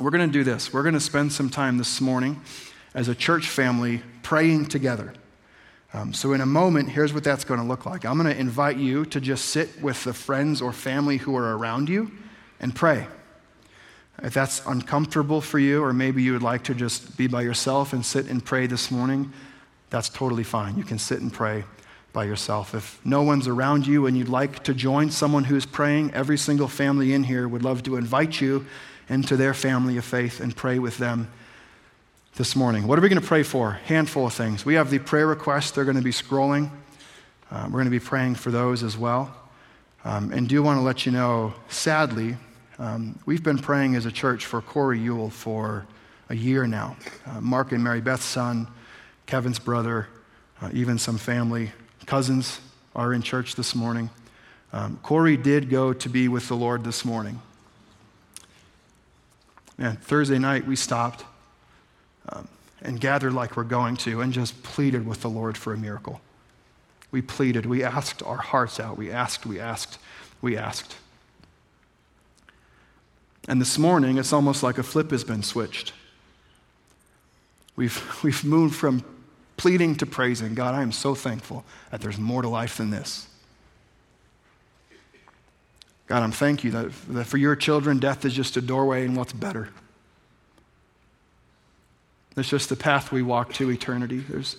We're 0.01 0.11
going 0.11 0.29
to 0.29 0.33
do 0.33 0.43
this. 0.43 0.73
We're 0.73 0.83
going 0.83 0.95
to 0.95 1.01
spend 1.01 1.33
some 1.33 1.49
time 1.49 1.79
this 1.79 2.01
morning 2.01 2.41
as 2.93 3.07
a 3.07 3.15
church 3.15 3.47
family 3.47 4.03
praying 4.25 4.67
together. 4.67 5.15
Um, 5.95 6.13
so, 6.13 6.33
in 6.33 6.41
a 6.41 6.47
moment, 6.47 6.89
here's 6.89 7.15
what 7.15 7.23
that's 7.23 7.45
going 7.45 7.61
to 7.61 7.67
look 7.67 7.87
like. 7.87 8.05
I'm 8.05 8.19
going 8.19 8.35
to 8.35 8.41
invite 8.41 8.79
you 8.79 9.05
to 9.05 9.21
just 9.21 9.51
sit 9.51 9.81
with 9.81 10.03
the 10.03 10.13
friends 10.13 10.61
or 10.61 10.73
family 10.73 11.19
who 11.19 11.37
are 11.37 11.57
around 11.57 11.89
you 11.89 12.11
and 12.63 12.75
pray. 12.75 13.07
If 14.23 14.35
that's 14.35 14.65
uncomfortable 14.67 15.41
for 15.41 15.59
you, 15.59 15.83
or 15.83 15.93
maybe 15.93 16.23
you 16.23 16.33
would 16.33 16.43
like 16.43 16.65
to 16.65 16.75
just 16.75 17.17
be 17.17 17.27
by 17.27 17.43
yourself 17.43 17.93
and 17.93 18.07
sit 18.07 18.29
and 18.29 18.45
pray 18.45 18.67
this 18.67 18.91
morning, 18.91 19.33
that's 19.91 20.09
totally 20.09 20.45
fine. 20.45 20.79
You 20.79 20.85
can 20.85 20.99
sit 20.99 21.21
and 21.21 21.33
pray 21.33 21.65
by 22.13 22.25
yourself. 22.25 22.75
If 22.75 23.01
no 23.05 23.23
one's 23.23 23.49
around 23.49 23.87
you 23.87 24.07
and 24.07 24.17
you'd 24.17 24.29
like 24.29 24.63
to 24.65 24.75
join 24.75 25.11
someone 25.11 25.45
who's 25.45 25.67
praying, 25.67 26.13
every 26.15 26.39
single 26.39 26.69
family 26.69 27.13
in 27.15 27.25
here 27.25 27.49
would 27.49 27.65
love 27.65 27.83
to 27.85 27.97
invite 27.97 28.41
you 28.41 28.67
into 29.09 29.37
their 29.37 29.55
family 29.55 29.97
of 29.97 30.05
faith 30.05 30.41
and 30.41 30.55
pray 30.55 30.79
with 30.79 30.99
them 30.99 31.31
this 32.37 32.55
morning. 32.55 32.87
What 32.87 32.99
are 32.99 33.03
we 33.03 33.09
going 33.09 33.21
to 33.21 33.27
pray 33.27 33.43
for? 33.43 33.73
Handful 33.85 34.27
of 34.27 34.35
things. 34.35 34.65
We 34.65 34.75
have 34.75 34.91
the 34.91 34.99
prayer 34.99 35.27
requests, 35.27 35.73
they're 35.73 35.85
going 35.85 35.97
to 35.97 36.03
be 36.03 36.13
scrolling. 36.13 36.71
Uh, 37.51 37.65
we're 37.67 37.73
going 37.73 37.85
to 37.85 37.91
be 37.91 38.01
praying 38.01 38.37
for 38.37 38.51
those 38.51 38.83
as 38.83 38.97
well. 38.97 39.35
Um, 40.05 40.33
and 40.33 40.49
do 40.49 40.63
want 40.63 40.79
to 40.79 40.83
let 40.83 41.05
you 41.05 41.13
know, 41.13 41.53
sadly, 41.69 42.37
um, 42.79 43.19
we've 43.27 43.43
been 43.43 43.59
praying 43.59 43.95
as 43.95 44.07
a 44.07 44.13
church 44.13 44.47
for 44.47 44.61
Corey 44.61 44.99
Yule 44.99 45.31
for 45.31 45.87
a 46.29 46.35
year 46.35 46.67
now. 46.67 46.97
Uh, 47.27 47.41
Mark 47.41 47.73
and 47.73 47.85
Mary 47.85 48.01
Beth's 48.01 48.25
son, 48.25 48.67
Kevin's 49.27 49.59
brother, 49.59 50.09
uh, 50.61 50.71
even 50.73 50.99
some 50.99 51.19
family, 51.19 51.73
cousins 52.07 52.61
are 52.95 53.13
in 53.13 53.23
church 53.23 53.55
this 53.55 53.75
morning. 53.75 54.11
Um, 54.73 54.99
Corey 55.03 55.37
did 55.37 55.69
go 55.69 55.93
to 55.93 56.09
be 56.09 56.29
with 56.29 56.49
the 56.49 56.57
Lord 56.57 56.85
this 56.85 57.05
morning. 57.05 57.41
And 59.79 60.01
Thursday 60.01 60.39
night, 60.39 60.67
we 60.67 60.77
stopped 60.77 61.25
um, 62.29 62.49
and 62.81 63.01
gathered 63.01 63.33
like 63.33 63.57
we're 63.57 63.65
going 63.65 63.97
to 63.99 64.21
and 64.21 64.33
just 64.33 64.63
pleaded 64.63 65.07
with 65.07 65.21
the 65.23 65.31
Lord 65.31 65.59
for 65.59 65.75
a 65.75 65.79
miracle. 65.79 66.21
We 67.11 67.21
pleaded, 67.21 67.67
we 67.67 67.85
asked 67.85 68.23
our 68.23 68.39
hearts 68.39 68.81
out, 68.81 68.97
we 68.97 69.11
asked, 69.11 69.45
we 69.45 69.61
asked, 69.61 69.99
we 70.41 70.57
asked. 70.57 70.97
And 73.49 73.61
this 73.61 73.79
morning, 73.79 74.19
it's 74.19 74.33
almost 74.33 74.63
like 74.63 74.79
a 74.79 74.83
flip 74.83 75.11
has 75.11 75.25
been 75.25 75.43
switched. 75.43 75.93
We've, 77.77 78.21
we've 78.23 78.45
moved 78.45 78.75
from 78.75 79.05
pleading 79.57 79.97
to 79.97 80.07
praising. 80.07 80.55
God, 80.55 80.75
I 80.75 80.83
am 80.83 80.93
so 80.93 81.15
thankful 81.15 81.65
that 81.91 82.01
there's 82.01 82.19
more 82.19 82.43
to 82.43 82.49
life 82.49 82.77
than 82.77 82.91
this. 82.91 83.29
God, 86.07 86.23
I'm 86.23 86.33
thank 86.33 86.65
you 86.65 86.71
that, 86.73 86.91
that 87.09 87.27
for 87.27 87.39
your 87.39 87.57
children, 87.57 87.99
death 87.99 88.25
is 88.25 88.35
just 88.35 88.57
a 88.57 88.61
doorway 88.61 89.05
and 89.05 89.17
what's 89.17 89.33
better. 89.33 89.71
It's 92.37 92.49
just 92.49 92.69
the 92.69 92.77
path 92.77 93.13
we 93.13 93.23
walk 93.23 93.53
to 93.55 93.71
eternity. 93.71 94.19
There's 94.19 94.57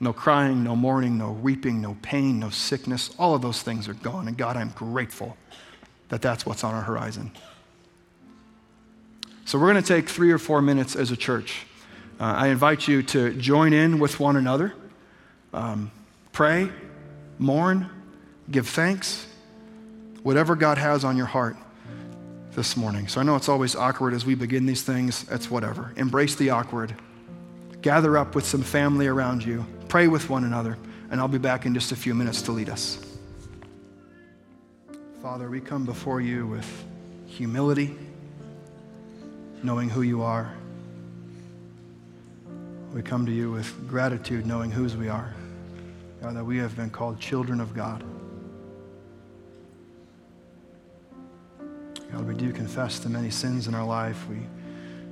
no 0.00 0.12
crying, 0.12 0.62
no 0.62 0.76
mourning, 0.76 1.18
no 1.18 1.32
weeping, 1.32 1.80
no 1.80 1.96
pain, 2.02 2.38
no 2.38 2.50
sickness. 2.50 3.14
All 3.18 3.34
of 3.34 3.42
those 3.42 3.62
things 3.62 3.88
are 3.88 3.94
gone. 3.94 4.28
And 4.28 4.36
God, 4.36 4.56
I'm 4.56 4.70
grateful 4.70 5.36
that 6.08 6.22
that's 6.22 6.46
what's 6.46 6.64
on 6.64 6.74
our 6.74 6.82
horizon. 6.82 7.32
So 9.46 9.60
we're 9.60 9.70
going 9.70 9.82
to 9.82 9.88
take 9.88 10.08
three 10.08 10.32
or 10.32 10.38
four 10.38 10.60
minutes 10.60 10.96
as 10.96 11.12
a 11.12 11.16
church. 11.16 11.66
Uh, 12.18 12.24
I 12.24 12.48
invite 12.48 12.88
you 12.88 13.04
to 13.04 13.32
join 13.34 13.72
in 13.72 14.00
with 14.00 14.18
one 14.18 14.34
another, 14.34 14.74
um, 15.54 15.92
pray, 16.32 16.68
mourn, 17.38 17.88
give 18.50 18.66
thanks, 18.66 19.24
whatever 20.24 20.56
God 20.56 20.78
has 20.78 21.04
on 21.04 21.16
your 21.16 21.26
heart 21.26 21.56
this 22.56 22.76
morning. 22.76 23.06
So 23.06 23.20
I 23.20 23.22
know 23.22 23.36
it's 23.36 23.48
always 23.48 23.76
awkward 23.76 24.14
as 24.14 24.26
we 24.26 24.34
begin 24.34 24.66
these 24.66 24.82
things. 24.82 25.24
It's 25.30 25.48
whatever. 25.48 25.92
Embrace 25.94 26.34
the 26.34 26.50
awkward. 26.50 26.92
Gather 27.82 28.18
up 28.18 28.34
with 28.34 28.44
some 28.44 28.62
family 28.62 29.06
around 29.06 29.44
you. 29.44 29.64
Pray 29.88 30.08
with 30.08 30.28
one 30.28 30.42
another. 30.42 30.76
And 31.08 31.20
I'll 31.20 31.28
be 31.28 31.38
back 31.38 31.66
in 31.66 31.72
just 31.72 31.92
a 31.92 31.96
few 31.96 32.14
minutes 32.14 32.42
to 32.42 32.52
lead 32.52 32.68
us. 32.68 32.98
Father, 35.22 35.48
we 35.48 35.60
come 35.60 35.84
before 35.84 36.20
you 36.20 36.48
with 36.48 36.84
humility, 37.26 37.96
knowing 39.62 39.88
who 39.88 40.02
you 40.02 40.22
are. 40.22 40.54
We 42.92 43.02
come 43.02 43.26
to 43.26 43.32
you 43.32 43.50
with 43.50 43.88
gratitude, 43.88 44.46
knowing 44.46 44.70
whose 44.70 44.96
we 44.96 45.08
are. 45.08 45.34
God, 46.22 46.36
that 46.36 46.44
we 46.44 46.58
have 46.58 46.76
been 46.76 46.90
called 46.90 47.20
children 47.20 47.60
of 47.60 47.74
God. 47.74 48.02
God, 52.12 52.26
we 52.26 52.34
do 52.34 52.52
confess 52.52 52.98
the 52.98 53.08
many 53.08 53.30
sins 53.30 53.68
in 53.68 53.74
our 53.74 53.84
life. 53.84 54.26
We 54.28 54.38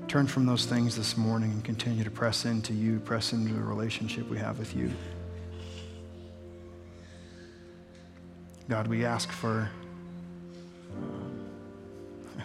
turn 0.08 0.26
from 0.26 0.46
those 0.46 0.64
things 0.64 0.96
this 0.96 1.16
morning 1.16 1.50
and 1.50 1.64
continue 1.64 2.04
to 2.04 2.10
press 2.10 2.44
into 2.44 2.72
you, 2.72 3.00
press 3.00 3.32
into 3.32 3.52
the 3.52 3.60
relationship 3.60 4.28
we 4.30 4.38
have 4.38 4.58
with 4.58 4.74
you. 4.76 4.90
God, 8.68 8.86
we 8.86 9.04
ask 9.04 9.30
for 9.30 9.68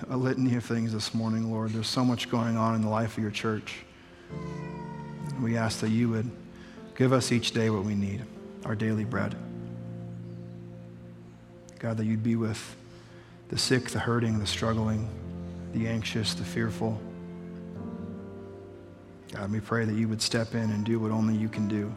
a 0.09 0.17
litany 0.17 0.55
of 0.55 0.65
things 0.65 0.93
this 0.93 1.13
morning, 1.13 1.51
Lord. 1.51 1.71
There's 1.71 1.87
so 1.87 2.03
much 2.03 2.29
going 2.29 2.57
on 2.57 2.75
in 2.75 2.81
the 2.81 2.89
life 2.89 3.17
of 3.17 3.23
your 3.23 3.31
church. 3.31 3.77
We 5.41 5.57
ask 5.57 5.79
that 5.79 5.89
you 5.89 6.09
would 6.09 6.29
give 6.95 7.13
us 7.13 7.31
each 7.31 7.51
day 7.51 7.69
what 7.69 7.83
we 7.83 7.95
need, 7.95 8.23
our 8.65 8.75
daily 8.75 9.05
bread. 9.05 9.35
God, 11.79 11.97
that 11.97 12.05
you'd 12.05 12.23
be 12.23 12.35
with 12.35 12.75
the 13.47 13.57
sick, 13.57 13.89
the 13.89 13.99
hurting, 13.99 14.39
the 14.39 14.47
struggling, 14.47 15.07
the 15.73 15.87
anxious, 15.87 16.33
the 16.33 16.43
fearful. 16.43 16.99
God, 19.33 19.51
we 19.51 19.59
pray 19.59 19.85
that 19.85 19.95
you 19.95 20.07
would 20.07 20.21
step 20.21 20.55
in 20.55 20.71
and 20.71 20.83
do 20.83 20.99
what 20.99 21.11
only 21.11 21.35
you 21.35 21.47
can 21.47 21.67
do. 21.67 21.93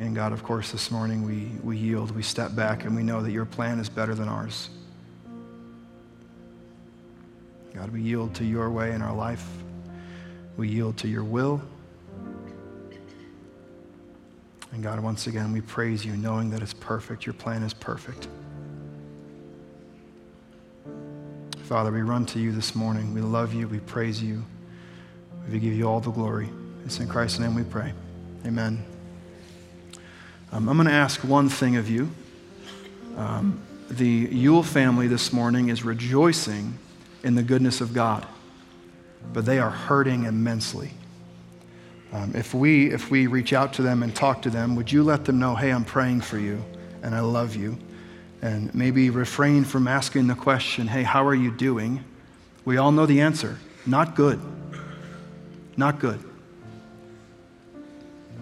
And 0.00 0.14
God, 0.14 0.32
of 0.32 0.42
course, 0.42 0.72
this 0.72 0.90
morning 0.90 1.24
we, 1.24 1.50
we 1.62 1.76
yield, 1.76 2.10
we 2.12 2.22
step 2.22 2.54
back, 2.56 2.84
and 2.84 2.96
we 2.96 3.02
know 3.02 3.22
that 3.22 3.30
your 3.30 3.44
plan 3.44 3.78
is 3.78 3.88
better 3.88 4.14
than 4.14 4.28
ours. 4.28 4.70
God, 7.74 7.90
we 7.90 8.02
yield 8.02 8.34
to 8.34 8.44
your 8.44 8.70
way 8.70 8.92
in 8.92 9.02
our 9.02 9.14
life. 9.14 9.46
We 10.56 10.68
yield 10.68 10.96
to 10.98 11.08
your 11.08 11.24
will. 11.24 11.62
And 14.72 14.82
God, 14.82 15.00
once 15.00 15.26
again, 15.26 15.52
we 15.52 15.60
praise 15.60 16.04
you 16.04 16.16
knowing 16.16 16.50
that 16.50 16.62
it's 16.62 16.74
perfect. 16.74 17.26
Your 17.26 17.32
plan 17.32 17.62
is 17.62 17.74
perfect. 17.74 18.28
Father, 21.62 21.92
we 21.92 22.02
run 22.02 22.26
to 22.26 22.40
you 22.40 22.52
this 22.52 22.74
morning. 22.74 23.14
We 23.14 23.20
love 23.20 23.54
you. 23.54 23.68
We 23.68 23.78
praise 23.78 24.22
you. 24.22 24.44
We 25.50 25.58
give 25.58 25.72
you 25.72 25.88
all 25.88 26.00
the 26.00 26.10
glory. 26.10 26.48
It's 26.84 26.98
in 26.98 27.08
Christ's 27.08 27.38
name 27.38 27.54
we 27.54 27.62
pray. 27.62 27.92
Amen. 28.44 28.84
Um, 30.52 30.68
I'm 30.68 30.76
going 30.76 30.88
to 30.88 30.92
ask 30.92 31.20
one 31.22 31.48
thing 31.48 31.76
of 31.76 31.88
you. 31.88 32.10
Um, 33.16 33.60
the 33.88 34.06
Yule 34.06 34.62
family 34.62 35.06
this 35.06 35.32
morning 35.32 35.68
is 35.68 35.84
rejoicing 35.84 36.76
in 37.22 37.34
the 37.34 37.42
goodness 37.42 37.80
of 37.80 37.92
God, 37.92 38.26
but 39.32 39.44
they 39.44 39.58
are 39.58 39.70
hurting 39.70 40.24
immensely. 40.24 40.90
Um, 42.12 42.32
if, 42.34 42.54
we, 42.54 42.90
if 42.90 43.10
we 43.10 43.26
reach 43.26 43.52
out 43.52 43.72
to 43.74 43.82
them 43.82 44.02
and 44.02 44.14
talk 44.14 44.42
to 44.42 44.50
them, 44.50 44.74
would 44.76 44.90
you 44.90 45.02
let 45.02 45.24
them 45.24 45.38
know, 45.38 45.54
hey, 45.54 45.70
I'm 45.70 45.84
praying 45.84 46.22
for 46.22 46.38
you 46.38 46.64
and 47.02 47.14
I 47.14 47.20
love 47.20 47.54
you? 47.54 47.78
and 48.42 48.74
maybe 48.74 49.10
refrain 49.10 49.64
from 49.64 49.86
asking 49.86 50.26
the 50.26 50.34
question, 50.34 50.86
hey, 50.86 51.02
how 51.02 51.26
are 51.26 51.34
you 51.34 51.50
doing? 51.50 52.02
We 52.64 52.76
all 52.78 52.92
know 52.92 53.06
the 53.06 53.20
answer 53.20 53.58
not 53.86 54.14
good. 54.14 54.40
not 55.76 55.98
good. 55.98 56.22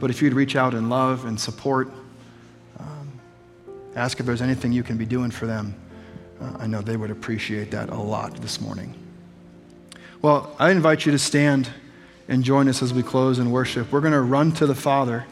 But 0.00 0.10
if 0.10 0.20
you'd 0.20 0.34
reach 0.34 0.56
out 0.56 0.74
in 0.74 0.88
love 0.88 1.24
and 1.24 1.38
support, 1.38 1.90
um, 2.78 3.20
ask 3.94 4.20
if 4.20 4.26
there's 4.26 4.42
anything 4.42 4.72
you 4.72 4.82
can 4.82 4.96
be 4.96 5.06
doing 5.06 5.30
for 5.30 5.46
them, 5.46 5.74
uh, 6.40 6.56
I 6.58 6.66
know 6.66 6.80
they 6.80 6.96
would 6.96 7.10
appreciate 7.10 7.70
that 7.72 7.90
a 7.90 7.96
lot 7.96 8.36
this 8.40 8.60
morning. 8.60 8.94
Well, 10.22 10.54
I 10.58 10.70
invite 10.70 11.06
you 11.06 11.12
to 11.12 11.18
stand 11.18 11.70
and 12.28 12.42
join 12.42 12.68
us 12.68 12.82
as 12.82 12.92
we 12.92 13.02
close 13.02 13.38
in 13.38 13.50
worship. 13.50 13.92
We're 13.92 14.00
going 14.00 14.12
to 14.12 14.20
run 14.20 14.52
to 14.52 14.66
the 14.66 14.74
Father 14.74 15.26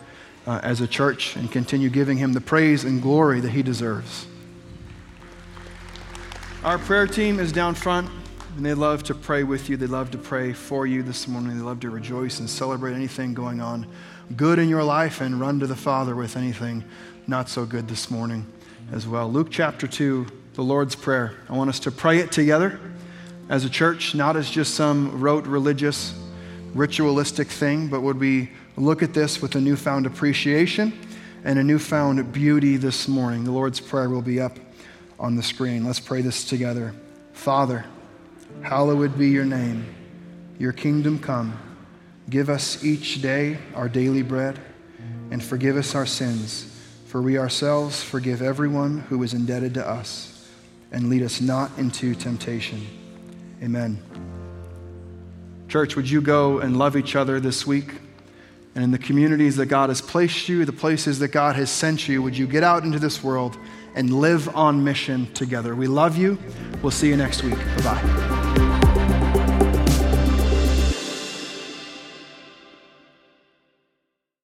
uh, 0.47 0.61
as 0.63 0.81
a 0.81 0.87
church 0.87 1.37
and 1.37 1.51
continue 1.51 1.91
giving 1.91 2.19
him 2.19 2.33
the 2.33 2.41
praise 2.41 2.85
and 2.85 3.03
glory 3.03 3.41
that 3.41 3.51
he 3.51 3.63
deserves. 3.63 4.27
Our 6.65 6.79
prayer 6.79 7.07
team 7.07 7.39
is 7.39 7.53
down 7.53 7.75
front, 7.75 8.11
and 8.57 8.65
they 8.65 8.75
love 8.75 9.03
to 9.05 9.15
pray 9.15 9.43
with 9.43 9.69
you. 9.69 9.77
They 9.77 9.87
love 9.87 10.11
to 10.13 10.19
pray 10.19 10.53
for 10.53 10.87
you 10.87 11.03
this 11.03 11.29
morning. 11.29 11.57
They 11.57 11.63
love 11.63 11.81
to 11.81 11.91
rejoice 11.91 12.41
and 12.41 12.49
celebrate 12.49 12.95
anything 12.95 13.35
going 13.35 13.61
on 13.61 13.87
good 14.35 14.59
in 14.59 14.69
your 14.69 14.83
life 14.83 15.21
and 15.21 15.39
run 15.39 15.61
to 15.61 15.67
the 15.67 15.77
Father 15.77 16.17
with 16.17 16.37
anything 16.37 16.85
not 17.27 17.49
so 17.49 17.65
good 17.65 17.87
this 17.87 18.11
morning 18.11 18.47
as 18.93 19.07
well. 19.07 19.31
Luke 19.31 19.49
chapter 19.51 19.87
2, 19.87 20.27
the 20.57 20.65
Lord's 20.65 20.97
Prayer. 20.97 21.35
I 21.51 21.53
want 21.53 21.69
us 21.69 21.81
to 21.81 21.91
pray 21.91 22.17
it 22.19 22.33
together 22.33 22.81
as 23.51 23.67
a 23.67 23.71
church, 23.71 24.15
not 24.15 24.37
as 24.37 24.51
just 24.51 24.75
some 24.75 25.21
rote 25.21 25.47
religious, 25.47 26.19
ritualistic 26.73 27.49
thing, 27.49 27.89
but 27.89 28.01
would 28.01 28.19
we 28.19 28.49
look 28.79 29.03
at 29.03 29.13
this 29.13 29.43
with 29.43 29.55
a 29.55 29.61
newfound 29.61 30.07
appreciation 30.07 30.99
and 31.45 31.59
a 31.59 31.63
newfound 31.63 32.33
beauty 32.33 32.79
this 32.79 33.07
morning? 33.07 33.45
The 33.45 33.51
Lord's 33.51 33.81
Prayer 33.81 34.09
will 34.09 34.23
be 34.23 34.41
up 34.41 34.57
on 35.21 35.37
the 35.37 35.43
screen. 35.43 35.85
Let's 35.85 36.01
pray 36.01 36.23
this 36.23 36.43
together. 36.43 36.95
Father, 37.35 37.85
hallowed 38.63 39.19
be 39.19 39.29
your 39.29 39.45
name, 39.45 39.95
your 40.59 40.73
kingdom 40.73 41.19
come. 41.19 41.61
Give 42.31 42.49
us 42.49 42.83
each 42.83 43.21
day 43.21 43.59
our 43.75 43.91
daily 43.91 44.23
bread, 44.23 44.59
and 45.31 45.45
forgive 45.45 45.77
us 45.77 45.95
our 45.95 46.07
sins, 46.07 46.75
for 47.09 47.21
we 47.21 47.37
ourselves 47.37 48.03
forgive 48.03 48.41
everyone 48.41 49.01
who 49.01 49.23
is 49.23 49.35
indebted 49.35 49.75
to 49.75 49.87
us, 49.87 50.33
and 50.97 51.11
lead 51.11 51.23
us 51.23 51.43
not 51.43 51.71
into 51.77 52.15
temptation. 52.15 52.81
Amen. 53.63 54.03
Church, 55.69 55.95
would 55.95 56.09
you 56.09 56.23
go 56.23 56.61
and 56.61 56.79
love 56.79 56.97
each 56.97 57.15
other 57.15 57.39
this 57.39 57.67
week? 57.67 57.91
And 58.75 58.83
in 58.83 58.93
the 58.93 58.99
communities 58.99 59.57
that 59.57 59.67
God 59.67 59.91
has 59.91 60.01
placed 60.01 60.49
you, 60.49 60.65
the 60.65 60.73
places 60.73 61.19
that 61.19 61.29
God 61.29 61.55
has 61.57 61.71
sent 61.71 62.09
you, 62.09 62.23
would 62.23 62.37
you 62.37 62.47
get 62.47 62.63
out 62.63 62.83
into 62.83 62.99
this 62.99 63.23
world 63.23 63.59
and 63.95 64.11
live 64.11 64.57
on 64.57 64.83
mission 64.83 65.31
together? 65.35 65.75
We 65.75 65.87
love 65.87 66.17
you. 66.17 66.39
We'll 66.81 66.93
see 66.93 67.09
you 67.09 67.17
next 67.19 67.43
week. 67.43 67.59
Bye 67.59 67.83
bye. 67.83 68.56